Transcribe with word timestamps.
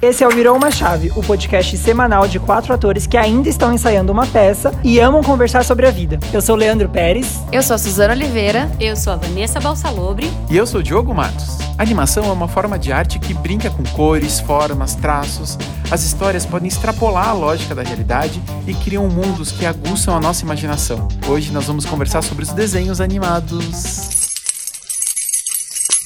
Esse 0.00 0.22
é 0.22 0.28
o 0.28 0.30
Virou 0.30 0.56
uma 0.56 0.70
Chave, 0.70 1.10
o 1.16 1.22
podcast 1.24 1.76
semanal 1.76 2.28
de 2.28 2.38
quatro 2.38 2.72
atores 2.72 3.04
que 3.04 3.16
ainda 3.16 3.48
estão 3.48 3.72
ensaiando 3.72 4.12
uma 4.12 4.24
peça 4.28 4.72
e 4.84 5.00
amam 5.00 5.24
conversar 5.24 5.64
sobre 5.64 5.88
a 5.88 5.90
vida. 5.90 6.20
Eu 6.32 6.40
sou 6.40 6.54
o 6.54 6.58
Leandro 6.58 6.88
Pérez. 6.88 7.40
Eu 7.50 7.64
sou 7.64 7.74
a 7.74 7.78
Suzana 7.78 8.14
Oliveira. 8.14 8.70
Eu 8.78 8.94
sou 8.94 9.12
a 9.12 9.16
Vanessa 9.16 9.58
Balsalobre. 9.58 10.30
E 10.48 10.56
eu 10.56 10.68
sou 10.68 10.78
o 10.78 10.82
Diogo 10.84 11.12
Matos. 11.12 11.58
A 11.76 11.82
animação 11.82 12.24
é 12.26 12.30
uma 12.30 12.46
forma 12.46 12.78
de 12.78 12.92
arte 12.92 13.18
que 13.18 13.34
brinca 13.34 13.70
com 13.70 13.82
cores, 13.86 14.38
formas, 14.38 14.94
traços. 14.94 15.58
As 15.90 16.04
histórias 16.04 16.46
podem 16.46 16.68
extrapolar 16.68 17.30
a 17.30 17.32
lógica 17.32 17.74
da 17.74 17.82
realidade 17.82 18.40
e 18.68 18.74
criam 18.74 19.08
mundos 19.08 19.50
que 19.50 19.66
aguçam 19.66 20.16
a 20.16 20.20
nossa 20.20 20.44
imaginação. 20.44 21.08
Hoje 21.26 21.50
nós 21.50 21.64
vamos 21.64 21.84
conversar 21.84 22.22
sobre 22.22 22.44
os 22.44 22.52
desenhos 22.52 23.00
animados. 23.00 24.28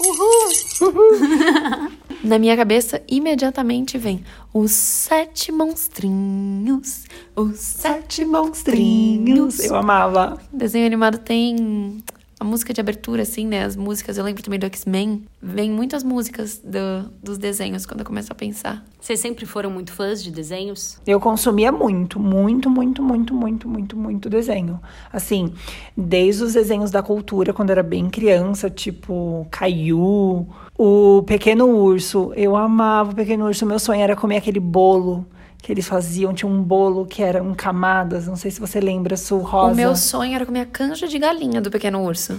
Uhul! 0.00 0.88
Uhul. 0.88 1.92
Na 2.22 2.38
minha 2.38 2.56
cabeça, 2.56 3.02
imediatamente 3.08 3.98
vem 3.98 4.22
os 4.54 4.70
sete 4.70 5.50
monstrinhos. 5.50 7.04
Os 7.34 7.58
sete 7.58 8.24
monstrinhos. 8.24 9.58
Eu 9.58 9.74
amava. 9.74 10.40
desenho 10.52 10.86
animado 10.86 11.18
tem 11.18 12.02
a 12.42 12.44
música 12.44 12.74
de 12.74 12.80
abertura, 12.80 13.22
assim, 13.22 13.46
né? 13.46 13.64
As 13.64 13.76
músicas, 13.76 14.18
eu 14.18 14.24
lembro 14.24 14.42
também 14.42 14.58
do 14.58 14.66
X-Men. 14.66 15.22
Vem 15.40 15.70
muitas 15.70 16.02
músicas 16.02 16.58
do, 16.58 17.08
dos 17.22 17.38
desenhos 17.38 17.86
quando 17.86 18.00
eu 18.00 18.04
começo 18.04 18.32
a 18.32 18.34
pensar. 18.34 18.84
Vocês 19.00 19.20
sempre 19.20 19.46
foram 19.46 19.70
muito 19.70 19.92
fãs 19.92 20.20
de 20.20 20.32
desenhos? 20.32 20.98
Eu 21.06 21.20
consumia 21.20 21.70
muito, 21.70 22.18
muito, 22.18 22.68
muito, 22.68 23.00
muito, 23.00 23.32
muito, 23.32 23.68
muito, 23.68 23.96
muito 23.96 24.28
desenho. 24.28 24.80
Assim, 25.12 25.52
desde 25.96 26.42
os 26.42 26.54
desenhos 26.54 26.90
da 26.90 27.00
cultura, 27.00 27.52
quando 27.52 27.70
eu 27.70 27.74
era 27.74 27.82
bem 27.82 28.10
criança, 28.10 28.68
tipo 28.68 29.46
Caiu, 29.48 30.48
o 30.76 31.22
Pequeno 31.22 31.68
Urso. 31.68 32.32
Eu 32.34 32.56
amava 32.56 33.12
o 33.12 33.14
Pequeno 33.14 33.46
Urso. 33.46 33.64
Meu 33.64 33.78
sonho 33.78 34.00
era 34.00 34.16
comer 34.16 34.38
aquele 34.38 34.58
bolo 34.58 35.24
que 35.62 35.70
eles 35.70 35.86
faziam. 35.86 36.34
Tinha 36.34 36.50
um 36.50 36.60
bolo 36.60 37.06
que 37.06 37.22
era 37.22 37.38
em 37.38 37.54
camadas. 37.54 38.26
Não 38.26 38.34
sei 38.34 38.50
se 38.50 38.60
você 38.60 38.80
lembra, 38.80 39.16
Sul 39.16 39.38
Rosa. 39.38 39.72
O 39.72 39.76
meu 39.76 39.94
sonho 39.94 40.34
era 40.34 40.44
comer 40.44 40.60
a 40.60 40.66
canja 40.66 41.06
de 41.06 41.18
galinha 41.18 41.60
do 41.60 41.70
Pequeno 41.70 42.04
Urso. 42.04 42.34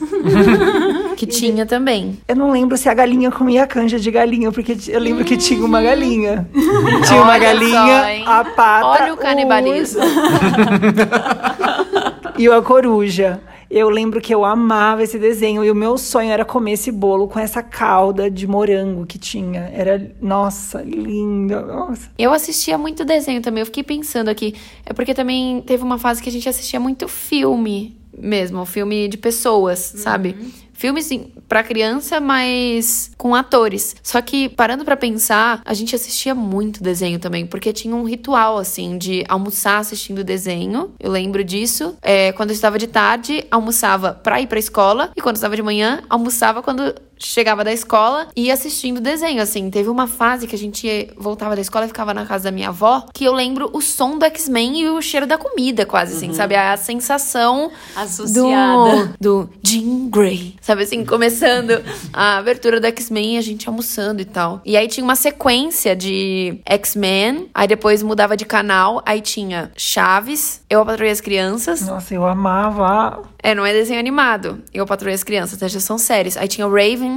que 1.15 1.25
tinha 1.25 1.65
também. 1.65 2.19
Eu 2.27 2.35
não 2.35 2.51
lembro 2.51 2.77
se 2.77 2.89
a 2.89 2.93
galinha 2.93 3.31
comia 3.31 3.63
a 3.63 3.67
canja 3.67 3.97
de 3.97 4.11
galinha, 4.11 4.51
porque 4.51 4.75
eu 4.89 4.99
lembro 4.99 5.23
que 5.23 5.37
tinha 5.37 5.65
uma 5.65 5.81
galinha. 5.81 6.47
tinha 7.07 7.21
uma 7.21 7.31
Olha 7.31 7.39
galinha, 7.39 8.25
só, 8.25 8.31
a 8.31 8.43
pata. 8.43 9.03
Olha 9.03 9.13
o 9.13 9.17
canibalismo. 9.17 10.01
e 12.37 12.49
a 12.49 12.61
coruja. 12.61 13.39
Eu 13.75 13.89
lembro 13.89 14.21
que 14.21 14.31
eu 14.31 14.45
amava 14.45 15.01
esse 15.01 15.17
desenho 15.17 15.65
e 15.65 15.71
o 15.71 15.73
meu 15.73 15.97
sonho 15.97 16.29
era 16.29 16.45
comer 16.45 16.73
esse 16.73 16.91
bolo 16.91 17.27
com 17.27 17.39
essa 17.39 17.63
calda 17.63 18.29
de 18.29 18.45
morango 18.45 19.03
que 19.03 19.17
tinha. 19.17 19.61
Era, 19.73 20.11
nossa, 20.21 20.83
lindo. 20.83 21.59
Nossa. 21.59 22.11
Eu 22.15 22.31
assistia 22.31 22.77
muito 22.77 23.03
desenho 23.03 23.41
também. 23.41 23.61
Eu 23.61 23.65
fiquei 23.65 23.81
pensando 23.81 24.29
aqui. 24.29 24.53
É 24.85 24.93
porque 24.93 25.11
também 25.15 25.59
teve 25.61 25.81
uma 25.81 25.97
fase 25.97 26.21
que 26.21 26.29
a 26.29 26.31
gente 26.31 26.47
assistia 26.47 26.79
muito 26.79 27.07
filme 27.07 27.97
mesmo, 28.15 28.63
filme 28.63 29.07
de 29.07 29.17
pessoas, 29.17 29.91
uhum. 29.91 29.99
sabe? 30.01 30.37
Filmes 30.83 31.09
para 31.47 31.63
criança, 31.63 32.19
mas 32.19 33.09
com 33.17 33.33
atores. 33.33 33.95
Só 34.03 34.21
que 34.21 34.49
parando 34.49 34.83
para 34.83 34.97
pensar, 34.97 35.61
a 35.63 35.73
gente 35.73 35.95
assistia 35.95 36.35
muito 36.35 36.83
desenho 36.83 37.19
também, 37.19 37.47
porque 37.47 37.71
tinha 37.71 37.95
um 37.95 38.03
ritual 38.03 38.57
assim 38.57 38.97
de 38.97 39.23
almoçar 39.29 39.77
assistindo 39.77 40.25
desenho. 40.25 40.93
Eu 40.99 41.09
lembro 41.09 41.41
disso. 41.41 41.95
É, 42.01 42.33
quando 42.33 42.49
eu 42.49 42.53
estava 42.53 42.77
de 42.77 42.87
tarde, 42.87 43.45
almoçava 43.49 44.11
para 44.11 44.41
ir 44.41 44.47
para 44.47 44.59
escola 44.59 45.09
e 45.15 45.21
quando 45.21 45.35
eu 45.35 45.39
estava 45.39 45.55
de 45.55 45.61
manhã, 45.61 46.03
almoçava 46.09 46.61
quando 46.61 46.93
chegava 47.25 47.63
da 47.63 47.71
escola 47.71 48.27
e 48.35 48.45
ia 48.45 48.53
assistindo 48.53 49.01
desenho, 49.01 49.41
assim. 49.41 49.69
Teve 49.69 49.89
uma 49.89 50.07
fase 50.07 50.47
que 50.47 50.55
a 50.55 50.59
gente 50.59 51.09
voltava 51.17 51.55
da 51.55 51.61
escola 51.61 51.85
e 51.85 51.87
ficava 51.87 52.13
na 52.13 52.25
casa 52.25 52.45
da 52.45 52.51
minha 52.51 52.69
avó, 52.69 53.05
que 53.13 53.25
eu 53.25 53.33
lembro 53.33 53.69
o 53.73 53.81
som 53.81 54.17
do 54.17 54.25
X-Men 54.25 54.81
e 54.81 54.89
o 54.89 55.01
cheiro 55.01 55.25
da 55.25 55.37
comida, 55.37 55.85
quase, 55.85 56.15
assim, 56.15 56.29
uhum. 56.29 56.33
sabe? 56.33 56.55
A 56.55 56.75
sensação 56.77 57.71
associada 57.95 59.13
do, 59.19 59.43
do 59.43 59.49
Jean 59.63 60.09
Grey, 60.09 60.55
sabe 60.61 60.83
assim, 60.83 61.05
começando 61.05 61.83
a 62.11 62.37
abertura 62.37 62.79
do 62.79 62.87
X-Men 62.87 63.35
e 63.35 63.37
a 63.37 63.41
gente 63.41 63.67
almoçando 63.67 64.21
e 64.21 64.25
tal. 64.25 64.61
E 64.65 64.75
aí 64.77 64.87
tinha 64.87 65.03
uma 65.03 65.15
sequência 65.15 65.95
de 65.95 66.59
X-Men, 66.65 67.49
aí 67.53 67.67
depois 67.67 68.03
mudava 68.03 68.35
de 68.35 68.45
canal, 68.45 69.01
aí 69.05 69.21
tinha 69.21 69.71
Chaves, 69.75 70.61
Eu 70.69 70.81
a 70.81 70.85
Patrulhei 70.85 71.11
as 71.11 71.21
Crianças. 71.21 71.81
Nossa, 71.81 72.13
eu 72.13 72.25
amava. 72.25 73.21
É, 73.41 73.53
não 73.53 73.65
é 73.65 73.73
desenho 73.73 73.99
animado. 73.99 74.63
Eu 74.73 74.85
Patrulhei 74.85 75.15
as 75.15 75.23
Crianças, 75.23 75.59
já 75.71 75.79
são 75.79 75.97
séries. 75.97 76.37
Aí 76.37 76.47
tinha 76.47 76.67
o 76.67 76.71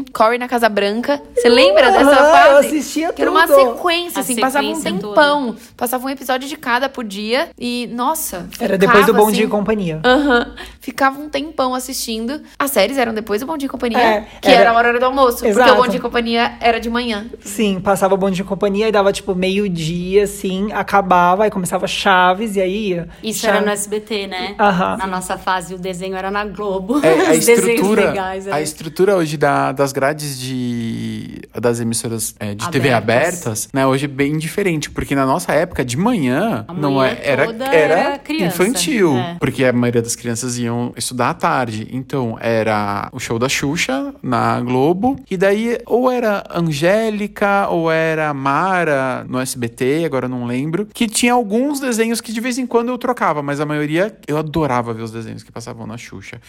Corey 0.04 0.38
na 0.38 0.48
Casa 0.48 0.68
Branca. 0.68 1.20
Você 1.34 1.48
lembra 1.48 1.90
dessa 1.90 2.16
fase? 2.16 2.50
Eu 2.50 2.56
assistia 2.58 3.12
que 3.12 3.22
era 3.22 3.30
uma 3.30 3.46
sequência, 3.46 4.20
assim, 4.20 4.36
passava 4.36 4.66
um 4.66 4.80
tempão. 4.80 5.46
Toda. 5.46 5.58
Passava 5.76 6.06
um 6.06 6.10
episódio 6.10 6.48
de 6.48 6.56
cada 6.56 6.88
por 6.88 7.04
dia. 7.04 7.50
E, 7.58 7.88
nossa. 7.92 8.48
Era 8.60 8.78
depois 8.78 9.06
do 9.06 9.14
Bom 9.14 9.24
assim, 9.24 9.36
Dia 9.36 9.44
e 9.44 9.48
Companhia. 9.48 10.00
Aham. 10.04 10.40
Uh 10.40 10.44
-huh, 10.44 10.62
ficava 10.80 11.20
um 11.20 11.28
tempão 11.28 11.74
assistindo. 11.74 12.40
As 12.58 12.70
séries 12.70 12.98
eram 12.98 13.12
depois 13.12 13.40
do 13.40 13.46
Bom 13.46 13.56
Dia 13.56 13.66
e 13.66 13.70
Companhia, 13.70 13.98
é, 13.98 14.26
que 14.40 14.48
era, 14.48 14.60
era 14.60 14.70
a 14.70 14.74
hora 14.74 14.98
do 14.98 15.04
almoço. 15.04 15.46
Exato. 15.46 15.66
Porque 15.66 15.80
o 15.80 15.82
Bom 15.82 15.88
Dia 15.88 15.98
e 15.98 16.02
Companhia 16.02 16.52
era 16.60 16.78
de 16.78 16.88
manhã. 16.88 17.26
Sim, 17.40 17.80
passava 17.80 18.14
o 18.14 18.16
Bom 18.16 18.30
Dia 18.30 18.44
e 18.44 18.46
Companhia 18.46 18.88
e 18.88 18.92
dava, 18.92 19.12
tipo, 19.12 19.34
meio-dia, 19.34 20.24
assim, 20.24 20.72
acabava, 20.72 21.44
aí 21.44 21.50
começava 21.50 21.86
Chaves 21.86 22.56
e 22.56 22.60
aí 22.60 22.88
ia. 22.88 23.08
Isso 23.22 23.40
Chaves. 23.40 23.56
era 23.56 23.66
no 23.66 23.72
SBT, 23.72 24.26
né? 24.26 24.54
Aham. 24.58 24.92
Uh 24.92 24.94
-huh. 24.94 24.98
Na 24.98 25.06
nossa 25.06 25.36
fase, 25.36 25.74
o 25.74 25.78
desenho 25.78 26.16
era 26.16 26.30
na 26.30 26.44
Globo. 26.44 27.00
É, 27.04 27.26
a 27.28 27.34
estrutura, 27.34 28.10
legais, 28.10 28.48
a 28.48 28.60
estrutura 28.60 29.16
hoje 29.16 29.36
da, 29.36 29.72
das 29.86 29.92
grades 29.92 30.38
de 30.38 31.42
das 31.54 31.78
emissoras 31.78 32.34
é, 32.40 32.54
de 32.54 32.64
abertas. 32.64 32.70
TV 32.70 32.92
abertas, 32.92 33.68
né, 33.72 33.86
hoje 33.86 34.06
é 34.06 34.08
bem 34.08 34.36
diferente, 34.36 34.90
porque 34.90 35.14
na 35.14 35.24
nossa 35.24 35.52
época 35.52 35.84
de 35.84 35.96
manhã, 35.96 36.64
a 36.66 36.72
não 36.74 37.02
é, 37.02 37.18
era 37.22 37.46
era, 37.72 38.18
criança, 38.18 38.62
infantil, 38.64 39.16
é. 39.16 39.36
porque 39.38 39.64
a 39.64 39.72
maioria 39.72 40.02
das 40.02 40.16
crianças 40.16 40.58
iam 40.58 40.92
estudar 40.96 41.30
à 41.30 41.34
tarde. 41.34 41.88
Então 41.92 42.36
era 42.40 43.08
o 43.12 43.20
show 43.20 43.38
da 43.38 43.48
Xuxa 43.48 44.12
na 44.22 44.60
Globo 44.60 45.20
e 45.30 45.36
daí 45.36 45.78
ou 45.86 46.10
era 46.10 46.42
Angélica 46.50 47.68
ou 47.68 47.90
era 47.90 48.34
Mara 48.34 49.24
no 49.28 49.38
SBT, 49.38 50.04
agora 50.04 50.28
não 50.28 50.46
lembro, 50.46 50.86
que 50.92 51.06
tinha 51.06 51.32
alguns 51.32 51.78
desenhos 51.78 52.20
que 52.20 52.32
de 52.32 52.40
vez 52.40 52.58
em 52.58 52.66
quando 52.66 52.88
eu 52.88 52.98
trocava, 52.98 53.40
mas 53.40 53.60
a 53.60 53.66
maioria 53.66 54.16
eu 54.26 54.36
adorava 54.36 54.92
ver 54.92 55.02
os 55.02 55.12
desenhos 55.12 55.44
que 55.44 55.52
passavam 55.52 55.86
na 55.86 55.96
Xuxa. 55.96 56.40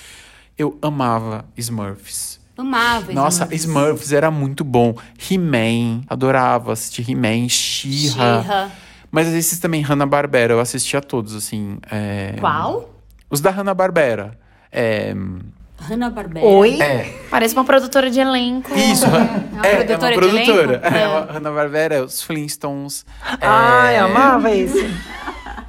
Eu 0.58 0.75
amava 0.81 1.46
Smurfs. 1.56 2.47
Amava 2.57 3.13
Nossa, 3.13 3.47
Smurfs. 3.51 3.66
Smurfs 3.66 4.12
era 4.12 4.31
muito 4.31 4.63
bom. 4.63 4.95
He-Man, 5.29 6.01
adorava 6.09 6.73
assistir 6.73 7.09
He-Man, 7.09 7.47
She-Ra. 7.47 8.72
Mas 9.12 9.28
esses 9.28 9.59
também, 9.59 9.81
Hanna-Barbera, 9.81 10.53
eu 10.53 10.59
assistia 10.59 11.01
todos, 11.01 11.35
assim. 11.35 11.78
É... 11.90 12.35
Qual? 12.40 12.94
Os 13.29 13.40
da 13.40 13.51
Hanna-Barbera. 13.51 14.38
É... 14.72 15.13
Hanna-Barbera. 15.79 16.45
Oi? 16.45 16.81
É. 16.81 17.13
Parece 17.29 17.53
uma 17.53 17.63
produtora 17.63 18.09
de 18.09 18.19
elenco. 18.19 18.74
Isso. 18.75 19.06
É, 19.06 19.09
uma 19.53 19.66
é, 19.66 19.75
produtora, 19.75 20.13
é 20.13 20.18
uma 20.18 20.22
produtora. 20.22 20.81
É. 20.84 20.97
É. 20.97 21.34
Hanna-Barbera, 21.34 22.03
os 22.03 22.22
Flintstones. 22.22 23.06
Ah, 23.41 23.91
é... 23.91 24.00
eu 24.00 24.06
amava 24.06 24.51
esse 24.51 24.89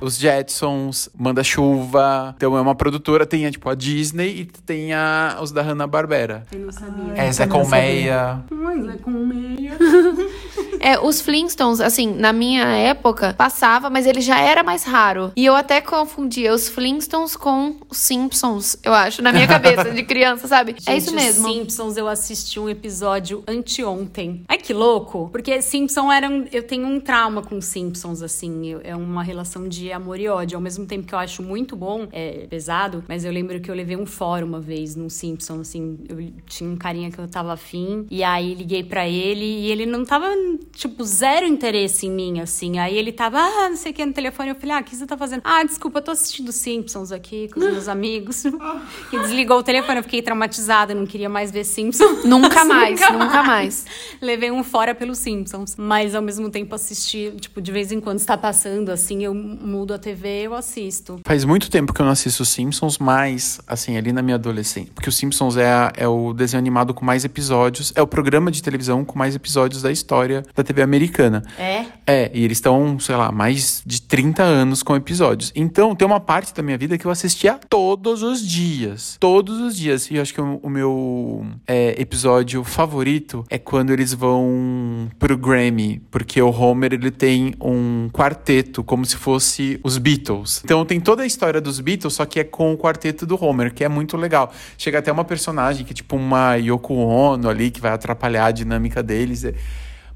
os 0.01 0.17
Jetsons, 0.17 1.09
Manda 1.17 1.43
Chuva. 1.43 2.35
Então 2.37 2.57
é 2.57 2.61
uma 2.61 2.75
produtora, 2.75 3.27
tem 3.27 3.47
a, 3.47 3.51
tipo 3.51 3.69
a 3.69 3.75
Disney 3.75 4.41
e 4.41 4.45
tem 4.45 4.93
a, 4.93 5.39
os 5.41 5.53
da 5.53 5.63
Hanna-Barbera. 5.63 6.45
Eu 6.53 6.61
não 6.61 6.73
sabia. 6.73 7.13
É, 7.15 7.33
Zé 7.33 7.47
Colmeia. 7.47 8.43
Zé 8.87 8.99
Colmeia. 8.99 9.79
É, 10.81 10.99
os 10.99 11.21
Flintstones, 11.21 11.81
assim, 11.81 12.13
na 12.13 12.33
minha 12.33 12.65
época, 12.65 13.35
passava, 13.37 13.91
mas 13.91 14.07
ele 14.07 14.21
já 14.21 14.41
era 14.41 14.63
mais 14.63 14.85
raro. 14.85 15.33
E 15.37 15.45
eu 15.45 15.55
até 15.55 15.81
confundia 15.81 16.53
os 16.53 16.69
Flintstones 16.69 17.37
com 17.37 17.77
os 17.89 17.99
Simpsons, 17.99 18.77
eu 18.83 18.93
acho, 18.93 19.23
na 19.23 19.33
minha 19.33 19.47
cabeça 19.49 19.91
de 19.91 20.03
criança, 20.03 20.47
sabe? 20.49 20.73
Gente, 20.73 20.89
é 20.89 20.97
isso 20.97 21.15
mesmo. 21.15 21.47
Os 21.47 21.55
Simpsons 21.55 21.97
eu 21.97 22.09
assisti 22.09 22.59
um 22.61 22.69
episódio 22.69 23.43
anteontem. 23.47 24.43
Ai, 24.49 24.59
que 24.59 24.73
louco! 24.73 25.29
Porque 25.31 25.61
Simpsons 25.63 26.13
era 26.13 26.29
um, 26.29 26.47
eu 26.53 26.63
tenho 26.63 26.87
um 26.87 27.01
trauma 27.01 27.43
com 27.43 27.61
Simpsons, 27.61 28.23
assim. 28.23 28.67
Eu, 28.67 28.81
é 28.85 28.97
uma 28.97 29.23
relação 29.23 29.69
de 29.69 29.93
amor 29.93 30.19
e 30.21 30.29
ódio. 30.29 30.57
Ao 30.57 30.63
mesmo 30.63 30.87
tempo 30.87 31.07
que 31.07 31.15
eu 31.15 31.19
acho 31.19 31.43
muito 31.43 31.77
bom, 31.77 32.07
é 32.13 32.47
pesado, 32.49 33.05
mas 33.09 33.25
eu 33.25 33.33
lembro 33.33 33.61
que 33.61 33.71
eu 33.71 33.75
levei 33.75 33.97
um 33.97 34.07
fórum 34.07 34.47
uma 34.47 34.61
vez 34.61 34.95
no 34.95 35.11
Simpsons, 35.11 35.61
assim. 35.61 35.99
Eu 36.09 36.33
tinha 36.47 36.69
um 36.71 36.77
carinha 36.77 37.11
que 37.11 37.19
eu 37.19 37.29
tava 37.29 37.53
afim, 37.53 38.07
e 38.11 38.23
aí 38.23 38.55
liguei 38.55 38.83
para 38.83 39.09
ele 39.09 39.45
e 39.45 39.71
ele 39.71 39.87
não 39.87 40.05
tava 40.05 40.27
tipo, 40.73 41.05
zero 41.05 41.47
interesse 41.47 42.07
em 42.07 42.11
mim, 42.11 42.41
assim. 42.41 42.79
Aí 42.79 42.97
ele 42.97 43.13
tava, 43.13 43.39
ah, 43.39 43.69
não 43.69 43.77
sei 43.77 43.93
o 43.93 43.95
que, 43.95 44.05
no 44.05 44.13
telefone. 44.13 44.51
Eu 44.51 44.55
falei, 44.55 44.77
ah, 44.77 44.81
o 44.81 44.85
que 44.85 44.97
você 44.97 45.07
tá 45.07 45.17
fazendo? 45.17 45.43
Ah, 45.45 45.65
desculpa, 45.65 45.99
eu 45.99 46.03
tô 46.03 46.11
assistindo 46.11 46.53
Simpsons 46.53 47.13
aqui 47.13 47.49
com 47.49 47.61
os 47.61 47.67
meus 47.67 47.87
amigos. 47.89 48.45
e 48.45 49.19
desligou 49.21 49.59
o 49.59 49.63
telefone, 49.63 49.99
eu 49.99 50.03
fiquei 50.03 50.23
traumatizada, 50.23 50.95
não 50.95 51.07
queria 51.07 51.29
mais 51.29 51.51
ver 51.51 51.65
Simpsons. 51.65 52.25
Nunca 52.25 52.65
mais, 52.67 53.01
nunca, 53.01 53.13
nunca 53.13 53.43
mais. 53.43 53.87
Levei 54.21 54.51
um 54.51 54.63
fora 54.63 54.95
pelos 54.95 55.19
Simpsons. 55.19 55.77
Mas 55.77 56.15
ao 56.15 56.23
mesmo 56.23 56.51
tempo 56.51 56.75
assisti, 56.75 57.33
tipo, 57.41 57.61
de 57.61 57.73
vez 57.73 57.93
em 57.93 58.01
quando 58.01 58.19
está 58.19 58.37
passando, 58.37 58.91
assim, 58.91 59.25
eu 59.25 59.35
mudo 59.35 59.95
a 59.95 59.99
TV, 59.99 60.43
eu 60.43 60.55
assisto. 60.55 61.21
Faz 61.25 61.45
muito 61.45 61.71
tempo 61.71 61.93
que 61.93 62.01
eu 62.01 62.05
não 62.05 62.13
assisto 62.13 62.45
Simpsons, 62.45 62.99
mas, 62.99 63.61
assim, 63.67 63.97
ali 63.97 64.13
na 64.13 64.23
minha 64.23 64.37
adolescência. 64.37 64.93
Porque 64.95 65.09
o 65.09 65.13
Simpsons 65.13 65.57
é, 65.57 65.71
a, 65.71 65.93
é 65.97 66.09
o 66.09 66.33
desenho 66.33 66.59
animado 66.59 66.95
com 66.95 67.05
mais 67.05 67.25
episódios, 67.25 67.93
é 67.95 68.03
o 68.03 68.07
programa 68.07 68.51
de 68.51 68.63
televisão 68.63 69.05
com 69.05 69.19
mais 69.19 69.35
episódios 69.35 69.83
da 69.83 69.91
história 69.91 70.45
da 70.59 70.65
TV 70.65 70.83
americana. 70.83 71.43
É? 71.59 71.85
É, 72.07 72.31
e 72.35 72.45
eles 72.45 72.59
estão, 72.59 72.99
sei 72.99 73.15
lá, 73.15 73.31
mais 73.31 73.83
de 73.87 74.03
30 74.03 74.43
anos 74.43 74.83
com 74.83 74.97
episódios. 74.97 75.53
Então, 75.55 75.95
tem 75.95 76.07
uma 76.07 76.21
parte 76.21 76.53
da 76.53 76.63
minha 76.63 76.77
vida 76.77 76.99
que 76.99 77.07
eu 77.07 77.11
assistia 77.11 77.59
todos 77.69 78.23
os 78.23 78.47
dias. 78.47 79.17
Todos 79.21 79.61
os 79.61 79.77
dias. 79.77 80.11
E 80.11 80.17
eu 80.17 80.23
acho 80.23 80.35
que 80.35 80.41
o, 80.41 80.59
o 80.63 80.69
meu 80.69 81.47
é, 81.67 82.01
episódio 82.01 82.65
favorito 82.65 83.45
é 83.49 83.59
quando 83.59 83.93
eles 83.93 84.13
vão 84.13 85.09
pro 85.19 85.37
Grammy. 85.37 86.03
Porque 86.11 86.43
o 86.43 86.51
Homer, 86.51 86.93
ele 86.95 87.11
tem 87.11 87.55
um 87.61 88.09
quarteto, 88.13 88.83
como 88.83 89.05
se 89.05 89.17
fosse 89.17 89.79
os 89.85 89.97
Beatles. 89.97 90.63
Então, 90.65 90.85
tem 90.85 91.01
toda 91.01 91.23
a 91.23 91.27
história 91.27 91.61
dos 91.61 91.79
Beatles, 91.79 92.15
só 92.15 92.27
que 92.27 92.41
é 92.41 92.45
com 92.45 92.73
o 92.73 92.77
quarteto 92.77 93.25
do 93.25 93.43
Homer, 93.43 93.73
que 93.73 93.85
é 93.85 93.89
muito 93.89 94.17
legal. 94.17 94.53
Chega 94.77 94.99
até 94.99 95.13
uma 95.13 95.25
personagem 95.25 95.85
que 95.85 95.93
é 95.93 95.95
tipo 95.95 96.17
uma 96.17 96.57
Yoko 96.57 96.95
Ono 96.95 97.49
ali, 97.49 97.71
que 97.71 97.81
vai 97.81 97.93
atrapalhar 97.93 98.47
a 98.47 98.51
dinâmica 98.51 99.03
deles. 99.03 99.45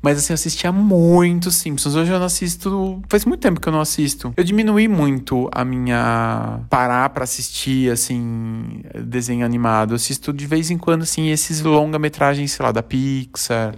Mas 0.02 0.18
assim, 0.18 0.32
eu 0.32 0.34
assistia 0.34 0.72
muito 0.72 1.50
Simpsons. 1.50 1.94
Hoje 1.94 2.10
eu 2.12 2.18
não 2.18 2.26
assisto. 2.26 3.00
Faz 3.08 3.24
muito 3.24 3.40
tempo 3.40 3.60
que 3.60 3.68
eu 3.68 3.72
não 3.72 3.80
assisto. 3.80 4.34
Eu 4.36 4.44
diminuí 4.44 4.88
muito 4.88 5.48
a 5.52 5.64
minha. 5.64 6.60
parar 6.68 7.08
pra 7.10 7.24
assistir, 7.24 7.90
assim, 7.90 8.82
desenho 9.04 9.46
animado. 9.46 9.92
Eu 9.92 9.96
assisto 9.96 10.32
de 10.32 10.46
vez 10.46 10.70
em 10.70 10.78
quando, 10.78 11.02
assim, 11.02 11.30
esses 11.30 11.62
longa-metragens, 11.62 12.52
sei 12.52 12.66
lá, 12.66 12.72
da 12.72 12.82
Pixar, 12.82 13.74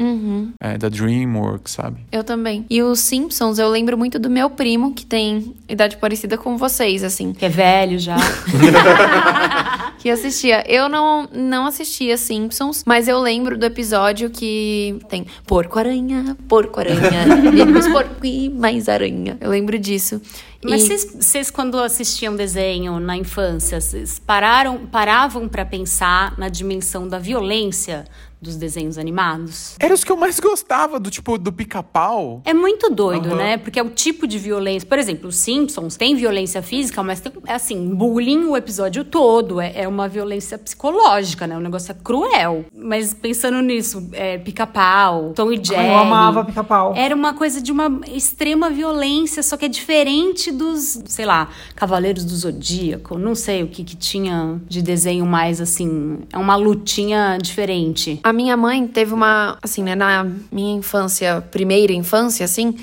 é, 0.59 0.79
da 0.79 0.89
Dreamworks, 0.89 1.75
sabe? 1.75 2.01
Eu 2.11 2.25
também. 2.25 2.65
E 2.71 2.83
os 2.83 3.01
Simpsons, 3.01 3.59
eu 3.59 3.69
lembro 3.69 3.99
muito 3.99 4.19
do 4.19 4.31
meu 4.31 4.49
primo, 4.49 4.95
que 4.95 5.05
tem 5.05 5.55
idade 5.69 5.97
parecida 5.99 6.39
com 6.39 6.57
vocês, 6.57 7.05
assim. 7.05 7.33
Que 7.33 7.45
é 7.45 7.49
velho 7.49 7.99
já. 7.99 8.17
que 10.05 10.11
assistia. 10.11 10.63
Eu 10.71 10.87
não, 10.87 11.27
não 11.33 11.65
assistia 11.67 12.19
Simpsons, 12.19 12.85
mas 12.87 13.09
eu 13.09 13.19
lembro 13.19 13.57
do 13.57 13.65
episódio 13.65 14.29
que 14.29 14.99
tem 15.09 15.25
porco-aranha, 15.47 16.37
porco-aranha, 16.47 17.25
menos 17.51 17.89
porco 17.89 18.27
e 18.27 18.51
mais 18.51 18.87
aranha. 18.87 19.39
Eu 19.41 19.49
lembro 19.49 19.79
disso. 19.79 20.21
Mas 20.63 20.83
E- 20.83 20.87
vocês, 20.87 21.17
vocês, 21.19 21.51
quando 21.51 21.79
assistiam 21.79 22.37
desenho 22.37 23.01
na 23.01 23.17
infância, 23.17 23.81
vocês 23.81 24.19
pararam, 24.19 24.85
paravam 24.87 25.49
pra 25.49 25.65
pensar 25.65 26.39
na 26.39 26.51
dimensão 26.51 27.09
da 27.09 27.19
violência 27.19 28.05
dos 28.45 28.57
desenhos 28.57 28.99
animados? 28.99 29.75
Era 29.81 29.93
os 29.93 30.05
que 30.05 30.13
eu 30.13 30.17
mais 30.17 30.39
gostava, 30.39 31.01
do 31.01 31.11
tipo, 31.11 31.39
do 31.39 31.53
pica-pau. 31.53 32.43
É 32.45 32.53
muito 32.55 32.91
doido, 32.91 33.29
Aham. 33.29 33.37
né? 33.37 33.57
Porque 33.57 33.81
é 33.81 33.83
o 33.83 33.91
tipo 33.91 34.27
de 34.27 34.39
violência. 34.39 34.87
Por 34.89 34.99
exemplo, 34.99 35.29
os 35.29 35.37
Simpsons 35.37 35.97
tem 35.97 36.15
violência 36.15 36.63
física, 36.63 37.03
mas 37.03 37.21
tem, 37.21 37.33
assim, 37.49 37.95
bullying 37.95 38.45
o 38.45 38.57
episódio 38.57 39.05
todo. 39.05 39.61
É, 39.61 39.73
é 39.83 39.89
uma 39.89 40.07
violência 40.09 40.59
psicológica, 40.59 41.47
né? 41.47 41.57
O 41.57 41.61
negócio 41.61 41.91
é 41.91 41.95
cruel. 41.95 42.65
Mas 42.75 43.15
pensando 43.15 43.61
nisso, 43.63 44.09
é, 44.13 44.39
pica-pau, 44.39 45.33
Tom 45.35 45.51
e 45.51 45.65
Jerry. 45.65 45.89
Eu 45.89 45.97
amava 45.99 46.45
pica-pau. 46.45 46.95
Era 46.95 47.15
uma 47.15 47.33
coisa 47.33 47.61
de 47.61 47.73
uma 47.73 48.01
extrema 48.13 48.69
violência, 48.71 49.43
só 49.43 49.57
que 49.57 49.65
é 49.65 49.69
diferente 49.69 50.53
dos, 50.53 51.03
sei 51.07 51.25
lá, 51.25 51.49
Cavaleiros 51.75 52.25
do 52.25 52.37
Zodíaco. 52.37 53.19
Não 53.19 53.35
sei 53.35 53.63
o 53.63 53.69
que, 53.69 53.83
que 53.83 53.97
tinha 53.97 54.61
de 54.69 54.83
desenho 54.83 55.25
mais 55.25 55.61
assim. 55.61 56.19
É 56.33 56.39
uma 56.39 56.57
lutinha 56.57 57.39
diferente. 57.41 58.21
A 58.23 58.33
minha 58.35 58.57
mãe 58.57 58.87
teve 58.87 59.15
uma, 59.15 59.57
assim, 59.63 59.83
né, 59.83 59.95
na 59.95 60.27
minha 60.53 60.77
infância, 60.77 61.43
primeira 61.51 61.93
infância, 61.93 62.45
assim, 62.45 62.75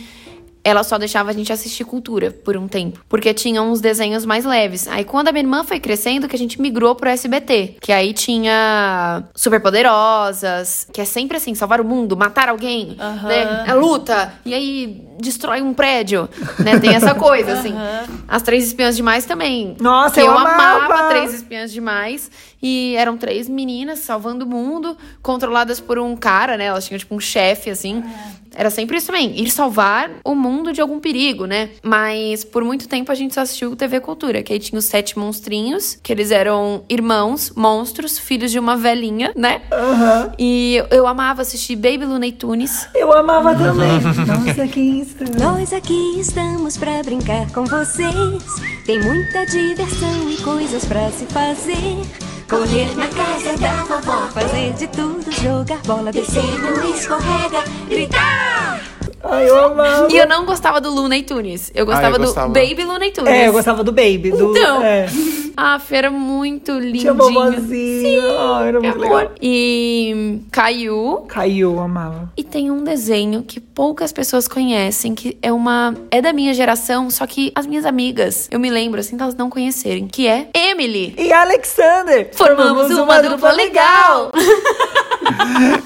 ela 0.63 0.83
só 0.83 0.97
deixava 0.97 1.31
a 1.31 1.33
gente 1.33 1.51
assistir 1.51 1.83
cultura 1.83 2.31
por 2.31 2.55
um 2.55 2.67
tempo, 2.67 2.99
porque 3.09 3.33
tinha 3.33 3.61
uns 3.61 3.81
desenhos 3.81 4.25
mais 4.25 4.45
leves. 4.45 4.87
Aí 4.87 5.03
quando 5.03 5.27
a 5.27 5.31
minha 5.31 5.43
irmã 5.43 5.63
foi 5.63 5.79
crescendo, 5.79 6.27
que 6.27 6.35
a 6.35 6.39
gente 6.39 6.61
migrou 6.61 6.95
pro 6.95 7.09
SBT, 7.09 7.77
que 7.81 7.91
aí 7.91 8.13
tinha 8.13 9.23
Superpoderosas, 9.35 10.87
que 10.93 11.01
é 11.01 11.05
sempre 11.05 11.37
assim, 11.37 11.55
salvar 11.55 11.81
o 11.81 11.85
mundo, 11.85 12.15
matar 12.15 12.49
alguém, 12.49 12.95
né? 13.23 13.65
É 13.67 13.73
luta, 13.73 14.33
e 14.45 14.53
aí 14.53 15.07
destrói 15.19 15.61
um 15.61 15.73
prédio, 15.73 16.29
né? 16.59 16.79
Tem 16.79 16.93
essa 16.93 17.15
coisa, 17.15 17.53
assim. 17.53 17.73
As 18.27 18.41
Três 18.41 18.67
Espiãs 18.67 18.95
Demais 18.95 19.25
também. 19.25 19.75
Nossa, 19.79 20.15
que 20.15 20.21
eu 20.21 20.25
eu 20.25 20.37
amava 20.37 20.85
amava. 20.85 21.09
Três 21.09 21.33
Espiãs 21.33 21.71
Demais. 21.71 22.29
E 22.61 22.95
eram 22.95 23.17
três 23.17 23.49
meninas 23.49 23.99
salvando 23.99 24.45
o 24.45 24.47
mundo, 24.47 24.97
controladas 25.21 25.79
por 25.79 25.97
um 25.97 26.15
cara, 26.15 26.57
né? 26.57 26.65
Elas 26.65 26.85
tinham 26.85 26.99
tipo 26.99 27.15
um 27.15 27.19
chefe, 27.19 27.69
assim. 27.69 28.03
Era 28.53 28.69
sempre 28.69 28.97
isso 28.97 29.07
também, 29.07 29.39
ir 29.39 29.49
salvar 29.49 30.11
o 30.25 30.35
mundo 30.35 30.73
de 30.73 30.81
algum 30.81 30.99
perigo, 30.99 31.45
né? 31.45 31.69
Mas 31.81 32.43
por 32.43 32.63
muito 32.63 32.87
tempo 32.87 33.09
a 33.11 33.15
gente 33.15 33.33
só 33.33 33.41
assistiu 33.41 33.75
TV 33.77 34.01
Cultura, 34.01 34.43
que 34.43 34.51
aí 34.51 34.59
tinha 34.59 34.77
os 34.77 34.85
sete 34.85 35.17
monstrinhos, 35.17 35.97
que 36.03 36.11
eles 36.11 36.31
eram 36.31 36.83
irmãos, 36.89 37.53
monstros, 37.55 38.19
filhos 38.19 38.51
de 38.51 38.59
uma 38.59 38.75
velhinha, 38.75 39.31
né? 39.35 39.61
Aham. 39.71 40.33
E 40.37 40.75
eu, 40.75 40.87
eu 40.91 41.07
amava 41.07 41.41
assistir 41.41 41.77
Baby 41.77 42.05
Looney 42.05 42.33
Tunes. 42.33 42.87
Eu 42.93 43.13
amava 43.13 43.55
também. 43.55 44.01
Nossa, 44.01 44.67
que 44.67 45.01
estranho. 45.01 45.39
Nós 45.39 45.71
aqui 45.71 46.19
estamos 46.19 46.77
pra 46.77 47.01
brincar 47.03 47.49
com 47.53 47.63
vocês. 47.63 48.43
Tem 48.85 48.99
muita 49.01 49.45
diversão 49.45 50.29
e 50.29 50.35
coisas 50.37 50.83
pra 50.83 51.09
se 51.11 51.25
fazer. 51.27 52.01
Correr 52.51 52.93
na 52.97 53.07
casa 53.07 53.57
da 53.57 53.83
vovó, 53.85 54.27
fazer 54.33 54.73
de 54.73 54.85
tudo, 54.87 55.31
jogar 55.31 55.77
bola, 55.87 56.11
descer 56.11 56.43
no 56.43 56.93
escorrega, 56.93 57.63
gritar. 57.87 58.81
Ai, 59.23 59.49
eu 59.49 59.57
amava. 59.67 60.07
E 60.11 60.17
eu 60.17 60.27
não 60.27 60.45
gostava 60.45 60.81
do 60.81 60.93
Looney 60.93 61.23
Tunes. 61.23 61.71
Eu 61.73 61.85
gostava, 61.85 62.17
gostava. 62.17 62.47
do 62.49 62.53
Baby 62.53 62.83
Looney 62.83 63.11
Tunes. 63.11 63.31
É, 63.31 63.47
eu 63.47 63.53
gostava 63.53 63.85
do 63.85 63.93
Baby. 63.93 64.31
Do, 64.31 64.51
Então. 64.51 64.83
é. 64.83 65.07
Ah, 65.55 65.77
Fê, 65.79 65.97
era 65.97 66.11
muito 66.11 66.71
lindinho. 66.73 66.99
Tinha 66.99 67.13
vovozinho. 67.13 68.21
Ai, 68.39 68.67
era 68.69 68.79
Que 68.81 68.87
muito 68.87 69.03
amor. 69.05 69.17
legal. 69.19 69.31
E 69.41 70.39
Caiu. 70.51 71.25
Caiu, 71.27 71.79
amava. 71.79 72.31
E 72.37 72.43
tem 72.43 72.71
um 72.71 72.83
desenho 72.83 73.43
que 73.43 73.59
poucas 73.59 74.11
pessoas 74.11 74.47
conhecem, 74.47 75.13
que 75.15 75.37
é 75.41 75.51
uma. 75.51 75.95
É 76.09 76.21
da 76.21 76.33
minha 76.33 76.53
geração, 76.53 77.09
só 77.09 77.25
que 77.27 77.51
as 77.55 77.65
minhas 77.65 77.85
amigas, 77.85 78.47
eu 78.51 78.59
me 78.59 78.69
lembro 78.69 78.99
assim, 78.99 79.15
delas 79.17 79.35
não 79.35 79.49
conhecerem, 79.49 80.07
que 80.07 80.27
é 80.27 80.47
Emily. 80.53 81.13
E 81.17 81.31
Alexander! 81.31 82.29
Formamos 82.33 82.89
uma 82.91 83.21
dupla 83.21 83.51
legal! 83.51 84.31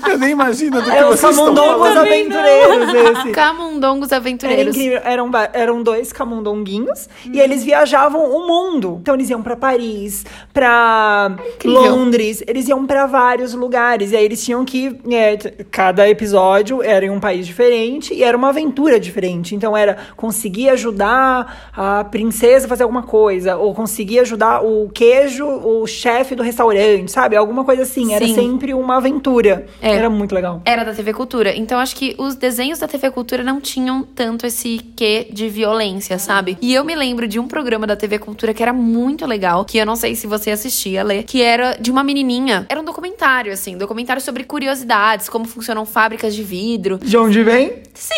Eu 0.10 0.18
nem 0.18 0.32
imagino 0.32 0.82
do 0.82 0.90
que 0.90 0.96
É 0.96 1.04
vocês 1.04 1.36
estão 1.38 1.56
falando. 1.56 2.00
aventureiros, 2.00 2.94
esse. 3.20 3.32
Camundongos 3.32 4.12
Era 4.12 4.18
Aventureiros. 4.18 4.76
incrível. 4.76 5.02
Eram, 5.04 5.30
eram 5.54 5.84
dois 5.84 6.12
camundonguinhos 6.14 7.10
e 7.32 7.40
eles 7.40 7.64
viajavam 7.64 8.22
o 8.24 8.48
mundo. 8.48 8.98
Então 9.02 9.14
eles 9.16 9.30
iam 9.30 9.42
pra 9.42 9.55
Paris, 9.56 10.26
pra 10.54 11.36
Incrível. 11.56 11.82
Londres, 11.82 12.44
eles 12.48 12.68
iam 12.68 12.86
pra 12.86 13.06
vários 13.06 13.54
lugares. 13.54 14.12
E 14.12 14.16
aí 14.16 14.26
eles 14.26 14.44
tinham 14.44 14.64
que. 14.66 14.98
é, 15.12 15.38
cada 15.72 16.08
episódio 16.10 16.82
era 16.82 17.06
em 17.06 17.10
um 17.10 17.20
país 17.20 17.46
diferente 17.46 18.14
e 18.14 18.24
era 18.24 18.38
uma 18.38 18.50
aventura 18.50 19.00
diferente. 19.00 19.56
Então 19.56 19.76
era 19.76 19.98
conseguir 20.16 20.70
ajudar 20.70 21.72
a 21.74 22.04
princesa 22.04 22.66
a 22.66 22.70
fazer 22.70 22.84
alguma 22.84 23.04
coisa, 23.04 23.58
ou 23.58 23.74
conseguir 23.74 24.20
ajudar 24.20 24.62
o 24.64 24.90
queijo, 24.90 25.46
o 25.46 25.86
chefe 25.86 26.36
do 26.36 26.44
restaurante, 26.44 27.12
sabe? 27.12 27.36
Alguma 27.36 27.64
coisa 27.64 27.84
assim. 27.84 28.14
Era 28.14 28.26
Sim. 28.26 28.36
sempre 28.36 28.74
uma 28.74 28.98
aventura. 28.98 29.66
É. 29.82 29.96
Era 29.96 30.10
muito 30.10 30.34
legal. 30.34 30.62
Era 30.66 30.84
da 30.84 30.94
TV 30.94 31.14
Cultura. 31.14 31.56
Então 31.56 31.80
acho 31.80 31.96
que 31.96 32.16
os 32.18 32.36
desenhos 32.36 32.80
da 32.80 32.88
TV 32.88 33.12
Cultura 33.12 33.44
não 33.44 33.60
tinham 33.60 34.04
tanto 34.04 34.46
esse 34.46 34.80
quê 34.96 35.28
de 35.32 35.50
violência, 35.50 36.18
sabe? 36.20 36.58
E 36.62 36.74
eu 36.74 36.84
me 36.84 36.96
lembro 36.96 37.28
de 37.28 37.40
um 37.40 37.48
programa 37.48 37.88
da 37.88 37.96
TV 37.96 38.20
Cultura 38.20 38.54
que 38.54 38.62
era 38.62 38.74
muito 38.74 39.26
legal, 39.26 39.45
que 39.66 39.78
eu 39.78 39.86
não 39.86 39.96
sei 39.96 40.16
se 40.16 40.28
você 40.28 40.52
assistia, 40.52 41.04
Lê, 41.04 41.24
que 41.24 41.42
era 41.42 41.78
de 41.80 41.92
uma 41.92 42.04
menininha. 42.04 42.66
Era 42.70 42.80
um 42.80 42.84
documentário, 42.84 43.52
assim, 43.52 43.78
documentário 43.78 44.22
sobre 44.22 44.44
curiosidades, 44.44 45.30
como 45.30 45.46
funcionam 45.46 45.86
fábricas 45.86 46.36
de 46.36 46.44
vidro. 46.44 46.98
De 46.98 47.18
onde 47.18 47.44
vem? 47.44 47.84
Sim! 47.94 48.14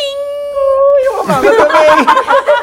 Eu 1.06 1.22
amava 1.22 1.52
também. 1.54 2.38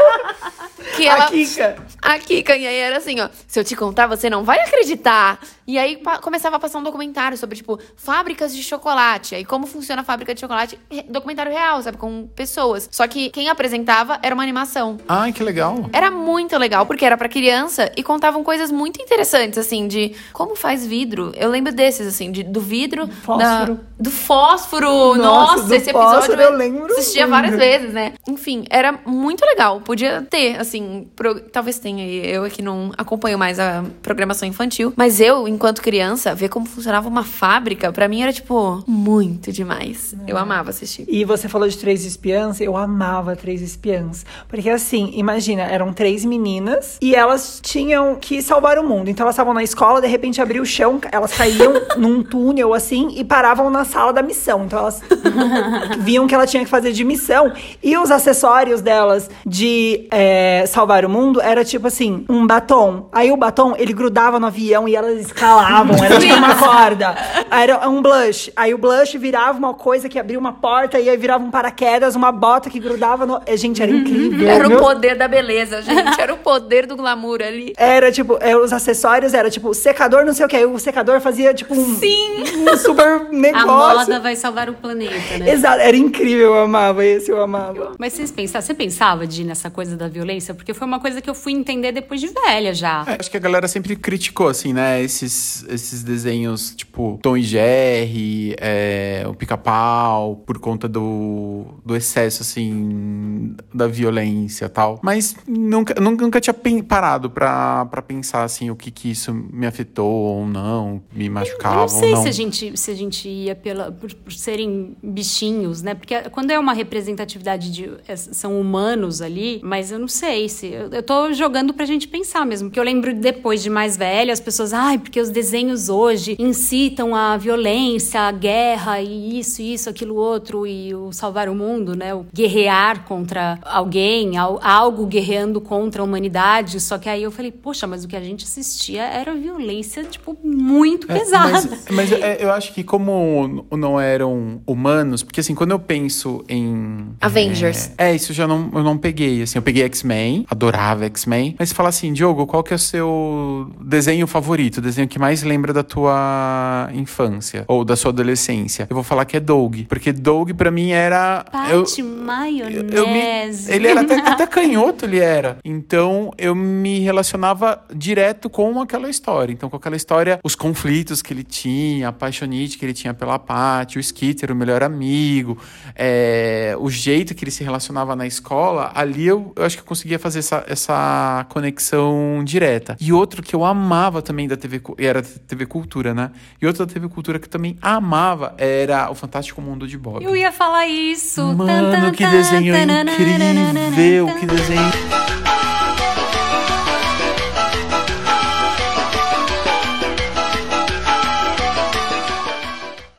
Que 0.97 1.09
A 1.09 1.13
ela. 1.17 1.27
Kika. 1.27 1.77
A 2.01 2.19
Kika, 2.19 2.57
e 2.57 2.67
aí 2.67 2.77
era 2.77 2.99
assim, 2.99 3.21
ó. 3.21 3.29
Se 3.49 3.59
eu 3.59 3.65
te 3.65 3.75
contar, 3.75 4.07
você 4.07 4.31
não 4.31 4.45
vai 4.45 4.61
acreditar. 4.61 5.39
E 5.67 5.79
aí 5.79 5.99
começava 6.23 6.57
a 6.57 6.59
passar 6.59 6.79
um 6.79 6.83
documentário 6.83 7.37
sobre, 7.39 7.57
tipo, 7.57 7.79
fábricas 7.97 8.55
de 8.55 8.63
chocolate. 8.63 9.35
Aí 9.35 9.45
como 9.45 9.67
funciona 9.67 10.03
a 10.03 10.05
fábrica 10.05 10.35
de 10.35 10.41
chocolate. 10.41 10.79
Documentário 11.09 11.51
real, 11.53 11.83
sabe? 11.83 11.97
Com 11.97 12.27
pessoas. 12.35 12.89
Só 12.93 13.07
que 13.07 13.31
quem 13.31 13.49
apresentava 13.49 14.19
era 14.23 14.35
uma 14.35 14.43
animação. 14.43 14.99
Ai, 15.09 15.33
que 15.33 15.43
legal. 15.43 15.89
Era 15.93 16.11
muito 16.11 16.57
legal, 16.59 16.85
porque 16.87 17.05
era 17.05 17.17
pra 17.17 17.29
criança 17.29 17.91
e 17.97 18.03
contavam 18.03 18.45
coisas 18.45 18.71
muito 18.71 19.01
interessantes, 19.01 19.59
assim, 19.59 19.89
de 19.89 20.15
como 20.33 20.55
faz 20.55 20.87
vidro. 20.87 21.33
Eu 21.37 21.49
lembro 21.51 21.73
desses, 21.73 22.07
assim, 22.07 22.31
de, 22.31 22.43
do 22.43 22.61
vidro. 22.61 23.09
Fósforo. 23.09 23.75
da- 23.75 23.81
do 23.99 24.11
fósforo! 24.11 25.15
Nossa, 25.15 25.57
Nossa, 25.57 25.69
do 25.69 25.75
esse 25.75 25.91
episódio 25.91 26.17
fósforo 26.21 26.41
eu 26.43 26.57
lembro 26.57 26.87
assistia 26.93 27.27
muito. 27.27 27.31
várias 27.43 27.57
vezes, 27.59 27.93
né? 27.93 28.13
Enfim, 28.29 28.65
era 28.69 28.93
muito 29.07 29.45
legal. 29.47 29.81
Podia 29.81 30.23
ter, 30.29 30.59
assim, 30.61 31.09
pro- 31.17 31.41
talvez 31.41 31.79
tenha. 31.79 32.07
Eu 32.07 32.45
é 32.45 32.51
que 32.51 32.61
não 32.63 32.93
acompanho 32.99 33.39
mais 33.39 33.59
a 33.59 33.85
programação 34.03 34.47
infantil. 34.49 34.93
Mas 34.97 35.21
eu, 35.21 35.47
enquanto 35.55 35.81
criança, 35.81 36.35
ver 36.35 36.49
como 36.49 36.67
funcionava 36.67 37.09
uma 37.09 37.25
fábrica, 37.25 37.93
pra 37.93 38.09
mim 38.09 38.23
era, 38.23 38.33
tipo, 38.33 38.83
muito 38.87 39.53
demais. 39.53 40.15
Eu 40.27 40.37
amava 40.37 40.71
assistir. 40.71 41.05
E 41.09 41.25
você 41.25 41.49
falou 41.49 41.69
de 41.69 41.77
Três 41.79 42.05
Espiãs, 42.05 42.61
eu 42.61 42.77
amava 42.77 43.37
Três 43.37 43.63
Espiãs. 43.63 44.25
Porque 44.49 44.69
assim, 44.69 45.13
imagina, 45.15 45.63
eram 45.63 45.93
três 45.93 46.25
meninas 46.25 46.99
e 47.01 47.15
elas 47.15 47.61
tinham 47.63 48.17
que 48.17 48.43
salvar 48.43 48.79
o 48.79 48.85
mundo. 48.85 49.09
Então 49.09 49.25
elas 49.25 49.35
estavam 49.35 49.55
na 49.55 49.63
escola, 49.63 50.01
de 50.01 50.07
repente 50.07 50.41
abriu 50.41 50.63
o 50.63 50.67
chão, 50.67 51.01
elas 51.11 51.33
caíam 51.33 51.73
num 51.97 52.23
túnel 52.23 52.75
assim 52.75 53.09
e 53.17 53.25
paravam 53.25 53.71
na 53.71 53.85
sala 53.85 54.13
da 54.13 54.23
missão. 54.23 54.65
Então 54.65 54.79
elas 54.79 55.03
viam 56.01 56.27
que 56.27 56.35
ela 56.35 56.47
tinha 56.47 56.65
que 56.65 56.71
fazer 56.71 56.93
de 56.93 57.05
missão. 57.05 57.53
E 57.83 57.97
os 57.97 58.11
acessórios 58.11 58.81
delas 58.81 59.31
de 59.47 60.07
é, 60.11 60.65
salvar 60.67 61.05
o 61.05 61.09
mundo 61.09 61.41
era 61.41 61.65
tipo 61.65 61.87
assim, 61.87 62.25
um 62.29 62.47
batom. 62.47 63.09
Aí 63.13 63.31
o 63.31 63.37
batom, 63.37 63.75
ele 63.77 63.93
grudava 63.93 64.39
no 64.39 64.47
avião 64.47 64.89
e 64.89 64.97
elas 64.97 65.33
escalavam, 65.45 66.05
era 66.05 66.19
tipo 66.19 66.35
uma 66.35 66.55
corda. 66.57 67.15
Aí 67.51 67.65
Era 67.65 67.89
um 67.89 68.03
blush. 68.03 68.53
Aí 68.57 68.75
o 68.75 68.79
blush 68.79 69.17
virava 69.17 69.57
uma 69.59 69.73
coisa 69.73 70.07
que 70.09 70.19
abria 70.19 70.39
uma 70.39 70.53
porta 70.53 71.01
e 71.01 71.09
aí 71.09 71.17
virava 71.17 71.43
um 71.43 71.51
paraquedas, 71.51 72.15
uma 72.15 72.31
bota 72.31 72.69
que 72.69 72.79
grudava 72.79 73.25
no. 73.25 73.41
Eh, 73.47 73.57
Gente, 73.57 73.83
era 73.83 73.91
incrível. 73.91 74.47
Era 74.47 74.67
o 74.67 74.71
Meu- 74.71 74.81
poder 74.81 75.17
da 75.17 75.27
beleza, 75.27 75.81
gente. 75.81 76.21
Era 76.21 76.35
o 76.35 76.37
poder 76.37 76.87
do 76.87 76.95
glamour 76.95 77.41
ali. 77.41 77.73
Era 77.77 78.13
tipo, 78.13 78.37
é, 78.41 78.55
os 78.55 78.71
acessórios 78.73 79.33
era 79.33 79.49
tipo, 79.49 79.73
secador, 79.73 80.27
não 80.27 80.35
sei 80.35 80.45
o 80.45 80.49
que. 80.49 80.57
Aí 80.57 80.67
o 80.67 80.79
secador 80.79 81.21
fazia 81.21 81.55
tipo 81.55 81.73
um, 81.75 81.95
Sim. 81.97 82.43
um 82.69 82.77
super 82.77 83.23
A 83.25 83.33
negócio. 83.33 83.67
moda 83.99 84.21
vai 84.21 84.37
salvar 84.37 84.69
o 84.69 84.75
planeta, 84.75 85.39
né? 85.39 85.51
Exato, 85.51 85.81
era 85.81 85.97
incrível, 85.97 86.55
eu 86.55 86.63
amava 86.63 87.03
esse, 87.05 87.31
eu 87.31 87.41
amava. 87.43 87.93
Mas 87.99 88.13
vocês 88.13 88.31
pensavam, 88.31 88.67
você 88.67 88.75
pensava 88.75 89.27
de 89.27 89.43
nessa 89.45 89.71
coisa 89.71 89.97
da 89.97 90.07
violência? 90.09 90.53
Porque 90.53 90.75
foi 90.75 90.87
uma 90.87 91.01
coisa 91.01 91.23
que 91.23 91.31
eu 91.31 91.35
fui 91.35 91.53
entender 91.53 91.93
depois 91.93 92.21
de 92.21 92.29
velha 92.29 92.75
já. 92.75 93.05
É, 93.07 93.17
acho 93.19 93.31
que 93.31 93.37
a 93.39 93.41
galera 93.41 93.67
sempre 93.69 93.97
criticou, 93.97 94.49
assim, 94.49 94.73
né? 94.75 95.01
Esses, 95.03 95.33
esses 95.69 96.03
desenhos, 96.03 96.75
tipo 96.75 97.19
Tom 97.23 97.37
e 97.37 97.43
Jerry, 97.43 98.55
é, 98.59 99.25
o 99.29 99.35
Pica-Pau, 99.35 100.37
por 100.47 100.59
conta 100.59 100.89
do, 100.89 101.65
do 101.85 101.97
excesso, 101.97 102.43
assim, 102.43 103.55
da 103.73 103.87
violência 103.87 104.67
e 104.67 104.69
tal. 104.69 105.01
Mas 105.03 105.37
nunca, 105.47 106.01
nunca, 106.01 106.25
nunca 106.25 106.41
tinha 106.41 106.55
parado 106.83 107.31
pra, 107.31 107.87
pra 107.87 108.03
pensar, 108.03 108.45
assim, 108.45 108.71
o 108.71 108.77
que 108.77 108.91
que 108.91 109.11
isso 109.11 109.33
me 109.33 109.67
afetou 109.67 110.07
ou 110.07 110.47
não, 110.47 111.03
me 111.13 111.29
machucava 111.29 111.75
Eu 111.75 111.77
não 111.77 111.83
ou 111.83 111.89
sei 111.89 112.13
não. 112.13 112.23
se 112.23 112.29
a 112.29 112.33
gente, 112.33 112.77
se 112.77 112.91
a 112.91 112.95
gente 112.95 113.29
ia 113.29 113.55
pela, 113.55 113.91
por, 113.91 114.13
por 114.15 114.33
serem 114.33 114.97
bichinhos, 115.03 115.83
né? 115.83 115.95
Porque 115.95 116.15
quando 116.31 116.51
é 116.51 116.59
uma 116.59 116.73
representatividade 116.73 117.71
de. 117.71 117.91
é, 118.07 118.17
são 118.17 118.61
humanos 118.61 119.21
ali, 119.21 119.61
mas 119.63 119.91
eu 119.91 119.99
não 119.99 120.09
sei 120.09 120.49
se. 120.49 120.67
Eu, 120.67 120.91
eu 120.91 121.03
tô 121.03 121.33
jogando 121.33 121.73
pra 121.75 121.85
gente 121.85 122.09
pensar 122.09 122.45
mesmo. 122.47 122.69
Porque 122.69 122.81
eu 122.81 122.85
lembro 122.85 123.15
depois 123.15 123.63
de 123.63 123.71
mais 123.71 123.97
velha, 123.97 124.33
as 124.33 124.41
pessoas, 124.41 124.73
ai, 124.73 124.99
porque 124.99 125.21
os 125.25 125.31
desenhos 125.31 125.89
hoje 125.89 126.37
incitam 126.39 127.15
a 127.15 127.37
violência, 127.37 128.21
a 128.21 128.33
guerra 128.33 129.01
e 129.01 129.39
isso, 129.39 129.61
isso, 129.63 129.91
aquilo 129.91 130.15
outro, 130.15 130.67
e 130.67 130.95
o 130.95 131.13
salvar 131.13 131.49
o 131.49 131.55
mundo, 131.55 131.97
né? 131.97 132.15
O 132.15 132.25
guerrear 132.33 133.05
contra 133.05 133.59
alguém, 133.65 134.37
al- 134.37 134.61
algo 134.63 135.07
guerreando 135.07 135.61
contra 135.61 136.03
a 136.03 136.05
humanidade. 136.05 136.81
Só 136.81 136.99
que 136.99 137.09
aí 137.09 137.23
eu 137.23 137.31
falei, 137.31 137.51
poxa, 137.51 137.87
mas 137.87 138.05
o 138.05 138.09
que 138.09 138.17
a 138.17 138.21
gente 138.23 138.45
assistia 138.45 139.03
era 139.03 139.35
violência, 139.35 140.05
tipo, 140.05 140.37
muito 140.43 141.11
É, 141.11 141.19
pesada. 141.19 141.53
Mas, 141.53 141.85
mas 141.91 142.13
é, 142.13 142.39
eu 142.45 142.53
acho 142.53 142.73
que 142.73 142.83
como 142.85 143.65
não 143.73 144.01
eram 144.01 144.61
humanos, 144.67 145.23
porque 145.23 145.41
assim, 145.41 145.55
quando 145.55 145.71
eu 145.73 145.79
penso 145.79 146.45
em. 146.49 147.09
Avengers. 147.21 147.91
É, 147.99 148.11
é, 148.11 148.15
isso 148.15 148.33
já 148.33 148.47
não, 148.47 148.71
eu 148.75 148.83
não 148.83 148.97
peguei. 148.99 149.43
Assim, 149.43 149.59
eu 149.59 149.63
peguei 149.63 149.83
X-Men, 149.85 150.47
adorava 150.51 151.05
X-Men. 151.07 151.55
Mas 151.59 151.71
se 151.71 151.75
falar 151.75 151.89
assim, 151.89 152.13
Diogo, 152.13 152.47
qual 152.47 152.63
que 152.63 152.73
é 152.73 152.77
o 152.77 152.79
seu 152.79 153.71
desenho 153.81 154.27
favorito? 154.27 154.79
O 154.79 154.81
desenho 154.81 155.09
que 155.09 155.14
mais 155.19 155.43
lembra 155.43 155.73
da 155.73 155.83
tua 155.83 156.89
infância? 156.93 157.65
Ou 157.69 157.85
da 157.85 157.97
sua 157.97 158.11
adolescência? 158.11 158.87
Eu 158.89 158.95
vou 158.95 159.05
falar 159.05 159.25
que 159.25 159.37
é 159.37 159.41
Doug. 159.41 159.83
Porque 159.89 160.13
Doug, 160.13 160.53
pra 160.53 160.71
mim, 160.71 160.91
era. 160.91 161.45
eu- 161.71 161.83
Pate 161.85 162.03
maionese. 162.03 162.95
eu 162.97 163.07
me- 163.09 163.75
ele 163.75 163.87
era 163.89 164.01
até, 164.01 164.15
até 164.17 164.47
canhoto, 164.47 165.05
ele 165.05 165.19
era. 165.19 165.59
Então 165.65 166.31
eu 166.39 166.55
me 166.55 167.01
relacionava 167.01 167.83
direto 167.95 168.49
com 168.51 168.81
aquela 168.81 169.09
história. 169.09 169.53
Então, 169.53 169.69
com 169.71 169.77
aquela 169.77 169.97
história, 169.97 170.39
os 170.43 170.55
conflitos 170.55 171.23
que 171.23 171.33
ele 171.33 171.43
tinha, 171.45 172.09
a 172.09 172.13
paixonite 172.13 172.79
que 172.79 172.85
ele 172.85 172.93
tinha 172.95 173.13
pela 173.15 173.39
Paty, 173.39 173.99
o 173.99 174.01
Skitter, 174.01 174.51
o 174.53 174.55
melhor 174.55 174.83
amigo, 174.83 175.59
é, 175.95 176.75
o 176.79 176.91
jeito 176.91 177.35
que 177.35 177.45
ele 177.45 177.51
se 177.51 177.63
relacionava 177.65 178.15
na 178.17 178.27
escola, 178.27 178.91
ali 178.95 179.27
eu, 179.27 179.53
eu 179.57 179.65
acho 179.65 179.77
que 179.77 179.83
eu 179.83 179.87
conseguia 179.87 180.19
fazer 180.19 180.41
essa, 180.41 180.65
essa 180.69 181.47
conexão 181.49 182.43
direta. 182.45 182.97
E 183.01 183.13
outro 183.13 183.43
que 183.43 183.55
eu 183.55 183.65
amava 183.65 184.23
também 184.23 184.47
da 184.49 184.57
TV, 184.57 184.81
era 185.05 185.23
da 185.23 185.29
TV 185.47 185.67
Cultura, 185.67 186.15
né? 186.15 186.31
E 186.61 186.67
outro 186.67 186.85
da 186.85 186.93
TV 186.93 187.09
Cultura 187.09 187.39
que 187.39 187.49
também 187.49 187.77
amava 187.81 188.55
era 188.59 189.11
o 189.11 189.15
Fantástico 189.15 189.61
Mundo 189.61 189.87
de 189.87 189.97
Bob. 189.99 190.25
Eu 190.25 190.37
ia 190.37 190.53
falar 190.53 190.87
isso. 190.87 191.43
Mano, 191.55 191.67
Tan, 191.67 191.91
tan, 191.91 192.13
que 192.13 192.27
desenho 192.27 192.75
incrível! 192.77 194.27
Que 194.39 194.47
desenho. 194.47 195.25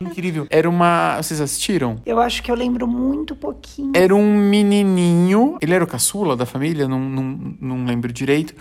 Incrível. 0.00 0.46
Era 0.50 0.68
uma. 0.68 1.16
Vocês 1.16 1.40
assistiram? 1.40 1.96
Eu 2.04 2.20
acho 2.20 2.42
que 2.42 2.50
eu 2.50 2.54
lembro 2.54 2.86
muito 2.86 3.34
pouquinho. 3.34 3.92
Era 3.94 4.14
um 4.14 4.34
menininho. 4.34 5.58
Ele 5.60 5.74
era 5.74 5.84
o 5.84 5.86
caçula 5.86 6.36
da 6.36 6.44
família, 6.46 6.86
não, 6.86 6.98
não, 7.00 7.56
não 7.60 7.84
lembro 7.84 8.12
direito. 8.12 8.54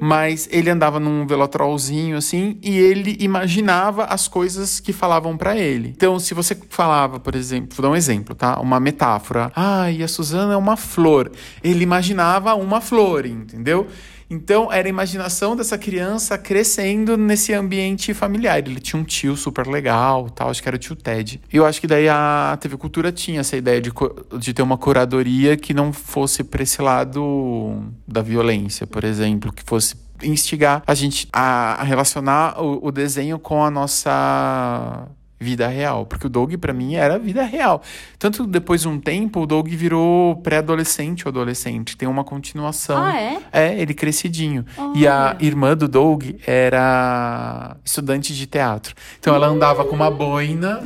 Mas 0.00 0.48
ele 0.50 0.70
andava 0.70 0.98
num 1.00 1.26
velotrolzinho 1.26 2.16
assim 2.16 2.58
e 2.62 2.76
ele 2.76 3.16
imaginava 3.20 4.04
as 4.04 4.28
coisas 4.28 4.80
que 4.80 4.92
falavam 4.92 5.36
pra 5.36 5.56
ele. 5.56 5.92
Então, 5.96 6.18
se 6.18 6.34
você 6.34 6.56
falava, 6.68 7.18
por 7.20 7.34
exemplo, 7.34 7.76
vou 7.76 7.82
dar 7.82 7.90
um 7.90 7.96
exemplo, 7.96 8.34
tá? 8.34 8.60
Uma 8.60 8.80
metáfora. 8.80 9.50
Ah, 9.54 9.90
e 9.90 10.02
a 10.02 10.08
Suzana 10.08 10.54
é 10.54 10.56
uma 10.56 10.76
flor. 10.76 11.30
Ele 11.62 11.82
imaginava 11.82 12.54
uma 12.54 12.80
flor, 12.80 13.26
entendeu? 13.26 13.86
Então, 14.34 14.72
era 14.72 14.88
a 14.88 14.90
imaginação 14.90 15.54
dessa 15.54 15.78
criança 15.78 16.36
crescendo 16.36 17.16
nesse 17.16 17.52
ambiente 17.52 18.12
familiar. 18.12 18.58
Ele 18.58 18.80
tinha 18.80 19.00
um 19.00 19.04
tio 19.04 19.36
super 19.36 19.66
legal, 19.66 20.28
tal, 20.28 20.50
acho 20.50 20.60
que 20.60 20.68
era 20.68 20.74
o 20.76 20.78
tio 20.78 20.96
Ted. 20.96 21.40
E 21.52 21.56
eu 21.56 21.64
acho 21.64 21.80
que 21.80 21.86
daí 21.86 22.08
a 22.08 22.58
TV 22.60 22.76
Cultura 22.76 23.12
tinha 23.12 23.40
essa 23.40 23.56
ideia 23.56 23.80
de, 23.80 23.92
de 24.38 24.52
ter 24.52 24.62
uma 24.62 24.76
curadoria 24.76 25.56
que 25.56 25.72
não 25.72 25.92
fosse 25.92 26.42
pra 26.42 26.62
esse 26.64 26.82
lado 26.82 27.84
da 28.06 28.22
violência, 28.22 28.86
por 28.86 29.04
exemplo, 29.04 29.52
que 29.52 29.62
fosse 29.62 29.94
instigar 30.22 30.82
a 30.86 30.94
gente 30.94 31.28
a, 31.32 31.80
a 31.80 31.84
relacionar 31.84 32.60
o, 32.60 32.86
o 32.86 32.90
desenho 32.90 33.38
com 33.38 33.62
a 33.62 33.70
nossa 33.70 35.08
vida 35.38 35.66
real, 35.68 36.06
porque 36.06 36.26
o 36.26 36.30
Doug 36.30 36.54
pra 36.54 36.72
mim 36.72 36.94
era 36.94 37.18
vida 37.18 37.42
real. 37.42 37.82
Tanto 38.18 38.46
depois 38.46 38.82
de 38.82 38.88
um 38.88 38.98
tempo, 38.98 39.40
o 39.40 39.46
Doug 39.46 39.68
virou 39.68 40.36
pré-adolescente 40.36 41.26
ou 41.26 41.30
adolescente, 41.30 41.96
tem 41.96 42.08
uma 42.08 42.24
continuação. 42.24 42.96
Ah, 42.96 43.20
é? 43.20 43.38
É, 43.52 43.78
ele 43.80 43.92
crescidinho. 43.94 44.64
E 44.94 45.06
a 45.06 45.36
irmã 45.40 45.76
do 45.76 45.86
Doug 45.86 46.24
era 46.46 47.76
estudante 47.84 48.34
de 48.34 48.46
teatro. 48.46 48.94
Então 49.18 49.34
ela 49.34 49.46
andava 49.46 49.84
com 49.84 49.94
uma 49.94 50.10
boina 50.10 50.80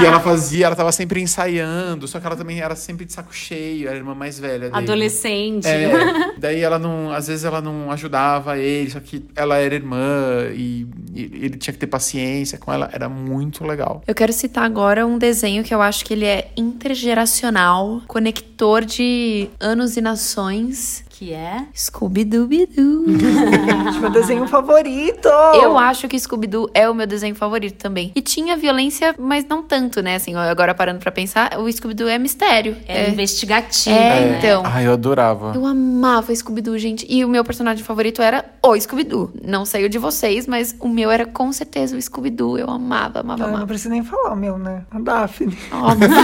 e 0.00 0.04
ela 0.04 0.20
fazia, 0.20 0.66
ela 0.66 0.76
tava 0.76 0.92
sempre 0.92 1.20
ensaiando, 1.20 2.06
só 2.06 2.20
que 2.20 2.26
ela 2.26 2.36
também 2.36 2.60
era 2.60 2.76
sempre 2.76 3.04
de 3.04 3.12
saco 3.12 3.34
cheio, 3.34 3.88
era 3.88 3.96
a 3.96 3.98
irmã 3.98 4.14
mais 4.14 4.38
velha 4.38 4.70
dele. 4.70 4.76
Adolescente. 4.76 5.66
É, 5.66 6.34
daí 6.38 6.60
ela 6.60 6.78
não, 6.78 7.10
às 7.12 7.26
vezes 7.26 7.44
ela 7.44 7.60
não 7.60 7.90
ajudava 7.90 8.58
ele, 8.58 8.90
só 8.90 9.00
que 9.00 9.24
ela 9.34 9.56
era 9.56 9.74
irmã 9.74 10.50
e, 10.54 10.86
e 11.14 11.22
ele 11.22 11.56
tinha 11.56 11.72
que 11.72 11.80
ter 11.80 11.86
paciência 11.86 12.58
com 12.58 12.72
ela, 12.72 12.88
era 12.92 13.08
muito 13.08 13.64
legal. 13.64 13.79
Eu 14.06 14.14
quero 14.14 14.32
citar 14.32 14.64
agora 14.64 15.06
um 15.06 15.18
desenho 15.18 15.64
que 15.64 15.74
eu 15.74 15.80
acho 15.80 16.04
que 16.04 16.14
ele 16.14 16.26
é 16.26 16.50
intergeracional, 16.56 18.02
conector 18.06 18.84
de 18.84 19.48
anos 19.58 19.96
e 19.96 20.00
nações. 20.00 21.04
Que 21.20 21.34
é? 21.34 21.66
Scooby-Dooby-Doo. 21.76 23.04
Gente, 23.12 23.98
meu 24.00 24.08
desenho 24.08 24.48
favorito! 24.48 25.28
Eu 25.52 25.76
acho 25.76 26.08
que 26.08 26.18
Scooby-Doo 26.18 26.70
é 26.72 26.88
o 26.88 26.94
meu 26.94 27.06
desenho 27.06 27.34
favorito 27.34 27.76
também. 27.76 28.10
E 28.14 28.22
tinha 28.22 28.56
violência, 28.56 29.14
mas 29.18 29.44
não 29.46 29.62
tanto, 29.62 30.00
né? 30.00 30.14
Assim, 30.14 30.34
agora 30.34 30.74
parando 30.74 30.98
pra 30.98 31.12
pensar, 31.12 31.58
o 31.58 31.70
Scooby-Doo 31.70 32.08
é 32.08 32.18
mistério. 32.18 32.74
É, 32.88 33.10
investigativo. 33.10 33.94
É, 33.94 34.30
né? 34.30 34.38
então. 34.38 34.62
Ai, 34.64 34.86
eu 34.86 34.94
adorava. 34.94 35.52
Eu 35.54 35.66
amava 35.66 36.34
Scooby-Doo, 36.34 36.78
gente. 36.78 37.04
E 37.06 37.22
o 37.22 37.28
meu 37.28 37.44
personagem 37.44 37.84
favorito 37.84 38.22
era 38.22 38.42
o 38.62 38.74
Scooby-Doo. 38.74 39.30
Não 39.44 39.66
saiu 39.66 39.90
de 39.90 39.98
vocês, 39.98 40.46
mas 40.46 40.74
o 40.80 40.88
meu 40.88 41.10
era 41.10 41.26
com 41.26 41.52
certeza 41.52 41.98
o 41.98 42.00
Scooby-Doo. 42.00 42.56
Eu 42.56 42.70
amava, 42.70 43.20
amava, 43.20 43.42
Ah, 43.42 43.46
não 43.46 43.54
amava. 43.56 43.66
preciso 43.66 43.90
nem 43.90 44.02
falar 44.02 44.32
o 44.32 44.36
meu, 44.36 44.56
né? 44.56 44.84
A 44.90 44.98
Daphne. 44.98 45.54
Óbvio. 45.70 46.08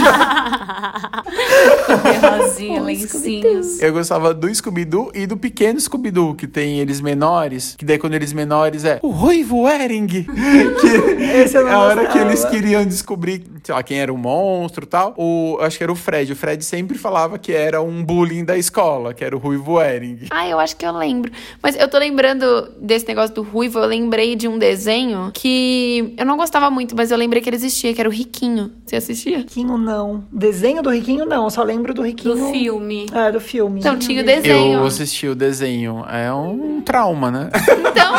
Rosinha, 2.39 2.81
Oh, 2.81 2.85
lencinhos. 2.85 3.79
Eu 3.79 3.93
gostava 3.93 4.33
do 4.33 4.53
Scooby-Doo 4.53 4.86
Scooby-Doo 4.87 5.11
e 5.13 5.27
do 5.27 5.37
pequeno 5.37 5.79
Scooby-Doo, 5.79 6.33
que 6.35 6.47
tem 6.47 6.79
eles 6.79 7.01
menores, 7.01 7.75
que 7.77 7.83
daí 7.83 7.97
quando 7.97 8.13
eles 8.13 8.31
menores 8.31 8.85
é 8.85 8.99
o 9.03 9.09
Ruivo 9.09 9.67
Ering. 9.67 10.07
que 10.23 11.23
Esse 11.23 11.57
eu 11.57 11.63
não 11.63 11.69
é 11.69 11.73
a 11.73 11.79
hora 11.79 12.01
que 12.01 12.07
gostava. 12.07 12.29
eles 12.29 12.45
queriam 12.45 12.85
descobrir, 12.85 13.43
sei 13.63 13.75
lá, 13.75 13.83
quem 13.83 13.99
era 13.99 14.13
o 14.13 14.17
monstro 14.17 14.85
e 14.85 14.87
tal. 14.87 15.13
O, 15.17 15.57
acho 15.61 15.77
que 15.77 15.83
era 15.83 15.91
o 15.91 15.95
Fred. 15.95 16.31
O 16.31 16.35
Fred 16.35 16.63
sempre 16.63 16.97
falava 16.97 17.37
que 17.37 17.51
era 17.51 17.81
um 17.81 18.03
bullying 18.03 18.45
da 18.45 18.57
escola, 18.57 19.13
que 19.13 19.23
era 19.23 19.35
o 19.35 19.39
Ruivo 19.39 19.81
Ering. 19.81 20.19
Ah, 20.29 20.47
eu 20.47 20.59
acho 20.59 20.75
que 20.75 20.85
eu 20.85 20.91
lembro. 20.91 21.31
Mas 21.61 21.77
eu 21.77 21.87
tô 21.87 21.97
lembrando 21.97 22.71
desse 22.79 23.07
negócio 23.07 23.35
do 23.35 23.43
ruivo, 23.43 23.79
eu 23.79 23.85
lembrei 23.85 24.35
de 24.35 24.47
um 24.47 24.57
desenho 24.57 25.31
que 25.33 26.13
eu 26.17 26.25
não 26.25 26.37
gostava 26.37 26.69
muito, 26.69 26.95
mas 26.95 27.11
eu 27.11 27.17
lembrei 27.17 27.41
que 27.41 27.49
ele 27.49 27.57
existia, 27.57 27.93
que 27.93 27.99
era 27.99 28.09
o 28.09 28.11
Riquinho. 28.11 28.71
Você 28.85 28.95
assistia? 28.95 29.39
Riquinho 29.39 29.77
não. 29.77 30.23
Desenho 30.31 30.81
do 30.81 30.89
Riquinho 30.89 31.25
não. 31.25 31.45
Eu 31.45 31.49
só 31.49 31.63
lembro 31.63 31.93
do 31.93 32.01
Riquinho. 32.01 32.35
Do 32.35 32.51
filme. 32.51 33.05
É, 33.13 33.31
do 33.31 33.39
filme. 33.41 33.79
Então 33.79 33.97
tinha 33.97 34.21
o 34.21 34.25
desenho. 34.25 34.76
Eu 34.76 34.76
assisti 34.85 35.27
o 35.27 35.35
desenho. 35.35 36.05
É 36.09 36.31
um 36.33 36.81
trauma, 36.81 37.31
né? 37.31 37.49
Então, 37.53 38.13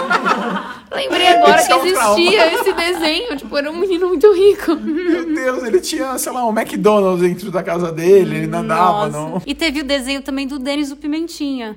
lembrei 0.98 1.26
agora 1.28 1.58
que 1.62 1.68
trauma. 1.68 2.20
existia 2.20 2.54
esse 2.54 2.72
desenho. 2.72 3.36
Tipo, 3.36 3.56
era 3.56 3.70
um 3.70 3.76
menino 3.76 4.08
muito 4.08 4.32
rico. 4.32 4.74
Meu 4.76 5.34
Deus, 5.34 5.62
ele 5.64 5.80
tinha, 5.80 6.16
sei 6.18 6.32
lá, 6.32 6.46
um 6.46 6.50
McDonald's 6.58 7.20
dentro 7.26 7.50
da 7.50 7.62
casa 7.62 7.90
dele, 7.92 8.36
ele 8.38 8.46
nadava, 8.46 9.06
Nossa. 9.08 9.18
não. 9.18 9.42
E 9.46 9.54
teve 9.54 9.80
o 9.80 9.84
desenho 9.84 10.20
também 10.22 10.46
do 10.46 10.58
Denis 10.58 10.90
o 10.90 10.96
Pimentinha. 10.96 11.76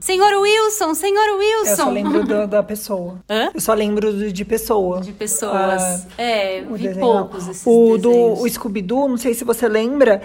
Senhor 0.00 0.32
Wilson, 0.40 0.94
senhor 0.94 1.36
Wilson. 1.38 1.70
Eu 1.70 1.76
só 1.76 1.90
lembro 1.90 2.24
da, 2.24 2.46
da 2.46 2.62
pessoa. 2.62 3.16
Hã? 3.28 3.50
Eu 3.54 3.60
só 3.60 3.74
lembro 3.74 4.12
de, 4.12 4.32
de 4.32 4.44
pessoa. 4.44 5.00
De 5.00 5.12
pessoas. 5.12 6.06
é, 6.18 6.62
O 6.68 6.74
vi 6.74 6.84
desenho, 6.88 7.00
poucos 7.06 7.48
esses 7.48 7.62
O 7.66 7.96
do 7.98 8.08
desenhos. 8.10 8.40
o 8.40 8.48
Scooby-Doo, 8.48 9.08
não 9.08 9.16
sei 9.16 9.34
se 9.34 9.44
você 9.44 9.68
lembra, 9.68 10.20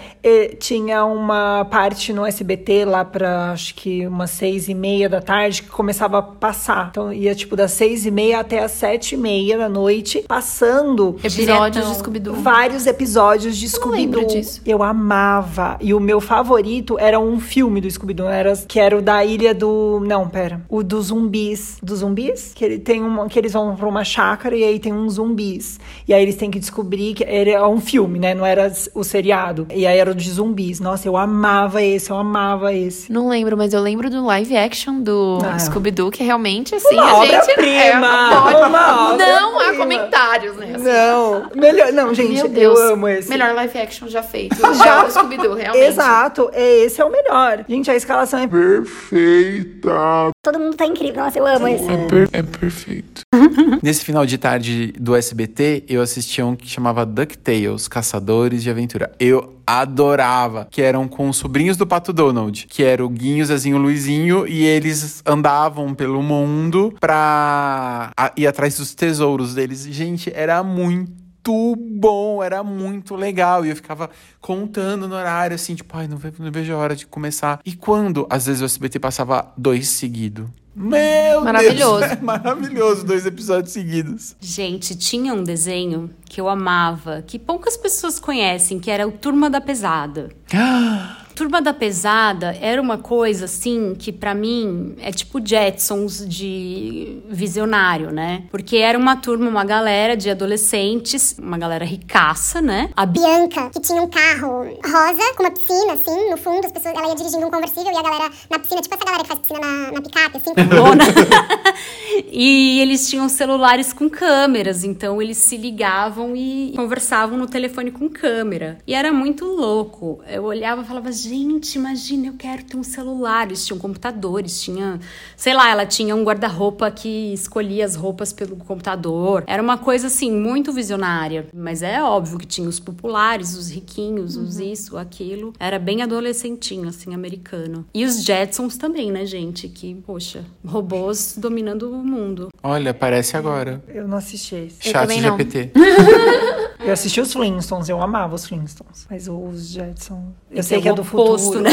tinha 0.59 1.03
uma 1.05 1.65
parte 1.65 2.13
no 2.13 2.25
SBT 2.25 2.85
lá 2.85 3.03
pra 3.03 3.51
acho 3.51 3.75
que 3.75 4.05
umas 4.07 4.31
seis 4.31 4.67
e 4.69 4.73
meia 4.73 5.09
da 5.09 5.21
tarde 5.21 5.63
que 5.63 5.69
começava 5.69 6.19
a 6.19 6.21
passar. 6.21 6.88
Então 6.91 7.11
ia 7.11 7.33
tipo 7.35 7.55
das 7.55 7.71
seis 7.71 8.05
e 8.05 8.11
meia 8.11 8.21
até 8.34 8.60
as 8.63 8.72
sete 8.72 9.16
e 9.16 9.18
meia 9.18 9.58
da 9.58 9.68
noite, 9.70 10.24
passando 10.28 11.16
Episódios 11.24 11.36
Diretão. 11.74 11.92
de 11.92 11.98
Scooby-Doo. 11.98 12.36
vários 12.36 12.86
episódios 12.88 13.58
de 13.58 13.68
Scooby-Doo. 13.68 14.28
Eu 14.66 14.84
amava. 14.84 15.78
E 15.82 15.94
o 15.94 16.00
meu 16.00 16.22
favorito 16.22 16.98
era 17.00 17.20
um 17.20 17.40
filme 17.40 17.82
do 17.82 17.90
Scooby-Doo, 17.90 18.28
era, 18.28 18.54
que 18.68 18.80
era 18.80 18.98
o 18.98 19.01
da 19.01 19.24
ilha 19.25 19.54
do. 19.54 20.01
Não, 20.06 20.28
pera. 20.30 20.62
O 20.70 20.84
dos 20.84 21.08
zumbis. 21.08 21.78
Dos 21.82 22.00
zumbis? 22.00 22.51
Que 22.56 22.63
ele 22.66 22.80
tem 22.80 23.01
uma. 23.01 23.28
Que 23.28 23.40
eles 23.40 23.54
vão 23.54 23.75
pra 23.75 23.88
uma 23.88 24.04
chácara 24.04 24.56
e 24.56 24.63
aí 24.63 24.80
tem 24.80 24.94
uns 24.94 25.13
zumbis. 25.13 25.80
E 26.08 26.13
aí 26.13 26.22
eles 26.22 26.36
têm 26.36 26.50
que 26.51 26.60
descobrir 26.60 27.13
que 27.13 27.24
era 27.24 27.68
um 27.68 27.80
filme, 27.82 28.20
né? 28.20 28.34
Não 28.34 28.46
era 28.46 28.72
o 28.94 29.04
seriado. 29.04 29.68
E 29.74 29.86
aí 29.88 29.98
era 29.98 30.12
o 30.12 30.16
de 30.16 30.30
zumbis. 30.30 30.80
Nossa, 30.80 31.08
eu 31.08 31.18
amava 31.18 31.82
esse, 31.82 32.10
eu 32.12 32.18
amava 32.18 32.74
esse. 32.74 33.12
Não 33.12 33.28
lembro, 33.30 33.58
mas 33.58 33.74
eu 33.74 33.82
lembro 33.82 34.10
do 34.10 34.25
live 34.25 34.56
action 34.58 35.01
do 35.01 35.40
Ah. 35.44 35.58
Scooby-Doo, 35.60 36.12
que 36.12 36.24
realmente, 36.24 36.75
assim, 36.75 36.98
a 37.00 37.25
gente... 37.25 37.60
é 37.62 37.96
uma 38.08 38.67
uma 38.67 39.17
Não 39.17 39.60
há 39.60 39.74
comentários, 39.75 40.55
né? 40.58 40.74
assim. 40.75 40.84
Não, 40.86 41.50
melhor. 41.55 41.91
Não, 41.93 42.13
gente, 42.13 42.34
Meu 42.34 42.48
Deus. 42.48 42.79
eu 42.79 42.93
amo 42.93 43.08
esse. 43.08 43.29
Melhor 43.29 43.53
live 43.53 43.77
action 43.79 44.08
já 44.08 44.24
feito. 44.24 44.55
Já 44.81 45.03
do 45.03 45.12
Scooby-Doo, 45.12 45.53
realmente. 45.53 45.86
Exato, 45.86 46.50
é, 46.53 46.79
esse 46.86 47.00
é 47.01 47.05
o 47.05 47.12
melhor. 47.12 47.63
Gente, 47.67 47.89
a 47.91 47.96
escalação 47.96 48.39
é 48.39 48.48
Perfeita. 48.48 50.31
Todo 50.43 50.60
mundo 50.60 50.75
tá 50.75 50.86
incrível. 50.86 51.24
Nossa, 51.24 51.38
eu 51.38 51.46
amo 51.46 51.67
esse. 51.67 51.89
É, 51.89 51.98
per- 52.08 52.29
é 52.34 52.41
perfeito. 52.43 53.22
Nesse 53.84 54.03
final 54.03 54.25
de 54.25 54.38
tarde 54.38 54.93
do 55.00 55.15
SBT, 55.15 55.84
eu 55.88 56.01
assistia 56.01 56.46
um 56.46 56.55
que 56.55 56.67
chamava 56.67 57.05
DuckTales, 57.05 57.88
Caçadores 57.88 58.63
de 58.63 58.70
Aventura. 58.70 59.12
Eu 59.20 59.55
adorava, 59.80 60.68
que 60.70 60.82
eram 60.82 61.08
com 61.08 61.30
os 61.30 61.38
sobrinhos 61.38 61.78
do 61.78 61.88
Pato 61.88 62.12
Donald, 62.12 62.68
que 62.68 62.84
era 62.84 63.06
o 63.06 63.10
Guinho, 63.10 63.46
Zezinho, 63.46 63.78
Luizinho, 63.78 64.48
e 64.48 64.63
eles 64.63 65.22
andavam 65.25 65.94
pelo 65.94 66.22
mundo 66.22 66.94
pra 67.00 68.12
ir 68.36 68.48
atrás 68.48 68.78
dos 68.78 68.94
tesouros 68.94 69.56
deles. 69.56 69.86
Gente, 69.86 70.32
era 70.36 70.62
muito 70.63 71.21
bom, 71.43 72.43
era 72.43 72.63
muito 72.63 73.15
legal. 73.15 73.65
E 73.65 73.69
eu 73.69 73.75
ficava 73.75 74.10
contando 74.39 75.07
no 75.07 75.15
horário, 75.15 75.55
assim, 75.55 75.75
tipo, 75.75 75.95
ai, 75.95 76.07
não, 76.07 76.19
não 76.39 76.51
vejo 76.51 76.74
a 76.74 76.77
hora 76.77 76.95
de 76.95 77.05
começar. 77.07 77.60
E 77.65 77.74
quando, 77.74 78.27
às 78.29 78.45
vezes, 78.45 78.62
o 78.62 78.65
SBT 78.65 79.00
passava 79.00 79.51
dois 79.57 79.88
seguidos? 79.88 80.48
Meu 80.75 81.43
Maravilhoso. 81.43 82.00
Deus, 82.00 82.12
é 82.13 82.21
maravilhoso, 82.21 83.05
dois 83.05 83.25
episódios 83.25 83.74
seguidos. 83.74 84.36
Gente, 84.39 84.95
tinha 84.95 85.33
um 85.33 85.43
desenho 85.43 86.10
que 86.25 86.39
eu 86.39 86.48
amava, 86.48 87.21
que 87.25 87.38
poucas 87.38 87.75
pessoas 87.75 88.19
conhecem, 88.19 88.79
que 88.79 88.89
era 88.89 89.07
o 89.07 89.12
Turma 89.12 89.50
da 89.50 89.60
Pesada. 89.60 90.29
Turma 91.35 91.61
da 91.61 91.73
Pesada 91.73 92.55
era 92.61 92.81
uma 92.81 92.97
coisa 92.97 93.45
assim 93.45 93.95
que 93.97 94.11
pra 94.11 94.33
mim 94.35 94.95
é 95.01 95.11
tipo 95.11 95.39
Jetsons 95.45 96.25
de 96.27 97.19
visionário, 97.29 98.11
né? 98.11 98.43
Porque 98.51 98.77
era 98.77 98.97
uma 98.97 99.15
turma, 99.15 99.47
uma 99.50 99.63
galera 99.63 100.15
de 100.15 100.29
adolescentes, 100.29 101.35
uma 101.41 101.57
galera 101.57 101.85
ricaça, 101.85 102.61
né? 102.61 102.89
A 102.95 103.05
Bi- 103.05 103.19
Bianca, 103.19 103.69
que 103.69 103.79
tinha 103.79 104.01
um 104.01 104.07
carro 104.07 104.63
rosa, 104.83 105.33
com 105.35 105.43
uma 105.43 105.51
piscina, 105.51 105.93
assim, 105.93 106.29
no 106.29 106.38
fundo, 106.38 106.65
as 106.65 106.71
pessoas, 106.71 106.95
ela 106.95 107.07
ia 107.09 107.15
dirigindo 107.15 107.45
um 107.45 107.51
conversível 107.51 107.91
e 107.91 107.98
a 107.98 108.01
galera 108.03 108.29
na 108.50 108.59
piscina, 108.59 108.81
tipo 108.81 108.96
essa 108.96 109.05
galera 109.05 109.24
que 109.24 109.27
faz 109.29 109.39
piscina 109.39 109.59
na, 109.59 109.91
na 109.94 110.01
picape, 110.01 110.37
assim. 110.37 110.51
Lona. 110.75 111.03
e 112.31 112.79
eles 112.81 113.09
tinham 113.09 113.27
celulares 113.29 113.94
com 113.94 114.09
câmeras, 114.09 114.83
então 114.83 115.22
eles 115.22 115.37
se 115.37 115.57
ligavam 115.57 116.35
e 116.35 116.74
conversavam 116.75 117.37
no 117.37 117.48
telefone 117.48 117.91
com 117.91 118.09
câmera. 118.09 118.77
E 118.85 118.94
era 118.94 119.11
muito 119.11 119.46
louco. 119.46 120.20
Eu 120.27 120.44
olhava 120.44 120.81
e 120.81 120.85
falava, 120.85 121.11
gente, 121.22 121.75
imagina, 121.75 122.27
eu 122.27 122.34
quero 122.38 122.64
ter 122.64 122.77
um 122.77 122.84
celular. 122.84 123.48
Eles 123.48 123.66
tinham 123.66 123.79
computadores, 123.79 124.62
tinha, 124.62 125.00
sei 125.36 125.53
lá, 125.53 125.70
ela 125.70 125.86
tinha 125.86 126.16
um 126.16 126.24
guarda-roupa 126.24 126.90
que 126.90 127.34
escolhia 127.34 127.86
as 127.86 127.96
roupas 127.96 128.34
pelo 128.34 128.55
computador. 128.55 129.44
Era 129.48 129.62
uma 129.62 129.77
coisa 129.77 130.07
assim, 130.07 130.31
muito 130.31 130.74
visionária. 130.74 131.48
Mas 131.53 131.84
é 131.84 132.01
óbvio 132.01 132.40
que 132.40 132.48
tinha 132.48 132.68
os 132.68 132.79
populares, 132.79 133.55
os 133.55 133.70
riquinhos, 133.70 134.36
os 134.36 134.60
isso, 134.60 134.98
aquilo. 134.98 135.53
Era 135.60 135.77
bem 135.77 136.01
adolescentinho, 136.01 136.88
assim, 136.90 137.14
americano. 137.14 137.86
E 137.94 138.03
os 138.05 138.24
Jetsons 138.24 138.77
também, 138.77 139.12
né, 139.12 139.25
gente? 139.25 139.68
Que, 139.68 139.96
poxa, 139.96 140.44
robôs 140.66 141.36
dominando 141.38 141.92
o 141.92 142.03
mundo. 142.03 142.50
Olha, 142.64 142.94
parece 142.94 143.38
agora. 143.38 143.84
Eu 143.88 144.07
não 144.07 144.18
assisti 144.18 144.55
esse. 144.55 144.90
Chat. 144.90 145.12
GPT. 145.22 145.72
Eu 146.83 146.94
assisti 146.94 147.22
os 147.22 147.31
Flintstones, 147.31 147.89
eu 147.89 148.01
amava 148.01 148.33
os 148.33 148.48
Flintstones. 148.48 149.05
Mas 149.09 149.27
os 149.27 149.70
Jetsons. 149.70 150.33
Eu 150.50 150.59
Esse 150.59 150.70
sei 150.70 150.79
é 150.79 150.81
que 150.81 150.89
é 150.89 150.94
do 150.94 151.03
oposto, 151.03 151.46
futuro. 151.46 151.63
né? 151.63 151.72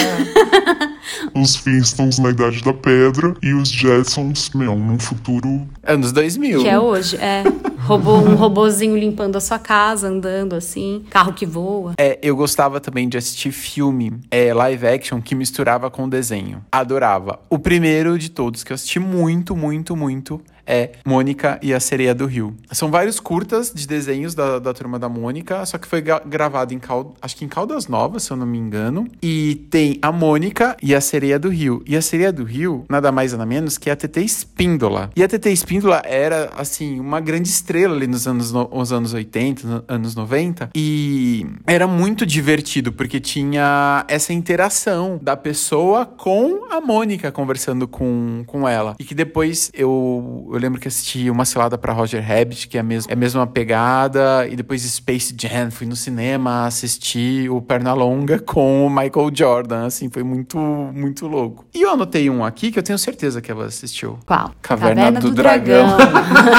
é. 0.95 0.99
Os 1.35 1.57
Flintstones 1.57 2.19
na 2.19 2.31
Idade 2.31 2.63
da 2.63 2.73
Pedra 2.73 3.35
e 3.43 3.55
os 3.55 3.71
Jetsons, 3.71 4.51
meu, 4.55 4.77
num 4.77 4.99
futuro 4.99 5.67
Anos 5.83 6.13
2000. 6.13 6.63
Que 6.63 6.69
é 6.69 6.79
hoje, 6.79 7.17
é. 7.17 7.45
Robô, 7.81 8.17
um 8.19 8.35
robozinho 8.35 8.97
limpando 8.97 9.37
a 9.37 9.41
sua 9.41 9.59
casa, 9.59 10.09
andando 10.09 10.55
assim. 10.55 11.05
Carro 11.09 11.33
que 11.33 11.47
voa. 11.47 11.95
É, 11.99 12.19
eu 12.23 12.37
gostava 12.37 12.79
também 12.79 13.09
de 13.09 13.17
assistir 13.17 13.51
filme 13.53 14.21
é, 14.31 14.53
live 14.53 14.87
action 14.87 15.21
que 15.21 15.35
misturava 15.35 15.91
com 15.91 16.09
desenho. 16.09 16.63
Adorava. 16.71 17.41
O 17.49 17.59
primeiro 17.59 18.19
de 18.19 18.29
todos 18.29 18.63
que 18.63 18.73
eu 18.73 18.75
assisti 18.75 18.99
muito, 19.01 19.57
muito, 19.57 19.97
muito 19.97 20.41
é 20.69 20.93
Mônica 21.05 21.59
e 21.63 21.73
a 21.73 21.81
Sereia 21.81 22.15
do 22.15 22.27
Rio. 22.27 22.55
São 22.71 22.91
vários 22.91 23.19
curtas 23.19 23.73
de 23.75 23.87
desenhos 23.89 24.35
da, 24.35 24.59
da 24.59 24.75
turma 24.75 24.99
da 24.99 25.09
Mônica, 25.09 25.65
só 25.67 25.79
que 25.79 25.89
foi 25.89 26.01
gravado 26.03 26.75
em 26.75 26.79
Cal, 26.79 27.15
acho 27.23 27.35
que 27.37 27.45
em 27.45 27.49
Caldas 27.49 27.89
Novas, 27.89 28.23
se 28.25 28.31
eu 28.31 28.37
não 28.37 28.47
me 28.47 28.59
engano. 28.59 29.09
E 29.23 29.67
tem 29.71 29.99
a 30.03 30.13
Mônica 30.13 30.77
e 30.83 30.95
a 30.95 31.01
Sereia 31.01 31.39
do 31.39 31.49
Rio. 31.49 31.83
E 31.87 31.97
a 31.97 32.03
Sereia 32.03 32.33
do 32.33 32.45
Rio, 32.45 32.85
nada 32.89 33.11
mais 33.11 33.33
nada 33.33 33.47
menos 33.47 33.79
que 33.79 33.89
a 33.89 33.97
TT 33.97 34.21
Espíndola. 34.21 35.11
E 35.17 35.23
a 35.23 35.29
TT 35.29 35.51
Espíndola 35.51 36.03
era, 36.05 36.51
assim, 36.57 37.01
uma 37.01 37.21
grande 37.21 37.49
estrela 37.49 37.95
ali 37.97 38.07
nos 38.07 38.27
anos, 38.29 38.53
no- 38.53 38.69
os 38.71 38.93
anos 38.93 39.15
80, 39.15 39.67
no- 39.67 39.85
anos 39.89 40.15
90. 40.15 40.69
E 40.75 41.47
era 41.67 41.87
muito 41.87 42.27
divertido, 42.27 42.93
porque 42.93 43.19
tinha 43.21 44.05
essa 44.09 44.33
interação 44.33 45.19
da 45.23 45.37
pessoa 45.37 46.05
com 46.05 46.67
a 46.71 46.81
Mônica 46.81 47.31
conversando 47.33 47.87
com, 47.89 48.43
com 48.47 48.69
ela. 48.69 48.95
E 48.99 49.05
que 49.05 49.15
depois 49.15 49.71
eu, 49.73 50.49
eu 50.59 50.63
lembro 50.63 50.81
que 50.81 50.89
assisti 50.89 51.31
uma 51.31 51.45
selada 51.45 51.79
pra 51.79 51.93
Roger 51.93 52.23
Rabbit, 52.23 52.69
que 52.69 52.77
é 52.77 52.81
a, 52.81 52.83
mesma, 52.83 53.11
é 53.11 53.15
a 53.15 53.17
mesma 53.17 53.47
pegada. 53.47 54.47
E 54.49 54.57
depois 54.57 54.83
Space 54.83 55.35
Jam, 55.39 55.71
fui 55.71 55.87
no 55.87 55.97
cinema 55.97 56.67
assistir 56.67 57.49
o 57.49 57.63
Pernalonga 57.63 58.41
com 58.45 58.87
o 58.87 58.91
Michael 58.91 59.31
Jordan. 59.33 59.87
Assim, 59.87 60.11
foi 60.11 60.23
muito, 60.23 60.59
muito 60.59 61.27
louco. 61.27 61.65
E 61.73 61.83
eu 61.83 61.91
anotei 61.91 62.29
um 62.29 62.45
aqui 62.45 62.73
que 62.73 62.79
eu 62.79 62.83
tenho 62.83 62.99
certeza 62.99 63.41
que 63.41 63.51
ela 63.51 63.67
assistiu. 63.67 64.19
Qual? 64.27 64.53
Caverna 64.61 65.13
do 65.13 65.31
Dragão. 65.31 65.97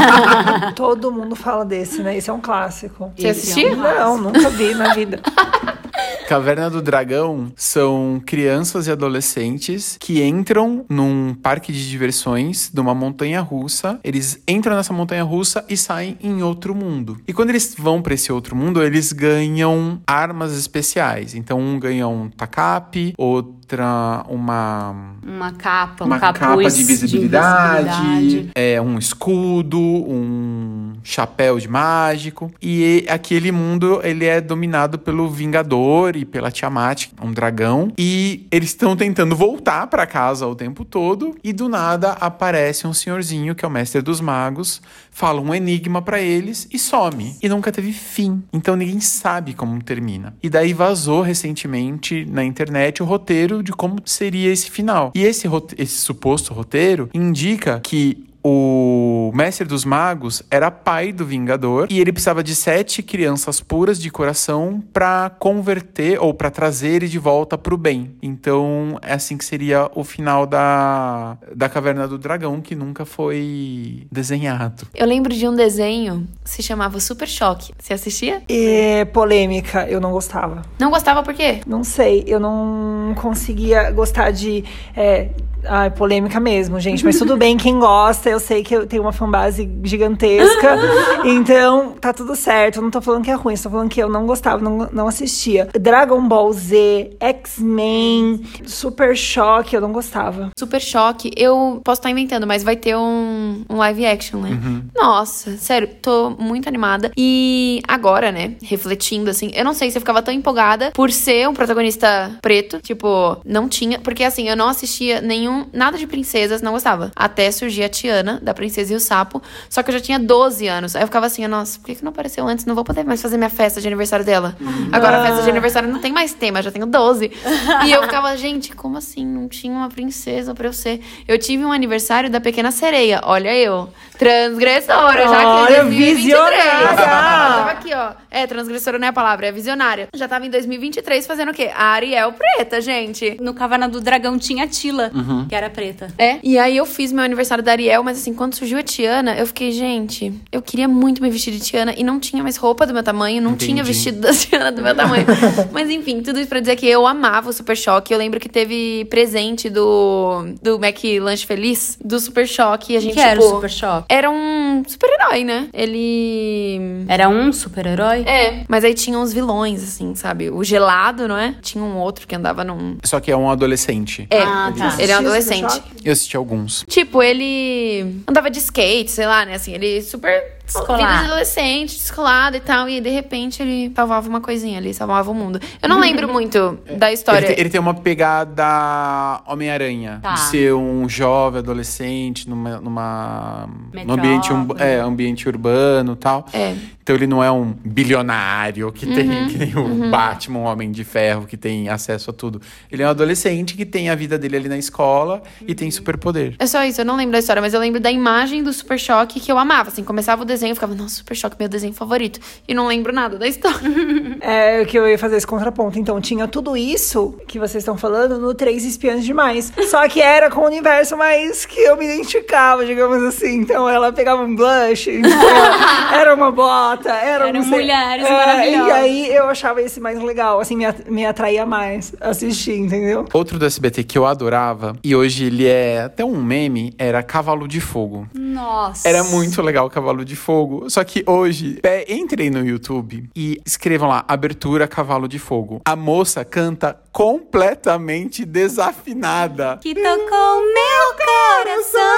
Todo 0.75 1.11
mundo 1.11 1.35
fala 1.35 1.65
desse, 1.65 2.01
né? 2.01 2.15
Esse 2.15 2.29
é 2.29 2.33
um 2.33 2.41
clássico. 2.41 3.11
Você 3.17 3.63
é 3.63 3.67
um 3.67 3.75
Não, 3.75 4.17
nunca 4.17 4.49
vi 4.49 4.73
na 4.73 4.93
vida. 4.93 5.19
Caverna 6.29 6.69
do 6.69 6.79
Dragão 6.79 7.51
são 7.55 8.21
crianças 8.23 8.85
e 8.85 8.91
adolescentes 8.91 9.97
que 9.99 10.23
entram 10.23 10.85
num 10.87 11.33
parque 11.33 11.73
de 11.73 11.89
diversões 11.89 12.69
de 12.71 12.79
uma 12.79 12.93
montanha 12.93 13.41
russa. 13.41 13.99
Eles 14.03 14.39
entram 14.47 14.75
nessa 14.75 14.93
montanha 14.93 15.23
russa 15.23 15.65
e 15.67 15.75
saem 15.75 16.19
em 16.21 16.43
outro 16.43 16.75
mundo. 16.75 17.17
E 17.27 17.33
quando 17.33 17.49
eles 17.49 17.73
vão 17.75 17.99
para 17.99 18.13
esse 18.13 18.31
outro 18.31 18.55
mundo, 18.55 18.83
eles 18.83 19.11
ganham 19.11 19.99
armas 20.05 20.55
especiais. 20.55 21.33
Então 21.33 21.59
um 21.59 21.79
ganha 21.79 22.07
um 22.07 22.29
tacape, 22.29 23.15
outro 23.17 23.58
outra 23.69 24.25
uma 24.27 24.95
Uma 25.23 25.51
capa, 25.51 26.03
um 26.03 26.07
uma 26.07 26.19
capuz 26.19 26.39
capa 26.39 26.69
de 26.69 26.83
visibilidade, 26.83 28.01
invisibilidade. 28.01 28.51
é 28.55 28.81
um 28.81 28.97
escudo, 28.97 29.79
um 29.79 30.93
chapéu 31.03 31.59
de 31.59 31.67
mágico. 31.67 32.51
E 32.61 33.05
aquele 33.07 33.51
mundo 33.51 34.01
ele 34.03 34.25
é 34.25 34.41
dominado 34.41 34.97
pelo 34.97 35.29
Vingador 35.29 36.15
e 36.15 36.25
pela 36.25 36.49
Tiamat, 36.49 37.07
um 37.21 37.31
dragão, 37.31 37.91
e 37.97 38.47
eles 38.51 38.69
estão 38.69 38.95
tentando 38.95 39.35
voltar 39.35 39.85
pra 39.87 40.07
casa 40.07 40.47
o 40.47 40.55
tempo 40.55 40.83
todo. 40.83 41.35
E 41.43 41.53
do 41.53 41.69
nada 41.69 42.13
aparece 42.13 42.87
um 42.87 42.93
senhorzinho 42.93 43.53
que 43.53 43.63
é 43.63 43.67
o 43.67 43.71
mestre 43.71 44.01
dos 44.01 44.19
magos, 44.19 44.81
fala 45.19 45.41
um 45.41 45.53
enigma 45.53 46.01
pra 46.01 46.21
eles 46.21 46.65
e 46.71 46.79
some 46.79 47.35
e 47.43 47.49
nunca 47.49 47.73
teve 47.73 47.91
fim. 47.91 48.41
Então 48.53 48.77
ninguém 48.77 49.01
sabe 49.01 49.53
como 49.53 49.83
termina. 49.83 50.33
E 50.41 50.49
daí 50.49 50.71
vazou 50.71 51.21
recentemente 51.21 52.25
na 52.25 52.41
internet 52.41 53.03
o 53.03 53.05
roteiro 53.05 53.61
de 53.61 53.73
como 53.73 53.97
seria 54.05 54.49
esse 54.49 54.71
final. 54.71 55.11
E 55.13 55.25
esse, 55.25 55.45
esse 55.77 55.97
suposto 55.97 56.53
roteiro 56.53 57.09
indica 57.13 57.81
que 57.83 58.28
o 58.43 59.31
mestre 59.33 59.67
dos 59.67 59.83
magos 59.83 60.43
era 60.49 60.71
pai 60.71 61.11
do 61.11 61.25
Vingador 61.25 61.87
e 61.89 61.99
ele 61.99 62.11
precisava 62.11 62.43
de 62.43 62.55
sete 62.55 63.03
crianças 63.03 63.59
puras 63.59 63.99
de 63.99 64.09
coração 64.09 64.83
pra 64.93 65.29
converter 65.39 66.21
ou 66.21 66.33
pra 66.33 66.49
trazer 66.49 66.95
ele 66.95 67.07
de 67.07 67.19
volta 67.19 67.57
pro 67.57 67.77
bem. 67.77 68.15
Então 68.21 68.97
é 69.01 69.13
assim 69.13 69.37
que 69.37 69.45
seria 69.45 69.89
o 69.93 70.03
final 70.03 70.45
da, 70.45 71.37
da 71.55 71.67
Caverna 71.67 72.07
do 72.07 72.17
Dragão, 72.17 72.61
que 72.61 72.75
nunca 72.75 73.05
foi 73.05 74.07
desenhado. 74.11 74.87
Eu 74.95 75.05
lembro 75.05 75.33
de 75.33 75.47
um 75.47 75.55
desenho 75.55 76.27
que 76.43 76.49
se 76.49 76.63
chamava 76.63 76.99
Super 76.99 77.27
Choque. 77.27 77.73
Você 77.77 77.93
assistia? 77.93 78.41
E 78.47 79.05
polêmica, 79.13 79.87
eu 79.89 79.99
não 79.99 80.11
gostava. 80.11 80.61
Não 80.79 80.89
gostava 80.89 81.23
por 81.23 81.33
quê? 81.33 81.61
Não 81.67 81.83
sei, 81.83 82.23
eu 82.27 82.39
não 82.39 83.13
conseguia 83.15 83.91
gostar 83.91 84.31
de. 84.31 84.63
É, 84.95 85.29
ai, 85.69 85.91
polêmica 85.91 86.39
mesmo, 86.39 86.79
gente. 86.79 87.05
Mas 87.05 87.17
tudo 87.17 87.37
bem, 87.37 87.55
quem 87.55 87.79
gosta, 87.79 88.29
eu 88.29 88.39
sei 88.39 88.63
que 88.63 88.75
eu 88.75 88.85
tenho 88.85 89.03
uma 89.03 89.11
fanbase 89.11 89.69
gigantesca. 89.83 90.77
então, 91.23 91.93
tá 91.99 92.11
tudo 92.11 92.35
certo. 92.35 92.77
Eu 92.77 92.83
não 92.83 92.91
tô 92.91 93.01
falando 93.01 93.23
que 93.23 93.31
é 93.31 93.35
ruim, 93.35 93.53
estou 93.53 93.71
falando 93.71 93.89
que 93.89 94.01
eu 94.01 94.09
não 94.09 94.25
gostava, 94.25 94.61
não, 94.61 94.89
não 94.91 95.07
assistia. 95.07 95.69
Dragon 95.79 96.27
Ball 96.27 96.51
Z, 96.51 97.11
X-Men, 97.19 98.43
Super 98.65 99.15
Choque, 99.15 99.75
eu 99.75 99.81
não 99.81 99.91
gostava. 99.91 100.49
Super 100.57 100.81
Choque, 100.81 101.31
eu 101.35 101.81
posso 101.83 101.99
estar 101.99 102.09
inventando, 102.09 102.47
mas 102.47 102.63
vai 102.63 102.75
ter 102.75 102.95
um, 102.95 103.63
um 103.69 103.77
live 103.77 104.05
action, 104.05 104.39
né? 104.41 104.59
Nossa, 104.95 105.57
sério, 105.57 105.89
tô 106.01 106.31
muito 106.31 106.67
animada. 106.67 107.11
E 107.17 107.81
agora, 107.87 108.31
né, 108.31 108.55
refletindo 108.63 109.29
assim, 109.29 109.51
eu 109.53 109.63
não 109.63 109.73
sei 109.73 109.91
se 109.91 109.97
eu 109.97 110.01
ficava 110.01 110.21
tão 110.21 110.33
empolgada 110.33 110.91
por 110.93 111.11
ser 111.11 111.47
um 111.47 111.53
protagonista 111.53 112.37
preto, 112.41 112.79
tipo, 112.81 113.37
não 113.45 113.67
tinha, 113.67 113.99
porque 113.99 114.23
assim, 114.23 114.47
eu 114.47 114.55
não 114.55 114.69
assistia 114.69 115.21
nenhum, 115.21 115.58
nada 115.73 115.97
de 115.97 116.05
princesas, 116.07 116.61
não 116.61 116.71
gostava. 116.71 117.11
Até 117.15 117.49
surgir 117.51 117.83
a 117.83 117.89
Tiana, 117.89 118.39
da 118.41 118.53
Princesa 118.53 118.93
e 118.93 118.95
o 118.95 118.99
Sapo, 118.99 119.41
só 119.69 119.81
que 119.83 119.89
eu 119.89 119.93
já 119.93 119.99
tinha 119.99 120.19
12 120.19 120.67
anos. 120.67 120.95
Aí 120.95 121.01
eu 121.03 121.07
ficava 121.07 121.25
assim, 121.25 121.45
nossa, 121.47 121.79
por 121.79 121.85
que, 121.87 121.95
que 121.95 122.03
não 122.03 122.09
apareceu 122.11 122.47
antes? 122.47 122.65
Não 122.65 122.75
vou 122.75 122.83
poder 122.83 123.03
mais 123.03 123.21
fazer 123.21 123.37
minha 123.37 123.49
festa 123.49 123.81
de 123.81 123.87
aniversário 123.87 124.25
dela. 124.25 124.55
Agora 124.91 125.21
a 125.21 125.25
festa 125.25 125.43
de 125.43 125.49
aniversário 125.49 125.89
não 125.89 125.99
tem 125.99 126.11
mais 126.11 126.33
tema, 126.33 126.61
já 126.61 126.71
tenho 126.71 126.85
12. 126.85 127.31
E 127.85 127.91
eu 127.91 128.01
ficava, 128.03 128.35
gente, 128.35 128.75
como 128.75 128.97
assim? 128.97 129.25
Não 129.25 129.47
tinha 129.47 129.73
uma 129.73 129.89
princesa 129.89 130.53
pra 130.53 130.67
eu 130.67 130.73
ser. 130.73 131.01
Eu 131.27 131.37
tive 131.37 131.63
um 131.63 131.71
aniversário 131.71 132.29
da 132.29 132.39
Pequena 132.41 132.71
Sereia. 132.71 133.21
Olha 133.23 133.55
eu. 133.55 133.89
Transgressora, 134.17 135.27
já 135.27 135.39
que 135.39 135.45
Olha, 135.45 135.77
em 135.81 135.89
2023. 135.89 136.17
visionária! 136.17 136.89
Eu 136.91 136.95
tava 136.95 137.71
aqui, 137.71 137.93
ó. 137.93 138.11
É, 138.29 138.45
transgressora 138.47 138.99
não 138.99 139.05
é 139.05 139.09
a 139.09 139.13
palavra, 139.13 139.47
é 139.47 139.51
visionária. 139.51 140.07
Já 140.13 140.27
tava 140.27 140.45
em 140.45 140.49
2023 140.49 141.25
fazendo 141.25 141.49
o 141.49 141.53
quê? 141.53 141.71
A 141.75 141.85
Ariel 141.93 142.33
preta, 142.33 142.79
gente. 142.81 143.37
No 143.41 143.53
Caverna 143.53 143.87
do 143.87 143.99
Dragão 144.01 144.37
tinha 144.37 144.65
a 144.65 144.67
Tila, 144.67 145.11
Uhum. 145.13 145.38
Que 145.47 145.55
era 145.55 145.69
preta. 145.69 146.07
É. 146.17 146.37
E 146.43 146.57
aí 146.57 146.75
eu 146.77 146.85
fiz 146.85 147.11
meu 147.11 147.23
aniversário 147.23 147.63
da 147.63 147.71
Ariel, 147.71 148.03
mas 148.03 148.17
assim, 148.19 148.33
quando 148.33 148.55
surgiu 148.55 148.77
a 148.77 148.83
Tiana, 148.83 149.35
eu 149.35 149.45
fiquei, 149.45 149.71
gente, 149.71 150.33
eu 150.51 150.61
queria 150.61 150.87
muito 150.87 151.21
me 151.21 151.29
vestir 151.29 151.51
de 151.53 151.59
Tiana 151.59 151.93
e 151.97 152.03
não 152.03 152.19
tinha 152.19 152.41
mais 152.43 152.57
roupa 152.57 152.85
do 152.85 152.93
meu 152.93 153.03
tamanho, 153.03 153.41
não 153.41 153.55
tinha 153.55 153.73
Entendi. 153.73 153.87
vestido 153.87 154.19
da 154.21 154.33
Tiana 154.33 154.71
do 154.71 154.81
meu 154.81 154.95
tamanho. 154.95 155.25
mas 155.71 155.89
enfim, 155.89 156.21
tudo 156.21 156.39
isso 156.39 156.49
pra 156.49 156.59
dizer 156.59 156.75
que 156.75 156.87
eu 156.87 157.05
amava 157.07 157.49
o 157.49 157.53
Super 157.53 157.75
Choque. 157.77 158.13
Eu 158.13 158.17
lembro 158.19 158.39
que 158.39 158.49
teve 158.49 159.05
presente 159.09 159.69
do, 159.69 160.45
do 160.61 160.79
Mac 160.79 160.97
Lanche 161.21 161.45
Feliz, 161.45 161.97
do 162.03 162.19
Super 162.19 162.47
Choque. 162.47 162.93
E 162.93 162.97
a 162.97 162.99
gente, 162.99 163.13
que 163.13 163.19
era 163.19 163.39
o 163.39 163.43
tipo, 163.43 163.55
Super 163.55 163.69
Choque? 163.69 164.05
Era 164.09 164.29
um 164.29 164.83
super-herói, 164.87 165.43
né? 165.43 165.67
Ele. 165.73 167.05
Era 167.07 167.29
um 167.29 167.51
super-herói? 167.51 168.21
É, 168.21 168.63
mas 168.67 168.83
aí 168.83 168.93
tinha 168.93 169.17
uns 169.17 169.33
vilões, 169.33 169.83
assim, 169.83 170.15
sabe? 170.15 170.49
O 170.49 170.63
gelado, 170.63 171.27
não 171.27 171.37
é? 171.37 171.55
Tinha 171.61 171.83
um 171.83 171.97
outro 171.97 172.27
que 172.27 172.35
andava 172.35 172.63
num. 172.63 172.97
Só 173.03 173.19
que 173.19 173.31
é 173.31 173.37
um 173.37 173.49
adolescente. 173.49 174.27
É, 174.29 174.41
Ah, 174.41 174.73
tá. 174.77 174.95
ele 174.99 175.11
é 175.11 175.19
um 175.19 175.23
adolescente. 175.29 175.81
Eu 176.03 176.11
assisti 176.11 176.35
alguns. 176.37 176.85
Tipo, 176.87 177.21
ele 177.21 178.21
andava 178.27 178.49
de 178.49 178.59
skate, 178.59 179.11
sei 179.11 179.25
lá, 179.25 179.45
né? 179.45 179.55
Assim, 179.55 179.73
ele 179.73 180.01
super 180.01 180.58
Descolado. 180.73 181.03
vida 181.03 181.19
de 181.19 181.25
adolescente, 181.25 181.95
descolado 181.95 182.57
e 182.57 182.59
tal. 182.59 182.89
E 182.89 182.99
de 182.99 183.09
repente 183.09 183.61
ele 183.61 183.91
salvava 183.95 184.27
uma 184.27 184.41
coisinha 184.41 184.77
ali, 184.77 184.93
salvava 184.93 185.31
o 185.31 185.33
mundo. 185.33 185.59
Eu 185.81 185.89
não 185.89 185.99
lembro 185.99 186.27
muito 186.31 186.77
da 186.97 187.11
história. 187.11 187.39
Ele, 187.39 187.47
tem, 187.47 187.59
ele 187.59 187.69
tem 187.69 187.79
uma 187.79 187.93
pegada 187.93 189.41
Homem-Aranha. 189.47 190.19
Tá. 190.21 190.33
De 190.33 190.39
ser 190.41 190.73
um 190.73 191.07
jovem 191.07 191.59
adolescente 191.59 192.47
numa, 192.49 192.79
numa 192.79 193.69
num 194.05 194.13
ambiente, 194.13 194.53
um, 194.53 194.67
é, 194.77 194.99
ambiente 194.99 195.47
urbano 195.47 196.13
e 196.13 196.15
tal. 196.17 196.45
É. 196.53 196.75
Então 197.01 197.15
ele 197.15 197.25
não 197.25 197.43
é 197.43 197.51
um 197.51 197.73
bilionário 197.83 198.91
que 198.91 199.07
tem 199.07 199.29
Uhum, 199.29 199.47
que 199.47 199.57
nem 199.57 199.75
o 199.75 200.09
Batman, 200.09 200.59
um 200.59 200.63
homem 200.63 200.91
de 200.91 201.03
ferro, 201.03 201.45
que 201.45 201.57
tem 201.57 201.89
acesso 201.89 202.29
a 202.29 202.33
tudo. 202.33 202.61
Ele 202.91 203.03
é 203.03 203.07
um 203.07 203.09
adolescente 203.09 203.75
que 203.75 203.85
tem 203.85 204.09
a 204.09 204.15
vida 204.15 204.37
dele 204.37 204.57
ali 204.57 204.69
na 204.69 204.77
escola 204.77 205.41
e 205.67 205.75
tem 205.75 205.89
superpoder. 205.89 206.55
É 206.59 206.65
só 206.65 206.83
isso, 206.83 207.01
eu 207.01 207.05
não 207.05 207.15
lembro 207.15 207.33
da 207.33 207.39
história, 207.39 207.61
mas 207.61 207.73
eu 207.73 207.79
lembro 207.79 207.99
da 207.99 208.11
imagem 208.11 208.63
do 208.63 208.71
Super 208.73 208.99
Choque 208.99 209.39
que 209.39 209.51
eu 209.51 209.57
amava. 209.57 209.89
Assim, 209.89 210.03
começava 210.03 210.41
o 210.41 210.45
desenho, 210.45 210.58
eu 210.67 210.75
ficava, 210.75 210.93
nossa, 210.93 211.15
Super 211.15 211.35
Choque, 211.35 211.55
meu 211.57 211.69
desenho 211.69 211.93
favorito. 211.93 212.39
E 212.67 212.73
não 212.73 212.87
lembro 212.87 213.13
nada 213.13 213.37
da 213.37 213.47
história. 213.47 213.79
É 214.41 214.85
que 214.85 214.97
eu 214.97 215.07
ia 215.07 215.17
fazer 215.17 215.35
esse 215.37 215.45
contraponto. 215.45 215.99
Então, 215.99 216.19
tinha 216.21 216.47
tudo 216.47 216.75
isso 216.77 217.35
que 217.47 217.59
vocês 217.59 217.81
estão 217.81 217.97
falando 217.97 218.39
no 218.39 218.53
Três 218.53 218.85
Espiãs 218.85 219.23
Demais. 219.25 219.71
Só 219.89 220.07
que 220.07 220.21
era 220.21 220.49
com 220.49 220.61
o 220.61 220.65
universo 220.65 221.17
mais 221.17 221.65
que 221.65 221.79
eu 221.79 221.97
me 221.97 222.05
identificava, 222.05 222.85
digamos 222.85 223.21
assim. 223.23 223.57
Então, 223.59 223.87
ela 223.87 224.11
pegava 224.13 224.41
um 224.43 224.55
blush, 224.55 225.09
então, 225.09 225.29
era 226.13 226.33
uma 226.33 226.51
bota, 226.51 227.09
era 227.11 227.49
Eram 227.49 227.61
sei- 227.63 227.71
mulheres 227.71 228.25
é, 228.25 228.31
maravilhosas. 228.31 228.87
E 228.87 228.91
aí, 228.91 229.35
eu 229.35 229.49
achava 229.49 229.81
esse 229.81 229.99
mais 229.99 230.21
legal. 230.21 230.59
Assim, 230.61 230.75
me, 230.77 230.85
at- 230.85 231.05
me 231.09 231.25
atraía 231.25 231.65
mais 231.65 232.13
assistir, 232.21 232.77
entendeu? 232.77 233.25
Outro 233.33 233.59
do 233.59 233.65
SBT 233.65 234.03
que 234.05 234.17
eu 234.17 234.25
adorava, 234.25 234.95
e 235.03 235.15
hoje 235.15 235.45
ele 235.45 235.67
é 235.67 236.03
até 236.03 236.23
um 236.23 236.41
meme, 236.41 236.93
era 236.97 237.21
Cavalo 237.21 237.67
de 237.67 237.81
Fogo. 237.81 238.27
Nossa. 238.33 239.07
Era 239.07 239.23
muito 239.23 239.61
legal 239.61 239.85
o 239.85 239.89
Cavalo 239.89 240.23
de 240.23 240.35
Fogo. 240.35 240.48
Só 240.87 241.03
que 241.03 241.23
hoje, 241.27 241.79
é, 241.83 242.11
entrei 242.13 242.49
no 242.49 242.65
YouTube 242.65 243.29
e 243.35 243.61
escrevam 243.65 244.09
lá, 244.09 244.25
abertura 244.27 244.87
Cavalo 244.87 245.27
de 245.27 245.37
Fogo. 245.37 245.81
A 245.85 245.95
moça 245.95 246.43
canta 246.43 246.99
completamente 247.11 248.45
desafinada. 248.45 249.77
Que 249.81 249.93
tocou 249.93 250.61
meu 250.73 251.15
coração. 251.27 252.09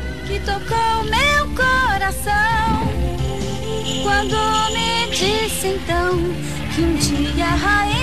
que 0.26 0.40
tocou 0.40 1.04
meu 1.04 1.46
coração 1.54 2.50
quando 4.02 4.72
me 4.72 5.06
disse 5.10 5.68
então 5.68 6.18
que 6.74 6.82
um 6.82 6.94
dia 6.94 7.46
rainha 7.46 7.99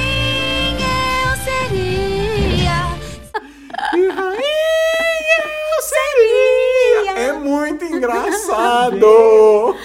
engraçado! 8.08 9.76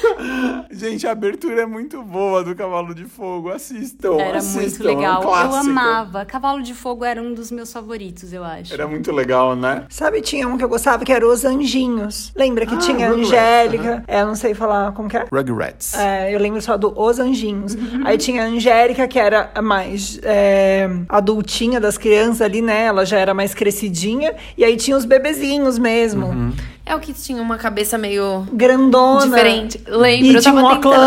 Gente, 0.82 1.06
a 1.06 1.12
abertura 1.12 1.62
é 1.62 1.66
muito 1.66 2.02
boa 2.02 2.42
do 2.42 2.56
Cavalo 2.56 2.92
de 2.92 3.04
Fogo. 3.04 3.50
Assistam, 3.50 4.14
Era 4.18 4.38
assistam. 4.38 4.60
muito 4.60 4.82
é 4.88 4.92
um 4.92 4.96
legal. 4.96 5.22
eu 5.22 5.28
clássico. 5.28 5.56
amava. 5.70 6.24
Cavalo 6.24 6.60
de 6.60 6.74
Fogo 6.74 7.04
era 7.04 7.22
um 7.22 7.32
dos 7.32 7.52
meus 7.52 7.72
favoritos, 7.72 8.32
eu 8.32 8.42
acho. 8.42 8.74
Era 8.74 8.88
muito 8.88 9.12
legal, 9.12 9.54
né? 9.54 9.84
Sabe, 9.88 10.20
tinha 10.20 10.48
um 10.48 10.58
que 10.58 10.64
eu 10.64 10.68
gostava 10.68 11.04
que 11.04 11.12
era 11.12 11.24
Os 11.24 11.44
Anjinhos. 11.44 12.32
Lembra 12.34 12.66
que 12.66 12.74
Ah, 12.74 12.78
tinha 12.78 13.06
a 13.06 13.10
Rugrats, 13.10 13.28
Angélica? 13.32 14.04
É, 14.08 14.22
eu 14.22 14.26
não 14.26 14.34
sei 14.34 14.54
falar 14.54 14.90
como 14.92 15.08
que 15.08 15.16
é. 15.16 15.24
Rugrats. 15.30 15.94
É, 15.96 16.34
eu 16.34 16.40
lembro 16.40 16.60
só 16.60 16.76
do 16.76 16.92
Os 17.00 17.20
Anjinhos. 17.20 17.76
Aí 18.04 18.18
tinha 18.18 18.42
a 18.42 18.46
Angélica, 18.46 19.06
que 19.06 19.20
era 19.20 19.52
a 19.54 19.62
mais 19.62 20.18
é, 20.24 20.90
adultinha 21.08 21.78
das 21.80 21.96
crianças 21.96 22.42
ali, 22.42 22.60
né? 22.60 22.86
Ela 22.86 23.06
já 23.06 23.18
era 23.20 23.32
mais 23.32 23.54
crescidinha. 23.54 24.34
E 24.58 24.64
aí 24.64 24.76
tinha 24.76 24.96
os 24.96 25.04
bebezinhos 25.04 25.78
mesmo. 25.78 26.52
É 26.84 26.96
o 26.96 26.98
que 26.98 27.12
tinha 27.12 27.40
uma 27.40 27.56
cabeça 27.58 27.96
meio 27.96 28.44
Grandona. 28.52 29.26
diferente. 29.26 29.80
Lembro, 29.86 30.26
E 30.26 30.34
eu 30.34 30.40
tinha 30.40 30.52
tava 30.52 30.66
um 30.66 30.68
óculos. 30.72 30.98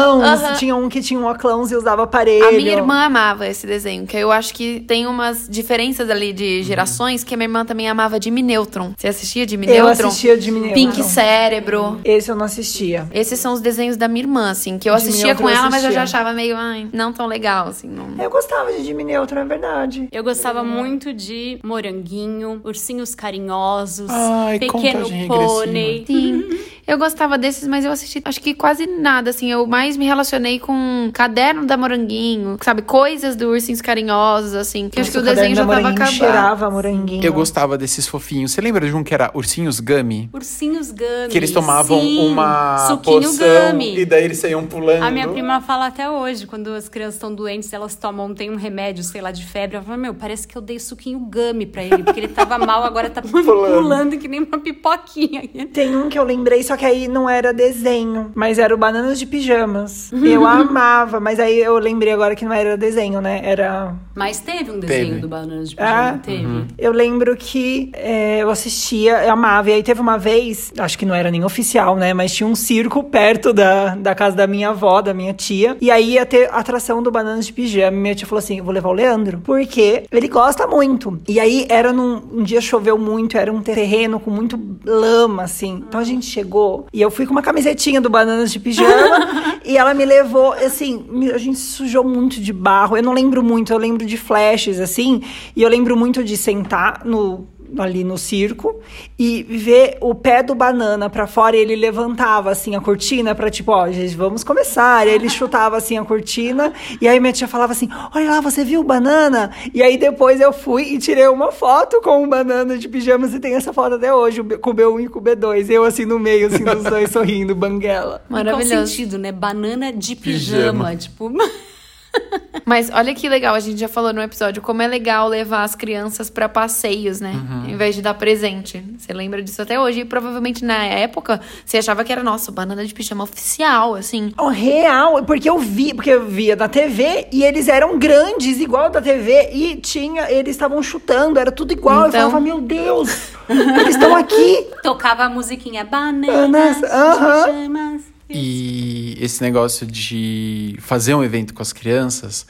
Aham. 0.42 0.54
Tinha 0.56 0.76
um 0.76 0.90
que 0.90 1.02
tinha 1.02 1.20
um 1.20 1.26
óculos 1.26 1.72
e 1.72 1.76
usava 1.76 2.04
aparelho. 2.04 2.48
A 2.48 2.52
minha 2.52 2.74
irmã 2.74 3.06
amava 3.06 3.48
esse 3.48 3.66
desenho, 3.68 4.06
que 4.06 4.18
eu 4.18 4.32
acho 4.32 4.54
que 4.54 4.80
tem 4.82 5.06
umas 5.08 5.48
diferenças 5.50 6.10
ali 6.10 6.34
de 6.34 6.64
gerações, 6.64 7.24
que 7.24 7.34
a 7.34 7.38
minha 7.38 7.46
irmã 7.46 7.66
também 7.66 7.90
amava 7.90 8.20
Jimmy 8.22 8.42
Neutron. 8.42 8.94
Você 8.98 9.08
assistia 9.08 9.48
Jimmy 9.48 9.68
Eu 9.68 9.86
Neutron? 9.86 10.08
assistia 10.08 10.40
Jimmy 10.40 10.60
Neutron. 10.62 10.74
Pink 10.76 11.04
Cérebro. 11.04 12.00
Esse 12.04 12.32
eu 12.32 12.36
não 12.36 12.46
assistia. 12.46 13.08
Esses 13.14 13.40
são 13.40 13.54
os 13.54 13.62
desenhos 13.62 13.98
da 13.98 14.08
minha 14.08 14.24
irmã, 14.24 14.52
assim, 14.52 14.78
que 14.78 14.90
eu 14.90 14.94
Jimmy 14.98 15.10
assistia 15.10 15.28
Neutron 15.28 15.44
com 15.46 15.50
eu 15.50 15.56
ela, 15.58 15.70
mas 15.70 15.84
eu 15.84 15.92
já 15.92 16.04
assistia. 16.04 16.20
achava 16.22 16.34
meio, 16.36 16.56
ai, 16.56 16.88
não 16.94 17.12
tão 17.12 17.26
legal, 17.26 17.68
assim. 17.68 17.88
Não... 17.88 18.24
Eu 18.24 18.30
gostava 18.30 18.72
de 18.72 18.84
Jimmy 18.84 19.04
Neutron, 19.04 19.42
é 19.42 19.46
verdade. 19.46 20.08
Eu 20.12 20.24
gostava 20.24 20.64
muito 20.64 21.14
de 21.14 21.60
Moranguinho, 21.64 22.62
Ursinhos 22.64 23.16
Carinhosos, 23.16 24.10
Ai, 24.10 24.60
Pequeno 24.60 25.08
Pônei. 25.28 26.04
Sim. 26.06 26.44
Eu 26.88 26.98
gostava 27.00 27.36
desses, 27.38 27.68
mas 27.68 27.84
eu 27.84 27.92
assisti, 27.92 28.22
acho 28.24 28.40
que 28.40 28.54
quase 28.54 28.86
nada, 28.86 29.32
assim. 29.32 29.50
Eu 29.56 29.66
mais 29.66 29.96
me 29.96 30.06
relacionei 30.06 30.60
com 30.60 31.10
Caderno 31.14 31.66
da 31.66 31.78
Moranguinho, 31.78 32.58
sabe? 32.62 32.82
Coisas 32.82 33.38
do 33.38 33.48
Ursinhos 33.50 33.82
Carinhosos, 33.82 34.54
assim. 34.54 34.90
Que 34.90 35.00
eu 35.00 35.02
acho 35.02 35.12
que 35.12 35.18
o 35.18 35.22
Nossa, 35.22 35.36
desenho 35.36 35.56
já 35.56 35.66
tava 35.66 35.90
acabando. 35.90 36.12
cheirava 36.12 36.70
moranguinho. 36.70 37.24
Eu 37.24 37.32
gostava 37.32 37.78
desses 37.78 38.06
fofinhos. 38.06 38.52
Você 38.52 38.60
lembra 38.60 38.86
de 38.86 38.94
um 38.94 39.02
que 39.04 39.14
era 39.14 39.32
Ursinhos 39.34 39.80
Gummy? 39.80 40.30
Ursinhos 40.34 40.92
Gummy. 40.92 41.30
Que 41.30 41.38
eles 41.38 41.52
tomavam 41.52 42.02
Sim, 42.02 42.28
uma 42.28 42.78
suquinho 42.90 43.22
poção 43.22 43.72
Gummy. 43.72 43.98
e 44.00 44.06
daí 44.06 44.26
eles 44.26 44.38
saíam 44.40 44.66
pulando. 44.66 45.04
A 45.04 45.10
minha 45.10 45.28
prima 45.30 45.62
fala 45.62 45.88
até 45.88 46.10
hoje, 46.10 46.46
quando 46.46 46.68
as 46.74 46.90
crianças 46.90 47.16
estão 47.16 47.34
doentes, 47.34 47.72
elas 47.72 47.96
tomam, 47.96 48.34
tem 48.34 48.52
um 48.52 48.58
remédio, 48.58 49.04
sei 49.06 49.22
lá, 49.22 49.32
de 49.32 49.46
febre. 49.46 49.78
Ela 49.78 49.86
fala, 49.86 49.98
meu, 49.98 50.14
parece 50.14 50.46
que 50.46 50.58
eu 50.58 50.62
dei 50.62 50.80
suquinho 50.80 51.20
gummy 51.20 51.66
pra 51.66 51.82
ele, 51.82 52.04
porque 52.04 52.20
ele 52.20 52.28
tava 52.28 52.58
mal, 52.58 52.84
agora 52.84 53.10
tá 53.10 53.22
pulando 53.24 54.18
que 54.18 54.28
nem 54.28 54.44
uma 54.44 54.60
pipoquinha. 54.60 55.48
Tem 55.72 55.96
um 55.96 56.10
que 56.10 56.20
eu 56.20 56.24
lembrei, 56.24 56.62
só 56.62 56.76
que 56.76 56.86
aí 56.86 57.08
não 57.08 57.30
era 57.30 57.54
desenho, 57.54 58.32
mas 58.36 58.60
era 58.60 58.74
o 58.74 58.78
Bananas 58.78 59.18
de 59.18 59.26
Pijamas. 59.46 60.12
Uhum. 60.12 60.26
Eu 60.26 60.46
amava, 60.46 61.20
mas 61.20 61.40
aí 61.40 61.60
eu 61.60 61.78
lembrei 61.78 62.12
agora 62.12 62.36
que 62.36 62.44
não 62.44 62.54
era 62.54 62.76
desenho, 62.76 63.22
né? 63.22 63.42
Era. 63.44 63.94
Mas 64.16 64.40
teve 64.40 64.72
um 64.72 64.80
desenho 64.80 65.08
Teve. 65.10 65.20
do 65.20 65.28
Bananas 65.28 65.70
de 65.70 65.76
Pijama, 65.76 65.96
Ah, 65.96 66.18
teve. 66.18 66.66
Eu 66.78 66.92
lembro 66.92 67.36
que 67.36 67.92
é, 67.94 68.40
eu 68.40 68.50
assistia, 68.50 69.24
eu 69.24 69.32
amava. 69.34 69.70
E 69.70 69.74
aí 69.74 69.84
teve 69.84 70.00
uma 70.02 70.18
vez, 70.18 70.72
acho 70.78 70.98
que 70.98 71.06
não 71.06 71.14
era 71.14 71.30
nem 71.30 71.44
oficial, 71.44 71.96
né? 71.96 72.14
Mas 72.14 72.34
tinha 72.34 72.48
um 72.48 72.56
circo 72.56 73.04
perto 73.04 73.52
da, 73.54 73.96
da 73.96 74.16
casa 74.16 74.36
da 74.36 74.48
minha 74.48 74.70
avó, 74.70 75.02
da 75.02 75.14
minha 75.14 75.34
tia. 75.34 75.78
E 75.82 75.92
aí 75.92 76.14
ia 76.14 76.26
ter 76.26 76.50
atração 76.54 77.04
do 77.04 77.12
Bananas 77.12 77.46
de 77.46 77.54
Pijama. 77.54 77.96
E 77.98 78.00
minha 78.00 78.16
tia 78.16 78.26
falou 78.26 78.40
assim: 78.40 78.58
eu 78.58 78.64
vou 78.64 78.74
levar 78.74 78.90
o 78.90 78.94
Leandro. 78.94 79.42
Porque 79.44 80.04
ele 80.12 80.28
gosta 80.28 80.66
muito. 80.66 81.20
E 81.28 81.40
aí 81.40 81.66
era 81.70 81.92
num. 81.94 82.22
Um 82.32 82.44
dia 82.44 82.62
choveu 82.62 82.98
muito, 82.98 83.38
era 83.38 83.52
um 83.52 83.62
terreno 83.62 84.20
com 84.20 84.32
muito 84.32 84.58
lama, 84.86 85.44
assim. 85.44 85.84
Então 85.88 86.00
a 86.00 86.04
gente 86.04 86.26
chegou 86.26 86.86
e 86.94 87.02
eu 87.02 87.12
fui 87.12 87.26
com 87.26 87.32
uma 87.32 87.42
camisetinha 87.42 88.00
do 88.00 88.10
Bananas 88.10 88.52
de 88.52 88.60
Pijama. 88.60 89.25
E 89.64 89.78
ela 89.78 89.94
me 89.94 90.06
levou, 90.06 90.54
assim, 90.54 91.06
a 91.34 91.38
gente 91.38 91.60
sujou 91.60 92.04
muito 92.04 92.40
de 92.40 92.54
barro. 92.54 92.98
Eu 92.98 93.04
não 93.04 93.14
lembro 93.14 93.44
muito, 93.44 93.74
eu 93.74 93.78
lembro 93.78 94.06
de 94.06 94.18
flashes, 94.18 94.80
assim. 94.80 95.22
E 95.56 95.62
eu 95.62 95.70
lembro 95.70 95.96
muito 95.96 96.24
de 96.24 96.38
sentar 96.38 97.04
no 97.06 97.48
ali 97.78 98.04
no 98.04 98.18
circo 98.18 98.80
e 99.18 99.44
ver 99.44 99.98
o 100.02 100.14
pé 100.16 100.44
do 100.44 100.54
banana 100.56 101.10
pra 101.10 101.28
fora 101.28 101.56
e 101.56 101.60
ele 101.60 101.76
levantava 101.76 102.52
assim 102.52 102.76
a 102.76 102.82
cortina 102.82 103.34
pra 103.36 103.50
tipo, 103.50 103.72
ó, 103.72 103.90
gente, 103.92 104.16
vamos 104.16 104.44
começar. 104.44 105.06
E 105.06 105.10
aí 105.10 105.16
ele 105.16 105.30
chutava 105.30 105.78
assim 105.78 105.98
a 105.98 106.06
cortina 106.06 106.74
e 107.02 107.08
aí 107.08 107.20
minha 107.20 107.34
tia 107.34 107.48
falava 107.48 107.72
assim: 107.74 107.90
"Olha 108.14 108.32
lá, 108.32 108.42
você 108.42 108.64
viu 108.64 108.82
o 108.82 108.84
banana?" 108.84 109.52
E 109.74 109.82
aí 109.82 109.98
depois 109.98 110.40
eu 110.42 110.52
fui 110.54 110.84
e 110.94 110.98
tirei 110.98 111.28
uma 111.28 111.52
foto 111.52 112.02
com 112.02 112.24
o 112.24 112.28
banana 112.28 112.78
de 112.78 112.88
pijamas 112.88 113.34
e 113.34 113.40
tem 113.40 113.56
essa 113.56 113.74
foto 113.74 113.96
até 113.96 114.14
hoje, 114.14 114.44
com 114.44 114.70
o 114.70 114.74
B1 114.74 115.06
e 115.06 115.08
com 115.08 115.20
o 115.20 115.22
B2. 115.22 115.70
Eu 115.70 115.84
assim 115.84 116.06
no 116.06 116.20
meio 116.20 116.48
assim 116.48 116.64
dos 116.64 116.84
dois 116.84 117.10
sorrindo, 117.12 117.56
banguela. 117.56 118.22
Em 118.26 118.34
qual 118.34 118.44
Maravilhoso. 118.44 118.88
sentido, 118.88 119.18
né? 119.18 119.32
Banana 119.32 119.92
de 119.92 120.16
Pijama. 120.16 120.86
pijama, 120.92 120.96
tipo... 120.96 121.32
Mas 122.66 122.90
olha 122.92 123.14
que 123.14 123.30
legal, 123.30 123.54
a 123.54 123.60
gente 123.60 123.80
já 123.80 123.88
falou 123.88 124.12
no 124.12 124.20
episódio 124.22 124.60
como 124.62 124.82
é 124.82 124.88
legal 124.88 125.28
levar 125.28 125.64
as 125.64 125.76
crianças 125.76 126.32
pra 126.32 126.50
passeios, 126.50 127.20
né? 127.22 127.34
Em 127.70 127.76
vez 127.78 127.94
de 127.94 128.02
dar 128.02 128.16
presente. 128.16 128.84
Você 128.98 129.14
lembra 129.14 129.44
disso 129.44 129.62
até 129.62 129.80
hoje? 129.80 130.00
E 130.00 130.06
provavelmente 130.06 130.66
na 130.66 130.84
época 130.84 131.40
você 131.64 131.78
achava 131.78 132.04
que 132.04 132.12
era, 132.12 132.24
nossa, 132.24 132.52
banana 132.52 132.84
de 132.84 132.92
pijama 132.94 133.24
oficial, 133.24 133.94
assim. 133.94 134.32
Oh, 134.38 134.48
real, 134.48 135.24
porque 135.26 135.48
eu 135.48 135.60
vi, 135.60 135.94
porque 135.94 136.10
eu 136.10 136.26
via 136.26 136.56
na 136.56 136.68
TV 136.68 137.28
e 137.32 137.44
eles 137.44 137.68
eram 137.68 138.00
grandes, 138.00 138.60
igual 138.60 138.90
da 138.90 139.00
TV, 139.02 139.52
e 139.54 139.76
tinha, 139.76 140.32
eles 140.32 140.56
estavam 140.56 140.82
chutando, 140.82 141.38
era 141.40 141.52
tudo 141.52 141.72
igual. 141.72 142.08
Então- 142.08 142.22
Eu 142.22 142.28
falava, 142.32 142.44
meu 142.44 142.60
Deus, 142.62 143.30
eles 143.48 143.90
estão 143.96 144.16
aqui. 144.16 144.68
Tocava 144.82 145.26
a 145.26 145.30
musiquinha 145.30 145.84
Bananas, 145.84 146.82
Bananas 146.82 148.02
de. 148.02 148.15
Pijamas. 148.28 148.46
E 148.46 149.18
esse 149.20 149.42
negócio 149.42 149.86
de 149.86 150.76
fazer 150.80 151.14
um 151.14 151.24
evento 151.24 151.54
com 151.54 151.62
as 151.62 151.74
crianças 151.74 152.46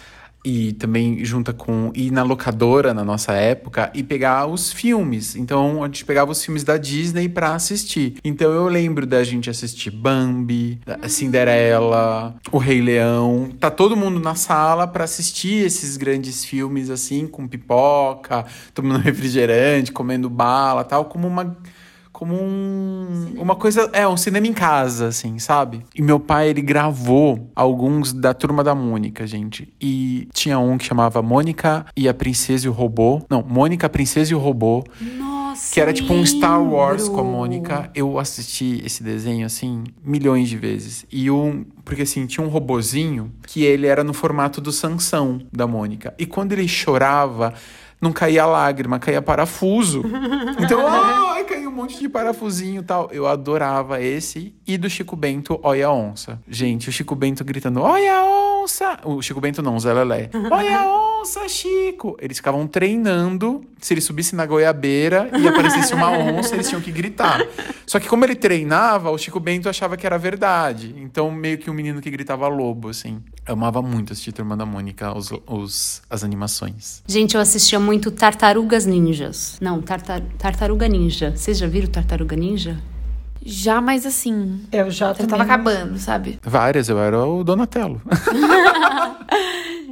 e 0.46 0.74
também 0.74 1.26
junta 1.26 1.52
com 1.52 1.92
ir 1.96 2.12
na 2.12 2.22
locadora 2.22 2.94
na 2.94 3.04
nossa 3.04 3.34
época 3.34 3.90
e 3.96 4.04
pegar 4.04 4.46
os 4.46 4.72
filmes. 4.72 5.36
Então 5.36 5.84
a 5.84 5.88
gente 5.88 6.06
pegava 6.06 6.32
os 6.32 6.44
filmes 6.44 6.64
da 6.64 6.78
Disney 6.78 7.28
pra 7.28 7.56
assistir. 7.56 8.18
Então 8.24 8.52
eu 8.52 8.68
lembro 8.68 9.08
da 9.08 9.24
gente 9.24 9.50
assistir 9.50 9.90
Bambi, 9.90 10.80
da 10.86 11.10
Cinderela, 11.10 12.36
O 12.52 12.60
Rei 12.60 12.80
Leão. 12.80 13.50
Tá 13.60 13.72
todo 13.72 13.98
mundo 13.98 14.20
na 14.20 14.36
sala 14.36 14.88
pra 14.88 15.06
assistir 15.06 15.66
esses 15.66 15.98
grandes 15.98 16.46
filmes 16.46 16.92
assim 16.92 17.26
com 17.26 17.48
pipoca, 17.48 18.46
tomando 18.74 19.02
refrigerante, 19.04 19.92
comendo 19.92 20.30
bala, 20.30 20.84
tal, 20.84 21.06
como 21.06 21.28
uma 21.28 21.58
como 22.16 22.34
um, 22.34 23.34
uma 23.38 23.58
coisa, 23.58 23.90
é, 23.92 24.08
um 24.08 24.16
cinema 24.16 24.48
em 24.48 24.54
casa, 24.54 25.08
assim, 25.08 25.38
sabe? 25.38 25.84
E 25.94 26.02
meu 26.02 26.18
pai, 26.18 26.48
ele 26.48 26.62
gravou 26.62 27.52
alguns 27.54 28.14
da 28.14 28.34
Turma 28.34 28.64
da 28.64 28.74
Mônica, 28.74 29.28
gente. 29.28 29.68
E 29.82 30.30
tinha 30.32 30.58
um 30.58 30.78
que 30.78 30.86
chamava 30.86 31.22
Mônica 31.22 31.86
e 31.94 32.08
a 32.08 32.14
Princesa 32.14 32.68
e 32.68 32.70
o 32.70 32.72
Robô. 32.72 33.22
Não, 33.30 33.44
Mônica, 33.44 33.86
a 33.86 33.90
Princesa 33.90 34.32
e 34.32 34.36
o 34.36 34.40
Robô. 34.40 34.86
Nossa, 35.18 35.74
Que 35.74 35.82
era 35.82 35.92
tipo 35.92 36.14
um 36.14 36.26
Star 36.26 36.64
Wars 36.64 37.10
com 37.10 37.20
a. 37.20 37.24
Mônica. 37.24 37.92
Eu 37.94 38.18
assisti 38.18 38.82
esse 38.86 39.04
desenho, 39.04 39.46
assim, 39.46 39.84
milhões 40.02 40.48
de 40.48 40.56
vezes. 40.56 41.06
E 41.12 41.30
um. 41.30 41.66
Porque 41.84 42.04
assim, 42.04 42.26
tinha 42.26 42.46
um 42.46 42.50
robozinho 42.50 43.30
que 43.46 43.64
ele 43.64 43.88
era 43.88 44.06
no 44.06 44.14
formato 44.14 44.62
do 44.62 44.72
Sansão 44.72 45.42
da 45.52 45.68
Mônica. 45.68 46.14
E 46.18 46.26
quando 46.26 46.54
ele 46.54 46.66
chorava, 46.66 47.54
não 48.06 48.14
caía 48.14 48.46
lágrima, 48.46 49.00
caía 49.00 49.22
parafuso. 49.22 50.04
Então, 50.58 50.88
ai, 50.88 51.44
caiu 51.44 51.70
um 51.70 51.74
monte 51.74 52.00
de 52.00 52.08
parafusinho 52.08 52.82
e 52.82 52.84
tal. 52.84 53.10
Eu 53.12 53.28
adorava 53.28 54.02
esse. 54.02 54.56
E 54.66 54.78
do 54.78 54.90
Chico 54.90 55.16
Bento, 55.16 55.60
Olha 55.62 55.88
a 55.88 55.94
Onça. 55.94 56.40
Gente, 56.48 56.90
o 56.90 56.92
Chico 56.92 57.16
Bento 57.16 57.44
gritando, 57.44 57.82
Olha 57.82 58.14
a 58.14 58.26
onça! 58.64 59.00
O 59.04 59.22
Chico 59.22 59.42
Bento 59.42 59.62
não, 59.62 59.76
o 59.76 59.80
Zé 59.80 59.94
Lelé. 59.94 60.30
Olha 60.52 60.80
a 60.80 60.88
onça, 60.88 61.05
Chico! 61.48 62.16
Eles 62.20 62.38
ficavam 62.38 62.68
treinando. 62.68 63.64
Se 63.80 63.94
ele 63.94 64.02
subisse 64.02 64.36
na 64.36 64.46
goiabeira 64.46 65.30
e 65.40 65.48
aparecesse 65.48 65.94
uma 65.94 66.10
onça, 66.18 66.56
eles 66.56 66.68
tinham 66.70 66.82
que 66.82 66.92
gritar. 66.92 67.40
Só 67.86 68.00
que 68.00 68.08
como 68.08 68.24
ele 68.26 68.36
treinava, 68.36 69.10
o 69.12 69.18
Chico 69.18 69.40
Bento 69.40 69.68
achava 69.70 69.96
que 69.98 70.06
era 70.06 70.18
verdade. 70.18 70.94
Então, 70.98 71.30
meio 71.32 71.58
que 71.58 71.70
um 71.70 71.74
menino 71.74 72.02
que 72.02 72.10
gritava 72.10 72.48
lobo, 72.48 72.90
assim. 72.90 73.22
Eu 73.48 73.54
amava 73.54 73.82
muito 73.82 74.12
assistir 74.14 74.32
Turma 74.32 74.56
da 74.58 74.66
Mônica, 74.66 75.16
os, 75.16 75.32
os- 75.48 76.02
as 76.10 76.24
animações. 76.24 77.04
Gente, 77.08 77.36
eu 77.36 77.42
assistia 77.42 77.80
muito 77.80 78.10
Tartarugas 78.12 78.86
Ninjas. 78.86 79.58
Não, 79.62 79.82
Tartar- 79.82 80.22
Tartaruga 80.38 80.88
Ninja. 80.88 81.32
Vocês 81.36 81.58
já 81.58 81.68
viram 81.68 81.88
Tartaruga 81.88 82.36
Ninja? 82.36 82.78
Já, 83.48 83.80
mas 83.80 84.08
assim, 84.08 84.62
Eu 84.72 84.90
já 84.90 85.10
já 85.10 85.14
também 85.14 85.30
tava 85.30 85.44
acabando, 85.44 86.00
sabe? 86.00 86.40
Várias, 86.42 86.90
eu 86.90 86.98
era 86.98 87.24
o 87.24 87.44
Donatello. 87.44 88.02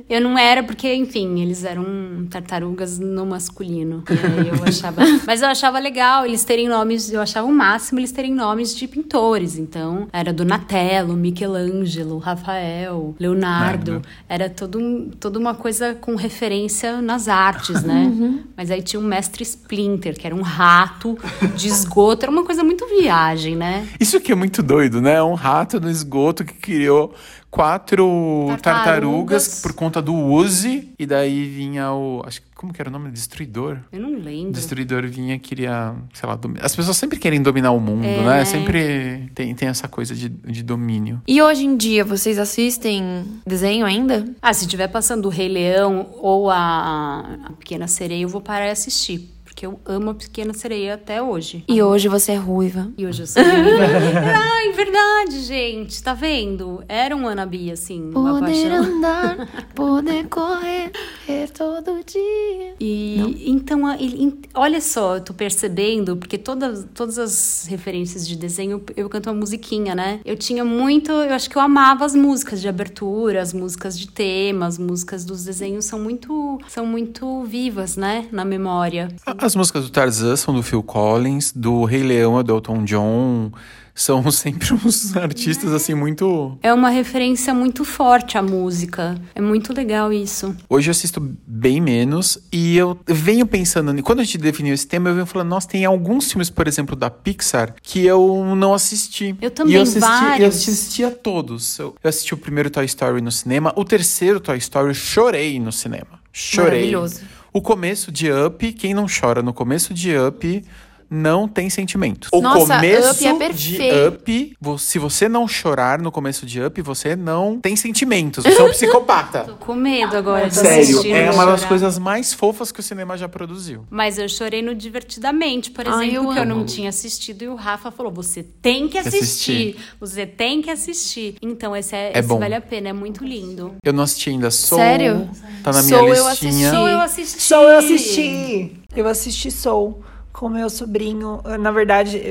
Eu 0.09 0.19
não 0.21 0.37
era 0.37 0.61
porque, 0.63 0.93
enfim, 0.93 1.39
eles 1.41 1.63
eram 1.63 2.27
tartarugas 2.29 2.99
no 2.99 3.25
masculino. 3.25 4.03
E 4.09 4.13
aí 4.41 4.47
eu 4.49 4.63
achava. 4.67 5.01
Mas 5.25 5.41
eu 5.41 5.47
achava 5.47 5.79
legal 5.79 6.25
eles 6.25 6.43
terem 6.43 6.67
nomes, 6.67 7.11
eu 7.11 7.21
achava 7.21 7.47
o 7.47 7.51
máximo 7.53 7.99
eles 7.99 8.11
terem 8.11 8.33
nomes 8.33 8.75
de 8.75 8.87
pintores. 8.87 9.57
Então, 9.57 10.07
era 10.11 10.33
Donatello, 10.33 11.13
Michelangelo, 11.15 12.17
Rafael, 12.17 13.15
Leonardo. 13.19 14.01
Era 14.27 14.49
todo, 14.49 14.77
um- 14.79 15.09
toda 15.19 15.39
uma 15.39 15.55
coisa 15.55 15.93
com 15.95 16.15
referência 16.15 17.01
nas 17.01 17.27
artes, 17.27 17.81
né? 17.83 18.11
Mas 18.57 18.69
aí 18.71 18.81
tinha 18.81 18.99
o 18.99 19.03
mestre 19.03 19.43
Splinter, 19.43 20.17
que 20.19 20.27
era 20.27 20.35
um 20.35 20.41
rato 20.41 21.17
de 21.55 21.67
esgoto. 21.67 22.25
Era 22.25 22.31
uma 22.31 22.43
coisa 22.43 22.63
muito 22.63 22.85
viagem, 22.87 23.55
né? 23.55 23.87
Isso 23.99 24.19
que 24.19 24.31
é 24.31 24.35
muito 24.35 24.61
doido, 24.61 25.01
né? 25.01 25.23
Um 25.23 25.33
rato 25.33 25.79
no 25.79 25.89
esgoto 25.89 26.43
que 26.45 26.53
criou 26.53 27.13
quatro 27.53 28.47
Tartarugas. 28.47 28.61
tartarugas, 28.63 29.61
por 29.61 29.73
conta 29.73 30.01
do 30.01 30.13
Uzi. 30.15 30.89
E 30.97 31.05
daí 31.05 31.45
vinha 31.45 31.91
o. 31.93 32.23
Acho 32.25 32.41
que 32.41 32.47
como 32.55 32.73
que 32.73 32.81
era 32.81 32.89
o 32.89 32.91
nome? 32.93 33.11
Destruidor? 33.11 33.77
Eu 33.91 33.99
não 34.01 34.17
lembro. 34.17 34.53
Destruidor 34.53 35.05
vinha 35.07 35.37
queria, 35.37 35.93
sei 36.13 36.27
lá, 36.27 36.35
domi- 36.35 36.57
as 36.61 36.75
pessoas 36.75 36.97
sempre 36.97 37.19
querem 37.19 37.41
dominar 37.43 37.71
o 37.71 37.79
mundo, 37.79 38.05
É, 38.05 38.17
né? 38.17 38.23
né? 38.39 38.45
Sempre 38.45 39.29
tem, 39.35 39.53
tem 39.53 39.67
essa 39.69 39.87
coisa 39.87 40.15
de, 40.15 40.29
de 40.29 40.63
domínio. 40.63 41.21
E 41.27 41.41
hoje 41.41 41.63
em 41.65 41.77
dia, 41.77 42.03
vocês 42.03 42.39
assistem 42.39 43.23
desenho 43.45 43.85
ainda? 43.85 44.25
Ah, 44.41 44.53
se 44.53 44.65
tiver 44.67 44.87
passando 44.87 45.25
o 45.25 45.29
Rei 45.29 45.47
Leão 45.49 46.09
ou 46.21 46.49
a, 46.49 47.37
a 47.45 47.51
Pequena 47.59 47.87
Sereia, 47.87 48.23
eu 48.23 48.29
vou 48.29 48.41
parar 48.41 48.67
e 48.67 48.71
assistir. 48.71 49.29
Porque 49.53 49.67
eu 49.67 49.79
amo 49.85 50.09
a 50.09 50.13
Pequena 50.15 50.51
Sereia 50.51 50.95
até 50.95 51.21
hoje. 51.21 51.63
E 51.67 51.79
hoje 51.81 52.07
você 52.07 52.31
é 52.31 52.35
ruiva. 52.35 52.91
E 52.97 53.05
hoje 53.05 53.21
eu 53.21 53.27
sou 53.27 53.43
ruiva. 53.43 53.83
Ai, 54.35 54.71
verdade, 54.73 55.41
gente. 55.41 56.01
Tá 56.01 56.15
vendo? 56.15 56.83
Era 56.89 57.15
um 57.15 57.27
Anabi, 57.27 57.71
assim, 57.71 58.09
Poder 58.11 58.71
andar, 58.71 59.47
poder 59.75 60.27
correr, 60.27 60.91
é 61.29 61.45
todo 61.47 62.03
dia. 62.03 62.73
E 62.79 63.43
então, 63.51 63.85
a- 63.85 63.95
ele- 63.95 64.23
em- 64.23 64.41
olha 64.55 64.81
só, 64.81 65.17
eu 65.17 65.21
tô 65.21 65.33
percebendo, 65.35 66.17
porque 66.17 66.37
todas, 66.39 66.87
todas 66.95 67.19
as 67.19 67.67
referências 67.69 68.27
de 68.27 68.35
desenho 68.35 68.83
eu 68.97 69.07
canto 69.07 69.29
uma 69.29 69.39
musiquinha, 69.39 69.93
né? 69.93 70.19
Eu 70.25 70.35
tinha 70.35 70.65
muito, 70.65 71.11
eu 71.11 71.33
acho 71.33 71.47
que 71.47 71.55
eu 71.57 71.61
amava 71.61 72.03
as 72.05 72.15
músicas 72.15 72.59
de 72.59 72.67
abertura, 72.67 73.39
as 73.39 73.53
músicas 73.53 73.97
de 73.99 74.07
tema, 74.07 74.65
as 74.65 74.79
músicas 74.79 75.23
dos 75.23 75.43
desenhos 75.45 75.85
são 75.85 75.99
muito, 75.99 76.57
são 76.67 76.85
muito 76.87 77.43
vivas, 77.43 77.95
né, 77.95 78.27
na 78.31 78.43
memória. 78.43 79.09
As 79.43 79.57
músicas 79.57 79.83
do 79.83 79.89
Tarzan 79.89 80.37
são 80.37 80.53
do 80.53 80.63
Phil 80.63 80.81
Collins, 80.81 81.51
do 81.53 81.83
Rei 81.83 82.01
Leão 82.01 82.39
é 82.39 82.43
do 82.43 82.53
Elton 82.53 82.85
John. 82.85 83.51
São 83.93 84.23
sempre 84.31 84.73
uns 84.73 85.17
artistas, 85.17 85.73
assim, 85.73 85.93
muito. 85.93 86.57
É 86.63 86.73
uma 86.73 86.89
referência 86.89 87.53
muito 87.53 87.83
forte 87.83 88.37
à 88.37 88.41
música. 88.41 89.17
É 89.35 89.41
muito 89.41 89.73
legal 89.73 90.13
isso. 90.13 90.55
Hoje 90.69 90.87
eu 90.87 90.91
assisto 90.91 91.19
bem 91.45 91.81
menos 91.81 92.37
e 92.53 92.77
eu 92.77 92.97
venho 93.05 93.45
pensando. 93.45 94.01
Quando 94.01 94.21
a 94.21 94.23
gente 94.23 94.37
definiu 94.37 94.73
esse 94.73 94.87
tema, 94.87 95.09
eu 95.09 95.13
venho 95.15 95.25
falando, 95.25 95.49
nossa, 95.49 95.67
tem 95.67 95.83
alguns 95.83 96.31
filmes, 96.31 96.49
por 96.49 96.65
exemplo, 96.65 96.95
da 96.95 97.09
Pixar, 97.09 97.75
que 97.83 98.05
eu 98.05 98.55
não 98.55 98.73
assisti. 98.73 99.35
Eu 99.41 99.51
também, 99.51 99.73
e 99.73 99.75
eu 99.75 99.81
assisti, 99.81 99.99
Eu 100.05 100.07
vários. 100.07 100.55
assisti 100.55 101.03
a 101.03 101.11
todos. 101.11 101.77
Eu, 101.77 101.93
eu 102.01 102.09
assisti 102.09 102.33
o 102.33 102.37
primeiro 102.37 102.69
Toy 102.69 102.85
Story 102.85 103.19
no 103.19 103.31
cinema, 103.31 103.73
o 103.75 103.83
terceiro 103.83 104.39
Toy 104.39 104.57
Story, 104.57 104.87
eu 104.87 104.93
chorei 104.93 105.59
no 105.59 105.73
cinema. 105.73 106.23
Chorei. 106.31 106.69
Maravilhoso. 106.69 107.42
O 107.55 107.61
começo 107.61 108.11
de 108.11 108.31
Up, 108.31 108.73
quem 108.73 108.95
não 108.95 109.05
chora 109.05 109.43
no 109.43 109.53
começo 109.53 109.93
de 109.93 110.17
Up 110.17 110.65
não 111.09 111.47
tem 111.47 111.69
sentimentos. 111.69 112.29
O 112.31 112.41
Nossa, 112.41 112.75
começo 112.75 113.11
Up 113.11 113.43
é 113.43 113.49
de 113.51 113.77
perfeito. 113.77 114.07
Up, 114.07 114.79
se 114.79 114.99
você 114.99 115.29
não 115.29 115.47
chorar 115.47 115.99
no 115.99 116.11
começo 116.11 116.45
de 116.45 116.61
Up, 116.61 116.81
você 116.81 117.15
não 117.15 117.59
tem 117.59 117.75
sentimentos. 117.75 118.43
Você 118.43 118.59
é 118.59 118.63
um 118.63 118.69
psicopata. 118.71 119.45
Tô 119.45 119.55
com 119.55 119.73
medo 119.75 120.15
agora 120.17 120.47
de 120.49 120.55
Sério, 120.55 121.13
é 121.13 121.25
vou 121.25 121.35
uma 121.35 121.45
das 121.45 121.65
coisas 121.65 121.97
mais 121.99 122.33
fofas 122.33 122.71
que 122.71 122.79
o 122.79 122.83
cinema 122.83 123.17
já 123.17 123.27
produziu. 123.29 123.85
Mas 123.89 124.17
eu 124.17 124.27
chorei 124.29 124.61
no 124.61 124.73
Divertidamente, 124.73 125.71
por 125.71 125.87
Ai, 125.87 126.07
exemplo, 126.09 126.15
eu 126.27 126.33
que 126.33 126.39
eu 126.39 126.43
amo. 126.43 126.55
não 126.55 126.65
tinha 126.65 126.89
assistido 126.89 127.43
e 127.43 127.47
o 127.47 127.55
Rafa 127.55 127.91
falou: 127.91 128.11
você 128.11 128.43
tem 128.43 128.87
que 128.87 128.97
assistir. 128.97 129.21
assistir. 129.21 129.75
Você 129.99 130.25
tem 130.25 130.61
que 130.61 130.69
assistir. 130.69 131.35
Então, 131.41 131.75
esse, 131.75 131.95
é, 131.95 132.11
É 132.13 132.19
esse 132.19 132.27
bom. 132.27 132.39
vale 132.39 132.55
a 132.55 132.61
pena, 132.61 132.89
é 132.89 132.93
muito 132.93 133.23
lindo. 133.23 133.75
Eu 133.83 133.93
não 133.93 134.03
assisti 134.03 134.29
ainda 134.29 134.49
Soul. 134.51 134.79
Sério? 134.81 135.29
Tá 135.63 135.71
na 135.71 135.81
minha 135.83 135.97
Soul 135.97 136.07
eu 136.13 136.29
listinha. 136.29 136.51
assisti. 136.51 136.69
Sou 136.75 136.87
eu 136.87 137.01
assisti. 137.01 137.41
Soul 137.41 137.63
eu 137.69 137.77
assisti. 137.79 138.71
Eu 138.95 139.07
assisti 139.07 139.51
Soul 139.51 140.03
com 140.43 140.49
meu 140.49 140.69
sobrinho. 140.69 141.39
Na 141.57 141.71
verdade, 141.71 142.21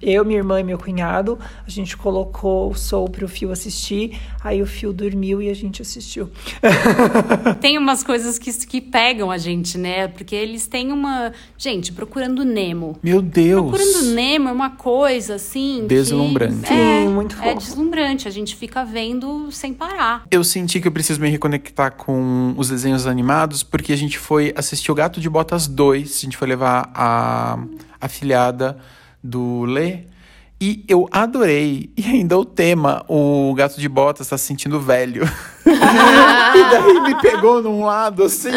eu, 0.00 0.24
minha 0.24 0.38
irmã 0.38 0.58
e 0.58 0.64
meu 0.64 0.78
cunhado, 0.78 1.38
a 1.66 1.68
gente 1.68 1.94
colocou 1.98 2.70
o 2.70 2.74
Soul 2.74 3.10
pro 3.10 3.28
Fio 3.28 3.52
assistir. 3.52 4.18
Aí 4.42 4.62
o 4.62 4.66
Fio 4.66 4.90
dormiu 4.90 5.42
e 5.42 5.50
a 5.50 5.54
gente 5.54 5.82
assistiu. 5.82 6.30
Tem 7.60 7.76
umas 7.76 8.02
coisas 8.02 8.38
que, 8.38 8.50
que 8.66 8.80
pegam 8.80 9.30
a 9.30 9.36
gente, 9.36 9.76
né? 9.76 10.08
Porque 10.08 10.34
eles 10.34 10.66
têm 10.66 10.90
uma. 10.90 11.30
Gente, 11.58 11.92
procurando 11.92 12.42
Nemo. 12.42 12.98
Meu 13.02 13.20
Deus. 13.20 13.68
Procurando 13.70 14.14
Nemo 14.14 14.48
é 14.48 14.52
uma 14.52 14.70
coisa 14.70 15.34
assim. 15.34 15.80
que- 15.82 15.88
Deslumbrante. 15.94 16.72
É, 16.72 17.02
Sim, 17.02 17.08
muito 17.10 17.36
é 17.36 17.52
fofo. 17.52 17.58
deslumbrante. 17.66 18.26
A 18.26 18.30
gente 18.30 18.56
fica 18.56 18.82
vendo 18.82 19.50
sem 19.52 19.74
parar. 19.74 20.24
Eu 20.30 20.42
senti 20.42 20.80
que 20.80 20.88
eu 20.88 20.92
preciso 20.92 21.20
me 21.20 21.28
reconectar 21.28 21.92
com 21.92 22.54
os 22.56 22.70
desenhos 22.70 23.06
animados, 23.06 23.62
porque 23.62 23.92
a 23.92 23.96
gente 23.96 24.18
foi 24.18 24.54
assistir 24.56 24.90
o 24.90 24.94
Gato 24.94 25.20
de 25.20 25.28
Botas 25.28 25.66
2. 25.66 26.16
A 26.16 26.20
gente 26.24 26.36
foi 26.38 26.48
levar 26.48 26.77
a 26.94 27.58
afilhada 28.00 28.78
do 29.22 29.64
Lê. 29.64 30.00
E 30.60 30.84
eu 30.88 31.08
adorei. 31.12 31.90
E 31.96 32.04
ainda 32.04 32.36
o 32.36 32.44
tema, 32.44 33.04
o 33.08 33.54
Gato 33.54 33.80
de 33.80 33.88
Botas 33.88 34.28
tá 34.28 34.36
se 34.36 34.44
sentindo 34.44 34.80
velho. 34.80 35.22
e 35.70 36.62
daí 36.70 37.00
me 37.00 37.14
pegou 37.20 37.62
num 37.62 37.84
lado, 37.84 38.24
assim, 38.24 38.50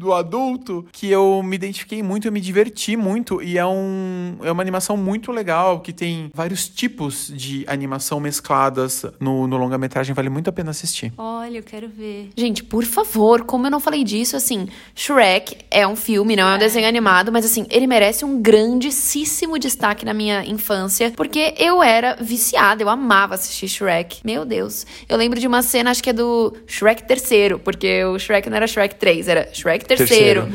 do 0.00 0.14
adulto, 0.14 0.86
que 0.92 1.10
eu 1.10 1.42
me 1.42 1.56
identifiquei 1.56 2.02
muito, 2.02 2.26
eu 2.26 2.32
me 2.32 2.40
diverti 2.40 2.96
muito. 2.96 3.42
E 3.42 3.58
é, 3.58 3.66
um, 3.66 4.36
é 4.42 4.50
uma 4.50 4.62
animação 4.62 4.96
muito 4.96 5.30
legal, 5.30 5.80
que 5.80 5.92
tem 5.92 6.30
vários 6.34 6.68
tipos 6.68 7.30
de 7.34 7.64
animação 7.68 8.18
mescladas 8.18 9.04
no, 9.20 9.46
no 9.46 9.56
longa-metragem. 9.56 10.14
Vale 10.14 10.30
muito 10.30 10.48
a 10.48 10.52
pena 10.52 10.70
assistir. 10.70 11.12
Olha, 11.18 11.58
eu 11.58 11.62
quero 11.62 11.88
ver. 11.88 12.30
Gente, 12.36 12.64
por 12.64 12.84
favor, 12.84 13.42
como 13.44 13.66
eu 13.66 13.70
não 13.70 13.80
falei 13.80 14.02
disso, 14.02 14.36
assim, 14.36 14.68
Shrek 14.94 15.56
é 15.70 15.86
um 15.86 15.96
filme, 15.96 16.34
não 16.34 16.48
é 16.48 16.56
um 16.56 16.58
desenho 16.58 16.88
animado, 16.88 17.30
mas 17.30 17.44
assim, 17.44 17.66
ele 17.70 17.86
merece 17.86 18.24
um 18.24 18.40
grandíssimo 18.40 19.58
destaque 19.58 20.04
na 20.04 20.14
minha 20.14 20.44
infância, 20.44 21.12
porque 21.14 21.54
eu 21.58 21.82
era 21.82 22.16
viciada, 22.20 22.82
eu 22.82 22.88
amava 22.88 23.34
assistir 23.34 23.68
Shrek. 23.68 24.20
Meu 24.24 24.44
Deus. 24.44 24.86
Eu 25.08 25.16
lembro 25.16 25.38
de 25.38 25.46
uma 25.46 25.62
cena, 25.62 25.90
acho 25.90 26.02
que 26.02 26.09
é 26.10 26.12
do 26.12 26.52
Shrek 26.66 27.02
terceiro, 27.04 27.58
porque 27.58 28.04
o 28.04 28.18
Shrek 28.18 28.48
não 28.50 28.56
era 28.56 28.66
Shrek 28.66 28.94
3, 28.96 29.28
era 29.28 29.48
Shrek 29.52 29.84
terceiro. 29.84 30.48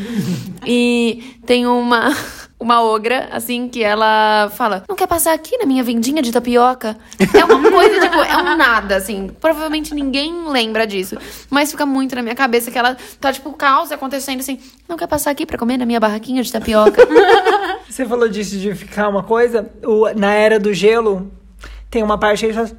e 0.65 1.36
tem 1.46 1.65
uma. 1.65 2.15
Uma 2.58 2.82
ogra, 2.82 3.28
assim, 3.34 3.68
que 3.68 3.84
ela 3.84 4.50
fala: 4.56 4.86
Não 4.88 4.96
quer 4.96 5.08
passar 5.08 5.34
aqui 5.34 5.58
na 5.58 5.65
minha 5.65 5.84
vendinha 5.84 6.22
de 6.22 6.32
tapioca? 6.32 6.96
É 7.34 7.44
uma 7.44 7.70
coisa, 7.70 8.00
tipo, 8.00 8.15
é 8.15 8.38
um 8.38 8.56
nada, 8.56 8.96
assim. 8.96 9.30
Provavelmente 9.41 9.94
ninguém 9.94 10.48
lembra 10.48 10.88
disso. 10.88 11.18
Mas 11.50 11.70
fica 11.70 11.86
muito 11.86 12.15
na 12.15 12.22
minha 12.22 12.34
cabeça 12.34 12.72
que 12.72 12.78
ela 12.78 12.96
tá, 13.20 13.34
tipo, 13.34 13.52
caos 13.52 13.91
acontecendo 13.91 14.39
assim. 14.39 14.58
Não 14.88 14.96
quer 14.96 15.06
passar 15.06 15.32
aqui 15.32 15.46
pra 15.46 15.58
comer 15.58 15.78
na 15.78 15.86
minha 15.86 16.00
barraquinha 16.00 16.41
de 16.41 16.50
tapioca? 16.50 17.06
Você 17.89 18.06
falou 18.06 18.30
disso 18.30 18.58
de 18.58 18.74
ficar 18.74 19.10
uma 19.10 19.22
coisa. 19.22 19.70
O- 19.84 20.10
na 20.18 20.34
era 20.34 20.58
do 20.58 20.74
gelo, 20.74 21.30
tem 21.95 22.03
uma 22.03 22.17
parte 22.17 22.45
aí 22.45 22.51
que 22.51 22.58
fala, 22.58 22.69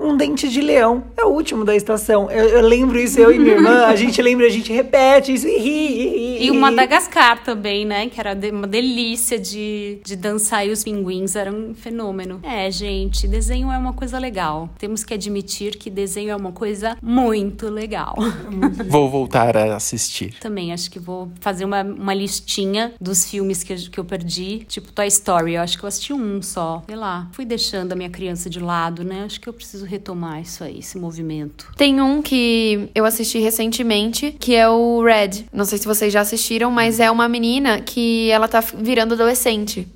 "Hum, 0.00 0.08
um 0.10 0.16
dente 0.18 0.50
de 0.50 0.60
leão. 0.60 1.02
É 1.16 1.24
o 1.24 1.28
último 1.30 1.64
da 1.64 1.74
estação. 1.74 2.30
Eu, 2.30 2.44
eu 2.50 2.60
lembro 2.60 2.98
isso, 2.98 3.18
eu 3.18 3.32
e 3.34 3.38
minha 3.38 3.54
irmã, 3.54 3.86
a 3.86 3.96
gente 3.96 4.20
lembra, 4.20 4.44
a 4.46 4.50
gente 4.50 4.70
repete 4.70 5.32
isso 5.32 5.48
e 5.48 5.58
ri, 5.58 5.86
e 5.86 6.38
ri. 6.40 6.46
E 6.46 6.50
o. 6.50 6.54
Madagascar 6.54 7.42
também, 7.42 7.86
né? 7.86 8.06
Que 8.08 8.20
era 8.20 8.34
de- 8.34 8.50
uma 8.50 8.66
delícia 8.66 9.38
de, 9.38 9.98
de 10.04 10.14
dançar 10.14 10.66
e 10.66 10.70
os 10.70 10.84
pinguins 10.84 11.34
era 11.36 11.50
um 11.50 11.74
fenômeno. 11.74 12.38
É, 12.42 12.70
gente, 12.70 13.26
desenho 13.26 13.72
é 13.72 13.78
uma 13.78 13.94
coisa 13.94 14.18
legal. 14.18 14.68
Temos 14.78 15.02
que 15.02 15.14
admitir 15.14 15.76
que 15.78 15.88
desenho 15.88 16.30
é 16.30 16.36
uma 16.36 16.52
coisa 16.52 16.98
muito 17.02 17.70
legal. 17.70 18.14
Vou 18.88 19.08
voltar 19.10 19.56
a 19.56 19.76
assistir. 19.76 20.34
Também 20.38 20.70
acho 20.72 20.90
que 20.90 20.98
vou 20.98 21.30
fazer 21.40 21.64
uma, 21.64 21.82
uma 21.82 22.12
listinha 22.12 22.92
dos 23.00 23.24
filmes 23.30 23.62
que 23.62 23.72
eu, 23.72 23.76
que 23.90 23.98
eu 24.00 24.04
perdi, 24.04 24.64
tipo 24.68 24.92
Toy 24.92 25.06
Story. 25.06 25.54
Eu 25.54 25.62
acho 25.62 25.78
que 25.78 25.84
eu 25.84 25.88
assisti 25.88 26.12
um 26.12 26.42
só. 26.42 26.82
Sei 26.86 26.96
lá, 26.96 27.28
fui 27.32 27.46
deixando 27.46 27.92
a 27.92 27.96
minha 27.96 28.10
criança 28.10 28.50
de 28.50 28.60
lado, 28.66 29.02
né? 29.04 29.22
Acho 29.24 29.40
que 29.40 29.48
eu 29.48 29.52
preciso 29.52 29.86
retomar 29.86 30.40
isso 30.42 30.62
aí, 30.64 30.80
esse 30.80 30.98
movimento. 30.98 31.72
Tem 31.76 32.00
um 32.00 32.20
que 32.20 32.88
eu 32.94 33.04
assisti 33.04 33.38
recentemente, 33.38 34.32
que 34.38 34.54
é 34.54 34.68
o 34.68 35.02
Red. 35.02 35.44
Não 35.52 35.64
sei 35.64 35.78
se 35.78 35.86
vocês 35.86 36.12
já 36.12 36.20
assistiram, 36.20 36.70
mas 36.70 37.00
é 37.00 37.10
uma 37.10 37.28
menina 37.28 37.80
que 37.80 38.28
ela 38.30 38.48
tá 38.48 38.60
virando 38.60 39.14
adolescente. 39.14 39.86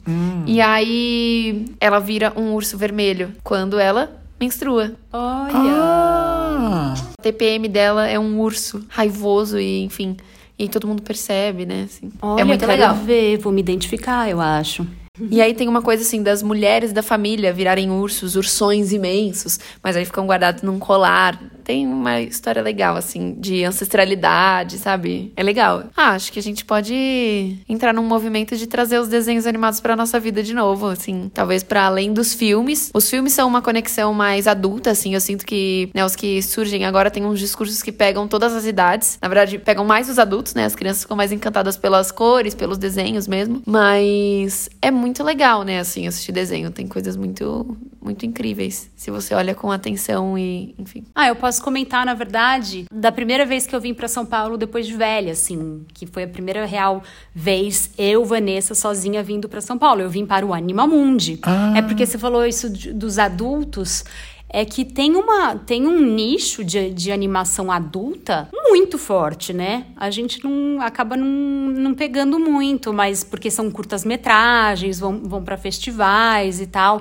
E 0.46 0.61
aí 0.61 1.66
ela 1.80 1.98
vira 1.98 2.33
um 2.37 2.54
urso 2.54 2.78
vermelho 2.78 3.33
quando 3.44 3.78
ela 3.78 4.18
menstrua. 4.40 4.92
Olha! 5.12 5.50
Ah, 5.52 6.94
A 7.18 7.22
TPM 7.22 7.68
dela 7.68 8.06
é 8.06 8.18
um 8.18 8.40
urso 8.40 8.83
raivoso 8.88 9.59
e, 9.59 9.83
enfim. 9.83 10.16
E 10.59 10.68
todo 10.68 10.87
mundo 10.87 11.02
percebe, 11.02 11.64
né? 11.64 11.85
assim. 11.87 12.11
Olha, 12.20 12.42
é 12.42 12.44
muito 12.44 12.66
legal. 12.66 12.94
ver, 12.94 13.38
vou 13.38 13.52
me 13.52 13.61
identificar, 13.61 14.28
eu 14.28 14.40
acho. 14.40 14.87
E 15.30 15.42
aí 15.42 15.54
tem 15.54 15.68
uma 15.68 15.83
coisa 15.83 16.02
assim 16.02 16.22
das 16.22 16.42
mulheres 16.42 16.92
da 16.92 17.02
família 17.02 17.52
virarem 17.52 17.90
ursos, 17.90 18.37
ursões 18.37 18.92
imensos, 18.92 19.59
mas 19.83 19.96
aí 19.96 20.04
ficam 20.04 20.26
guardados 20.26 20.62
num 20.62 20.78
colar. 20.78 21.38
Tem 21.62 21.86
uma 21.86 22.20
história 22.20 22.62
legal, 22.62 22.96
assim, 22.96 23.36
de 23.38 23.64
ancestralidade, 23.64 24.78
sabe? 24.78 25.32
É 25.36 25.42
legal. 25.42 25.84
Ah, 25.96 26.10
acho 26.10 26.32
que 26.32 26.38
a 26.38 26.42
gente 26.42 26.64
pode 26.64 27.58
entrar 27.68 27.92
num 27.92 28.02
movimento 28.02 28.56
de 28.56 28.66
trazer 28.66 28.98
os 28.98 29.08
desenhos 29.08 29.46
animados 29.46 29.80
pra 29.80 29.96
nossa 29.96 30.18
vida 30.18 30.42
de 30.42 30.54
novo, 30.54 30.86
assim. 30.86 31.30
Talvez 31.32 31.62
para 31.62 31.84
além 31.84 32.12
dos 32.12 32.34
filmes. 32.34 32.90
Os 32.94 33.08
filmes 33.08 33.32
são 33.32 33.48
uma 33.48 33.62
conexão 33.62 34.12
mais 34.14 34.46
adulta, 34.46 34.90
assim. 34.90 35.14
Eu 35.14 35.20
sinto 35.20 35.44
que, 35.44 35.90
né, 35.94 36.04
os 36.04 36.16
que 36.16 36.42
surgem 36.42 36.84
agora 36.84 37.10
tem 37.10 37.24
uns 37.24 37.38
discursos 37.38 37.82
que 37.82 37.92
pegam 37.92 38.26
todas 38.26 38.54
as 38.54 38.64
idades. 38.64 39.18
Na 39.20 39.28
verdade, 39.28 39.58
pegam 39.58 39.84
mais 39.84 40.08
os 40.08 40.18
adultos, 40.18 40.54
né? 40.54 40.64
As 40.64 40.74
crianças 40.74 41.02
ficam 41.02 41.16
mais 41.16 41.32
encantadas 41.32 41.76
pelas 41.76 42.10
cores, 42.10 42.54
pelos 42.54 42.78
desenhos 42.78 43.26
mesmo. 43.26 43.62
Mas 43.66 44.68
é 44.80 44.90
muito 44.90 45.22
legal, 45.22 45.62
né, 45.62 45.80
assim, 45.80 46.06
assistir 46.06 46.32
desenho. 46.32 46.70
Tem 46.70 46.86
coisas 46.86 47.16
muito, 47.16 47.76
muito 48.00 48.24
incríveis. 48.24 48.90
Se 48.96 49.10
você 49.10 49.34
olha 49.34 49.54
com 49.54 49.70
atenção 49.70 50.38
e, 50.38 50.74
enfim. 50.78 51.04
Ah, 51.14 51.28
eu 51.28 51.36
posso 51.36 51.49
comentar, 51.58 52.04
na 52.04 52.12
verdade, 52.14 52.84
da 52.92 53.10
primeira 53.10 53.46
vez 53.46 53.66
que 53.66 53.74
eu 53.74 53.80
vim 53.80 53.94
pra 53.94 54.06
São 54.06 54.26
Paulo 54.26 54.58
depois 54.58 54.86
de 54.86 54.94
velha, 54.94 55.32
assim, 55.32 55.84
que 55.94 56.06
foi 56.06 56.24
a 56.24 56.28
primeira 56.28 56.66
real 56.66 57.02
vez 57.34 57.90
eu, 57.96 58.24
Vanessa, 58.24 58.74
sozinha 58.74 59.22
vindo 59.22 59.48
pra 59.48 59.60
São 59.62 59.78
Paulo. 59.78 60.02
Eu 60.02 60.10
vim 60.10 60.26
para 60.26 60.44
o 60.44 60.52
Animamundi. 60.52 61.40
É 61.76 61.82
porque 61.82 62.04
você 62.04 62.18
falou 62.18 62.44
isso 62.46 62.68
de- 62.68 62.92
dos 62.92 63.18
adultos. 63.18 64.04
É 64.52 64.64
que 64.64 64.84
tem, 64.84 65.14
uma, 65.14 65.54
tem 65.54 65.86
um 65.86 66.00
nicho 66.00 66.64
de, 66.64 66.90
de 66.90 67.12
animação 67.12 67.70
adulta 67.70 68.48
muito 68.52 68.98
forte, 68.98 69.52
né? 69.52 69.86
A 69.96 70.10
gente 70.10 70.42
não 70.42 70.80
acaba 70.82 71.16
não, 71.16 71.24
não 71.28 71.94
pegando 71.94 72.36
muito, 72.36 72.92
mas 72.92 73.22
porque 73.22 73.48
são 73.48 73.70
curtas 73.70 74.04
metragens, 74.04 74.98
vão, 74.98 75.20
vão 75.22 75.44
para 75.44 75.56
festivais 75.56 76.60
e 76.60 76.66
tal. 76.66 77.00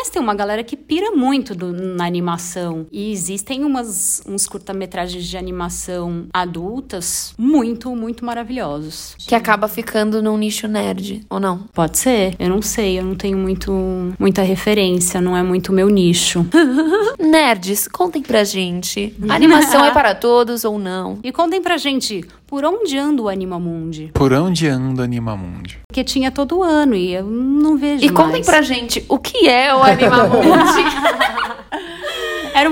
Mas 0.00 0.10
tem 0.10 0.22
uma 0.22 0.34
galera 0.34 0.62
que 0.62 0.76
pira 0.76 1.10
muito 1.10 1.56
do- 1.56 1.72
na 1.72 2.06
animação. 2.06 2.86
E 2.92 3.10
existem 3.10 3.64
umas, 3.64 4.22
uns 4.28 4.46
curta-metragens 4.46 5.24
de 5.26 5.36
animação 5.36 6.26
adultas 6.32 7.34
muito, 7.36 7.90
muito 7.96 8.24
maravilhosos. 8.24 9.16
Que 9.18 9.34
acaba 9.34 9.66
ficando 9.66 10.22
num 10.22 10.38
nicho 10.38 10.68
nerd, 10.68 11.26
ou 11.28 11.40
não? 11.40 11.64
Pode 11.74 11.98
ser, 11.98 12.36
eu 12.38 12.48
não 12.48 12.62
sei, 12.62 13.00
eu 13.00 13.02
não 13.02 13.16
tenho 13.16 13.36
muito, 13.36 13.72
muita 14.20 14.40
referência, 14.42 15.20
não 15.20 15.36
é 15.36 15.42
muito 15.42 15.72
meu 15.72 15.88
nicho. 15.88 16.46
Nerds, 17.18 17.88
contem 17.88 18.22
pra 18.22 18.44
gente. 18.44 19.12
Animação 19.28 19.84
é 19.84 19.90
para 19.90 20.14
todos 20.16 20.64
ou 20.64 20.78
não? 20.78 21.18
E 21.24 21.32
contem 21.32 21.60
pra 21.60 21.76
gente, 21.76 22.24
por 22.48 22.64
onde 22.64 22.96
anda 22.98 23.22
o 23.22 23.28
Animamundi? 23.28 24.10
Por 24.14 24.32
onde 24.32 24.66
anda 24.66 25.04
Animamundi? 25.04 25.78
Porque 25.86 26.02
tinha 26.02 26.30
todo 26.30 26.62
ano 26.62 26.94
e 26.94 27.12
eu 27.14 27.24
não 27.24 27.76
vejo 27.76 28.04
E 28.04 28.08
contem 28.08 28.32
mais. 28.32 28.46
pra 28.46 28.62
gente 28.62 29.04
o 29.08 29.18
que 29.18 29.46
é 29.48 29.72
o 29.74 29.82
Animamundi. 29.82 30.48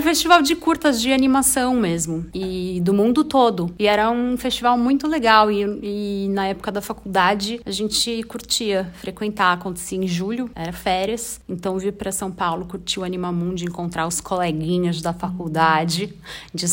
Festival 0.07 0.41
de 0.41 0.55
curtas 0.55 1.03
de 1.03 1.13
animação 1.13 1.75
mesmo, 1.75 2.27
e 2.33 2.81
do 2.81 2.95
mundo 2.95 3.25
todo. 3.25 3.75
E 3.77 3.89
era 3.89 4.09
um 4.09 4.37
festival 4.37 4.79
muito 4.79 5.09
legal. 5.09 5.51
E, 5.51 5.65
e 5.83 6.29
na 6.29 6.47
época 6.47 6.71
da 6.71 6.81
faculdade 6.81 7.61
a 7.67 7.73
gente 7.73 8.23
curtia 8.23 8.89
frequentar. 9.01 9.55
Acontecia 9.55 9.99
em 9.99 10.07
julho, 10.07 10.49
era 10.55 10.73
férias. 10.73 11.41
Então 11.49 11.77
vir 11.77 11.93
para 11.93 12.13
São 12.13 12.31
Paulo, 12.31 12.67
curtir 12.67 13.01
o 13.01 13.03
Animamundi, 13.03 13.65
encontrar 13.65 14.07
os 14.07 14.21
coleguinhas 14.21 15.03
da 15.03 15.13
faculdade 15.13 16.15
de, 16.55 16.67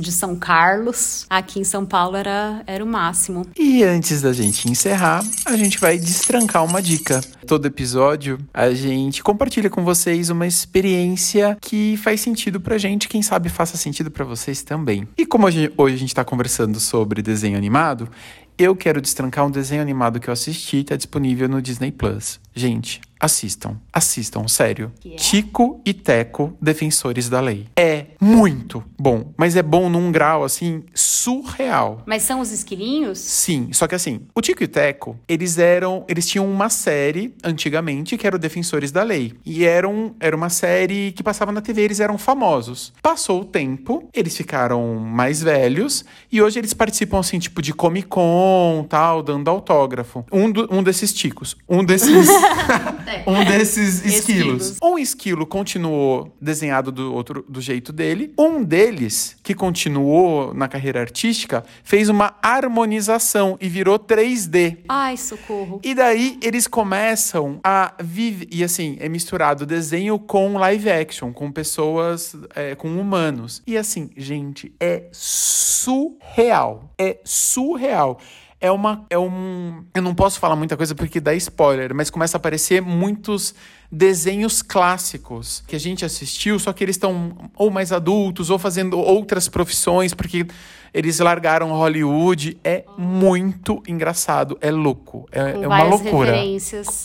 de 0.00 0.10
São 0.10 0.34
Carlos. 0.34 1.26
Aqui 1.28 1.60
em 1.60 1.64
São 1.64 1.84
Paulo 1.84 2.16
era, 2.16 2.62
era 2.66 2.82
o 2.82 2.86
máximo. 2.86 3.46
E 3.54 3.84
antes 3.84 4.22
da 4.22 4.32
gente 4.32 4.66
encerrar, 4.70 5.22
a 5.44 5.56
gente 5.58 5.78
vai 5.78 5.98
destrancar 5.98 6.64
uma 6.64 6.80
dica. 6.80 7.20
Todo 7.46 7.66
episódio, 7.66 8.38
a 8.52 8.72
gente 8.72 9.22
compartilha 9.22 9.68
com 9.68 9.84
vocês 9.84 10.30
uma 10.30 10.46
experiência 10.46 11.56
que 11.60 11.96
faz 11.98 12.22
sentido 12.22 12.58
pra 12.60 12.78
gente, 12.78 12.87
quem 13.08 13.20
sabe 13.20 13.48
faça 13.48 13.76
sentido 13.76 14.10
pra 14.10 14.24
vocês 14.24 14.62
também. 14.62 15.06
E 15.18 15.26
como 15.26 15.46
hoje, 15.46 15.72
hoje 15.76 15.96
a 15.96 15.98
gente 15.98 16.14
tá 16.14 16.24
conversando 16.24 16.78
sobre 16.78 17.20
desenho 17.20 17.58
animado, 17.58 18.08
eu 18.56 18.74
quero 18.74 19.00
destrancar 19.00 19.44
um 19.44 19.50
desenho 19.50 19.82
animado 19.82 20.18
que 20.18 20.28
eu 20.28 20.32
assisti, 20.32 20.84
tá 20.84 20.96
disponível 20.96 21.48
no 21.48 21.60
Disney 21.60 21.92
Plus. 21.92 22.40
Gente, 22.58 23.00
assistam, 23.20 23.76
assistam, 23.92 24.48
sério. 24.48 24.90
Tico 25.16 25.80
e 25.84 25.94
Teco, 25.94 26.56
Defensores 26.60 27.28
da 27.28 27.40
Lei. 27.40 27.66
É 27.76 28.06
muito 28.20 28.82
bom, 28.98 29.32
mas 29.36 29.54
é 29.54 29.62
bom 29.62 29.88
num 29.88 30.10
grau 30.10 30.42
assim 30.44 30.82
surreal. 30.94 32.02
Mas 32.06 32.22
são 32.22 32.40
os 32.40 32.50
esquilinhos? 32.50 33.18
Sim, 33.18 33.68
só 33.72 33.86
que 33.86 33.94
assim, 33.94 34.22
o 34.34 34.40
Tico 34.40 34.62
e 34.64 34.66
Teco, 34.66 35.16
eles 35.28 35.58
eram. 35.58 36.04
Eles 36.08 36.26
tinham 36.28 36.50
uma 36.50 36.68
série 36.68 37.34
antigamente 37.44 38.16
que 38.16 38.26
era 38.26 38.34
o 38.34 38.38
Defensores 38.38 38.90
da 38.90 39.02
Lei. 39.02 39.34
E 39.44 39.64
eram, 39.64 40.14
era 40.18 40.34
uma 40.36 40.48
série 40.48 41.12
que 41.12 41.22
passava 41.22 41.52
na 41.52 41.60
TV, 41.60 41.82
eles 41.82 42.00
eram 42.00 42.18
famosos. 42.18 42.92
Passou 43.02 43.42
o 43.42 43.44
tempo, 43.44 44.08
eles 44.12 44.36
ficaram 44.36 44.96
mais 44.96 45.42
velhos 45.42 46.04
e 46.30 46.42
hoje 46.42 46.58
eles 46.58 46.72
participam, 46.74 47.20
assim, 47.20 47.38
tipo, 47.38 47.62
de 47.62 47.72
Comic 47.72 48.08
Con 48.08 48.84
tal, 48.88 49.22
dando 49.22 49.48
autógrafo. 49.48 50.24
Um, 50.32 50.50
do- 50.50 50.68
um 50.70 50.82
desses 50.82 51.12
ticos. 51.12 51.56
Um 51.68 51.84
desses. 51.84 52.28
um 53.26 53.44
desses 53.44 54.04
esquilos. 54.04 54.66
Esquilos. 54.66 54.76
Um 54.82 54.98
esquilo 54.98 55.46
continuou 55.46 56.34
desenhado 56.40 56.90
do 56.90 57.12
outro 57.12 57.44
do 57.48 57.60
jeito 57.60 57.92
dele. 57.92 58.32
Um 58.38 58.62
deles, 58.62 59.36
que 59.42 59.54
continuou 59.54 60.52
na 60.54 60.68
carreira 60.68 61.00
artística, 61.00 61.64
fez 61.82 62.08
uma 62.08 62.34
harmonização 62.42 63.56
e 63.60 63.68
virou 63.68 63.98
3D. 63.98 64.78
Ai, 64.88 65.16
socorro. 65.16 65.80
E 65.82 65.94
daí 65.94 66.38
eles 66.42 66.66
começam 66.66 67.60
a 67.62 67.94
viver. 68.00 68.48
E 68.50 68.64
assim, 68.64 68.96
é 69.00 69.08
misturado 69.08 69.66
desenho 69.66 70.18
com 70.18 70.54
live 70.54 70.90
action, 70.90 71.32
com 71.32 71.50
pessoas, 71.50 72.34
é, 72.54 72.74
com 72.74 72.88
humanos. 72.98 73.62
E 73.66 73.76
assim, 73.76 74.10
gente, 74.16 74.74
é 74.80 75.04
surreal. 75.12 76.90
É 76.98 77.18
surreal. 77.24 78.18
É 78.60 78.70
uma. 78.72 79.06
É 79.08 79.18
um. 79.18 79.84
Eu 79.94 80.02
não 80.02 80.14
posso 80.14 80.40
falar 80.40 80.56
muita 80.56 80.76
coisa 80.76 80.94
porque 80.94 81.20
dá 81.20 81.32
spoiler, 81.34 81.94
mas 81.94 82.10
começa 82.10 82.36
a 82.36 82.38
aparecer 82.38 82.82
muitos 82.82 83.54
desenhos 83.90 84.62
clássicos 84.62 85.62
que 85.66 85.76
a 85.76 85.80
gente 85.80 86.04
assistiu, 86.04 86.58
só 86.58 86.72
que 86.72 86.84
eles 86.84 86.96
estão 86.96 87.50
ou 87.56 87.70
mais 87.70 87.92
adultos 87.92 88.50
ou 88.50 88.58
fazendo 88.58 88.98
outras 88.98 89.48
profissões, 89.48 90.12
porque 90.12 90.46
eles 90.92 91.20
largaram 91.20 91.70
Hollywood. 91.70 92.58
É 92.64 92.84
muito 92.98 93.80
engraçado, 93.86 94.58
é 94.60 94.72
louco, 94.72 95.28
é, 95.30 95.52
é 95.62 95.68
uma 95.68 95.84
loucura. 95.84 96.32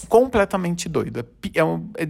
Completamente 0.10 0.90
doido. 0.90 1.20
É, 1.20 1.60
é, 1.60 2.04
é 2.04 2.10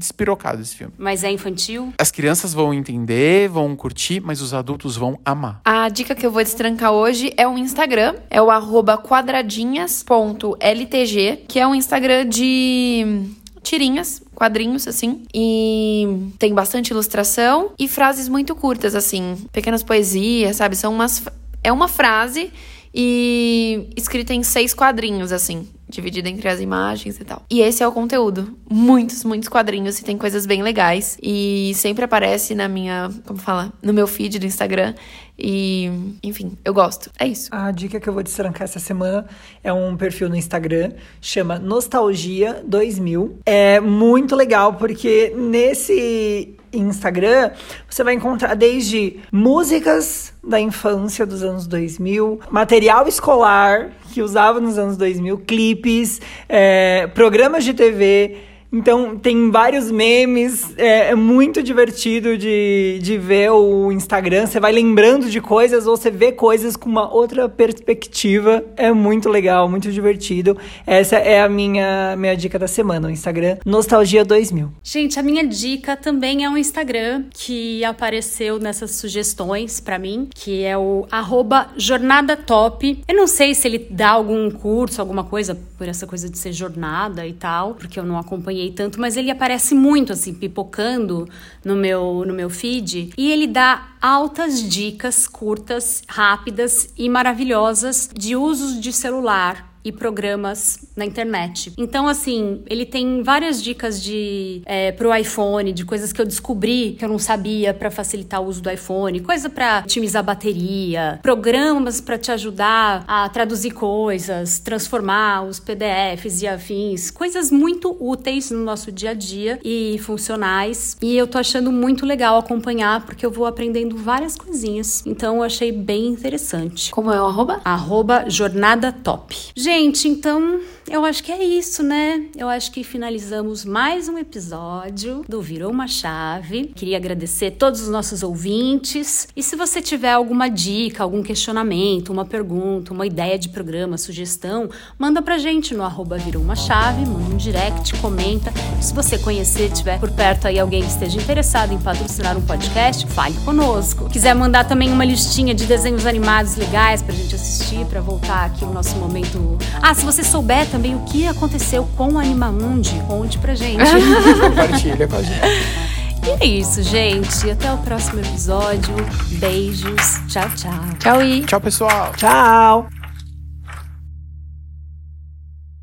despirocado 0.00 0.60
esse 0.60 0.74
filme. 0.74 0.92
Mas 0.98 1.22
é 1.22 1.30
infantil? 1.30 1.92
As 1.98 2.10
crianças 2.10 2.52
vão 2.52 2.74
entender, 2.74 3.48
vão 3.48 3.76
curtir, 3.76 4.20
mas 4.20 4.40
os 4.40 4.52
adultos 4.52 4.96
vão 4.96 5.20
amar. 5.24 5.60
A 5.64 5.88
dica 5.88 6.14
que 6.14 6.26
eu 6.26 6.32
vou 6.32 6.42
destrancar 6.42 6.90
hoje 6.90 7.32
é 7.36 7.46
um 7.46 7.56
Instagram, 7.56 8.16
é 8.28 8.42
o 8.42 8.50
arroba 8.50 8.98
quadradinhas.ltg, 8.98 11.44
que 11.46 11.60
é 11.60 11.66
um 11.66 11.74
Instagram 11.74 12.26
de 12.26 13.30
tirinhas, 13.62 14.22
quadrinhos, 14.34 14.88
assim. 14.88 15.22
E 15.32 16.32
tem 16.38 16.54
bastante 16.54 16.90
ilustração 16.90 17.72
e 17.78 17.86
frases 17.86 18.28
muito 18.28 18.54
curtas, 18.54 18.94
assim. 18.94 19.36
Pequenas 19.52 19.82
poesias, 19.82 20.56
sabe? 20.56 20.76
São 20.76 20.92
umas. 20.92 21.22
É 21.62 21.70
uma 21.70 21.88
frase 21.88 22.50
e 22.94 23.88
escrita 23.96 24.34
em 24.34 24.42
seis 24.42 24.74
quadrinhos, 24.74 25.32
assim. 25.32 25.68
Dividida 25.90 26.28
entre 26.28 26.48
as 26.48 26.60
imagens 26.60 27.18
e 27.20 27.24
tal. 27.24 27.42
E 27.50 27.60
esse 27.60 27.82
é 27.82 27.88
o 27.88 27.92
conteúdo. 27.92 28.56
Muitos, 28.70 29.24
muitos 29.24 29.48
quadrinhos 29.48 29.98
e 29.98 30.04
tem 30.04 30.16
coisas 30.16 30.46
bem 30.46 30.62
legais. 30.62 31.18
E 31.22 31.72
sempre 31.74 32.04
aparece 32.04 32.54
na 32.54 32.68
minha. 32.68 33.10
Como 33.26 33.38
fala? 33.38 33.72
No 33.82 33.92
meu 33.92 34.06
feed 34.06 34.38
do 34.38 34.46
Instagram. 34.46 34.94
E, 35.40 35.90
enfim, 36.22 36.56
eu 36.64 36.74
gosto. 36.74 37.10
É 37.18 37.26
isso. 37.26 37.48
A 37.50 37.70
dica 37.70 37.98
que 37.98 38.08
eu 38.08 38.12
vou 38.12 38.22
destrancar 38.22 38.64
essa 38.64 38.78
semana 38.78 39.26
é 39.64 39.72
um 39.72 39.96
perfil 39.96 40.28
no 40.28 40.36
Instagram, 40.36 40.92
chama 41.20 41.58
Nostalgia 41.58 42.62
2000. 42.66 43.38
É 43.46 43.80
muito 43.80 44.36
legal 44.36 44.74
porque 44.74 45.32
nesse 45.34 46.54
Instagram 46.72 47.50
você 47.88 48.04
vai 48.04 48.14
encontrar 48.14 48.54
desde 48.54 49.18
músicas 49.32 50.32
da 50.42 50.60
infância 50.60 51.26
dos 51.26 51.42
anos 51.42 51.66
2000, 51.66 52.40
material 52.50 53.08
escolar 53.08 53.90
que 54.10 54.22
usava 54.22 54.60
nos 54.60 54.78
anos 54.78 54.96
2000, 54.96 55.38
clipes, 55.38 56.20
é, 56.48 57.06
programas 57.08 57.64
de 57.64 57.74
TV. 57.74 58.49
Então, 58.72 59.18
tem 59.18 59.50
vários 59.50 59.90
memes, 59.90 60.72
é, 60.76 61.10
é 61.10 61.14
muito 61.14 61.60
divertido 61.60 62.38
de, 62.38 63.00
de 63.02 63.18
ver 63.18 63.50
o 63.50 63.90
Instagram. 63.90 64.46
Você 64.46 64.60
vai 64.60 64.70
lembrando 64.70 65.28
de 65.28 65.40
coisas 65.40 65.88
ou 65.88 65.96
você 65.96 66.10
vê 66.10 66.30
coisas 66.30 66.76
com 66.76 66.88
uma 66.88 67.12
outra 67.12 67.48
perspectiva. 67.48 68.64
É 68.76 68.92
muito 68.92 69.28
legal, 69.28 69.68
muito 69.68 69.90
divertido. 69.90 70.56
Essa 70.86 71.16
é 71.16 71.42
a 71.42 71.48
minha, 71.48 72.14
minha 72.16 72.36
dica 72.36 72.58
da 72.58 72.68
semana, 72.68 73.08
o 73.08 73.10
Instagram 73.10 73.58
Nostalgia 73.66 74.24
2000. 74.24 74.70
Gente, 74.84 75.18
a 75.18 75.22
minha 75.22 75.44
dica 75.44 75.96
também 75.96 76.44
é 76.44 76.48
um 76.48 76.56
Instagram 76.56 77.24
que 77.30 77.84
apareceu 77.84 78.60
nessas 78.60 78.92
sugestões 78.92 79.80
pra 79.80 79.98
mim, 79.98 80.28
que 80.32 80.62
é 80.62 80.78
o 80.78 81.06
arroba 81.10 81.70
jornada 81.76 82.36
top. 82.36 83.02
Eu 83.08 83.16
não 83.16 83.26
sei 83.26 83.52
se 83.52 83.66
ele 83.66 83.78
dá 83.90 84.10
algum 84.10 84.48
curso, 84.48 85.00
alguma 85.00 85.24
coisa 85.24 85.58
por 85.76 85.88
essa 85.88 86.06
coisa 86.06 86.28
de 86.28 86.38
ser 86.38 86.52
jornada 86.52 87.26
e 87.26 87.32
tal, 87.32 87.74
porque 87.74 87.98
eu 87.98 88.04
não 88.04 88.18
acompanhei 88.18 88.59
tanto, 88.68 89.00
mas 89.00 89.16
ele 89.16 89.30
aparece 89.30 89.74
muito 89.74 90.12
assim, 90.12 90.34
pipocando 90.34 91.28
no 91.64 91.76
meu, 91.76 92.24
no 92.26 92.34
meu 92.34 92.50
feed. 92.50 93.12
E 93.16 93.32
ele 93.32 93.46
dá 93.46 93.92
altas 94.02 94.62
dicas 94.62 95.26
curtas, 95.26 96.02
rápidas 96.08 96.92
e 96.98 97.08
maravilhosas 97.08 98.10
de 98.12 98.36
usos 98.36 98.80
de 98.80 98.92
celular 98.92 99.69
e 99.84 99.92
programas 99.92 100.78
na 100.96 101.04
internet. 101.04 101.72
Então, 101.78 102.06
assim, 102.08 102.62
ele 102.66 102.84
tem 102.84 103.22
várias 103.22 103.62
dicas 103.62 104.02
de 104.02 104.62
é, 104.66 104.92
pro 104.92 105.14
iPhone, 105.14 105.72
de 105.72 105.84
coisas 105.84 106.12
que 106.12 106.20
eu 106.20 106.26
descobri 106.26 106.96
que 106.98 107.04
eu 107.04 107.08
não 107.08 107.18
sabia 107.18 107.72
para 107.72 107.90
facilitar 107.90 108.42
o 108.42 108.46
uso 108.46 108.62
do 108.62 108.70
iPhone, 108.70 109.20
coisa 109.20 109.48
para 109.48 109.82
otimizar 109.84 110.20
a 110.20 110.22
bateria, 110.22 111.18
programas 111.22 112.00
para 112.00 112.18
te 112.18 112.30
ajudar 112.30 113.04
a 113.06 113.28
traduzir 113.28 113.70
coisas, 113.70 114.58
transformar 114.58 115.42
os 115.44 115.58
PDFs 115.58 116.42
e 116.42 116.46
afins, 116.46 117.10
coisas 117.10 117.50
muito 117.50 117.96
úteis 118.00 118.50
no 118.50 118.62
nosso 118.62 118.92
dia 118.92 119.10
a 119.10 119.14
dia 119.14 119.58
e 119.64 119.98
funcionais. 120.02 120.96
E 121.00 121.16
eu 121.16 121.26
tô 121.26 121.38
achando 121.38 121.72
muito 121.72 122.04
legal 122.04 122.38
acompanhar 122.38 123.04
porque 123.06 123.24
eu 123.24 123.30
vou 123.30 123.46
aprendendo 123.46 123.96
várias 123.96 124.36
coisinhas. 124.36 125.02
Então, 125.06 125.36
eu 125.36 125.42
achei 125.42 125.72
bem 125.72 126.06
interessante 126.08 126.90
Como 126.90 127.10
é 127.10 127.20
o 127.20 127.26
arroba? 127.26 127.60
arroba 127.64 128.24
jornada 128.28 128.92
top. 128.92 129.36
Gente, 129.56 129.69
então 129.78 130.60
eu 130.90 131.04
acho 131.04 131.22
que 131.22 131.30
é 131.30 131.44
isso, 131.44 131.84
né? 131.84 132.24
Eu 132.36 132.48
acho 132.48 132.72
que 132.72 132.82
finalizamos 132.82 133.64
mais 133.64 134.08
um 134.08 134.18
episódio 134.18 135.24
do 135.28 135.40
Virou 135.40 135.70
uma 135.70 135.86
Chave. 135.86 136.72
Queria 136.74 136.96
agradecer 136.96 137.52
todos 137.52 137.80
os 137.80 137.88
nossos 137.88 138.24
ouvintes. 138.24 139.28
E 139.36 139.42
se 139.42 139.54
você 139.54 139.80
tiver 139.80 140.10
alguma 140.10 140.48
dica, 140.48 141.04
algum 141.04 141.22
questionamento, 141.22 142.12
uma 142.12 142.24
pergunta, 142.24 142.92
uma 142.92 143.06
ideia 143.06 143.38
de 143.38 143.48
programa, 143.50 143.96
sugestão, 143.96 144.68
manda 144.98 145.22
pra 145.22 145.38
gente 145.38 145.74
no 145.74 145.84
arroba 145.84 146.18
Virou 146.18 146.42
uma 146.42 146.56
Chave, 146.56 147.06
manda 147.06 147.34
um 147.34 147.36
direct, 147.36 147.94
comenta. 148.00 148.52
Se 148.80 148.92
você 148.92 149.16
conhecer, 149.16 149.70
tiver 149.70 150.00
por 150.00 150.10
perto 150.10 150.48
aí 150.48 150.58
alguém 150.58 150.82
que 150.82 150.88
esteja 150.88 151.20
interessado 151.20 151.72
em 151.72 151.78
patrocinar 151.78 152.36
um 152.36 152.42
podcast, 152.42 153.06
fale 153.06 153.36
conosco. 153.44 154.08
Quiser 154.08 154.34
mandar 154.34 154.66
também 154.66 154.90
uma 154.90 155.04
listinha 155.04 155.54
de 155.54 155.66
desenhos 155.66 156.04
animados 156.04 156.56
legais 156.56 157.00
pra 157.00 157.14
gente 157.14 157.36
assistir, 157.36 157.86
pra 157.86 158.00
voltar 158.00 158.46
aqui 158.46 158.64
o 158.64 158.72
nosso 158.72 158.96
momento. 158.96 159.56
Ah, 159.80 159.94
se 159.94 160.04
você 160.04 160.24
souber 160.24 160.68
também 160.80 160.94
o 160.94 161.00
que 161.00 161.26
aconteceu 161.26 161.86
com 161.94 162.14
o 162.14 162.18
Animamundi, 162.18 162.98
conte 163.06 163.38
pra 163.38 163.54
gente. 163.54 163.82
Compartilha 164.40 165.06
com 165.06 165.16
a 165.16 165.22
gente. 165.22 165.40
e 166.24 166.30
é 166.30 166.46
isso, 166.46 166.82
gente. 166.82 167.50
Até 167.50 167.70
o 167.70 167.76
próximo 167.78 168.20
episódio. 168.20 168.94
Beijos. 169.32 170.20
Tchau, 170.26 170.48
tchau. 170.56 170.80
Tchau, 170.98 171.22
e. 171.22 171.42
Tchau, 171.42 171.60
pessoal. 171.60 172.12
Tchau! 172.16 172.99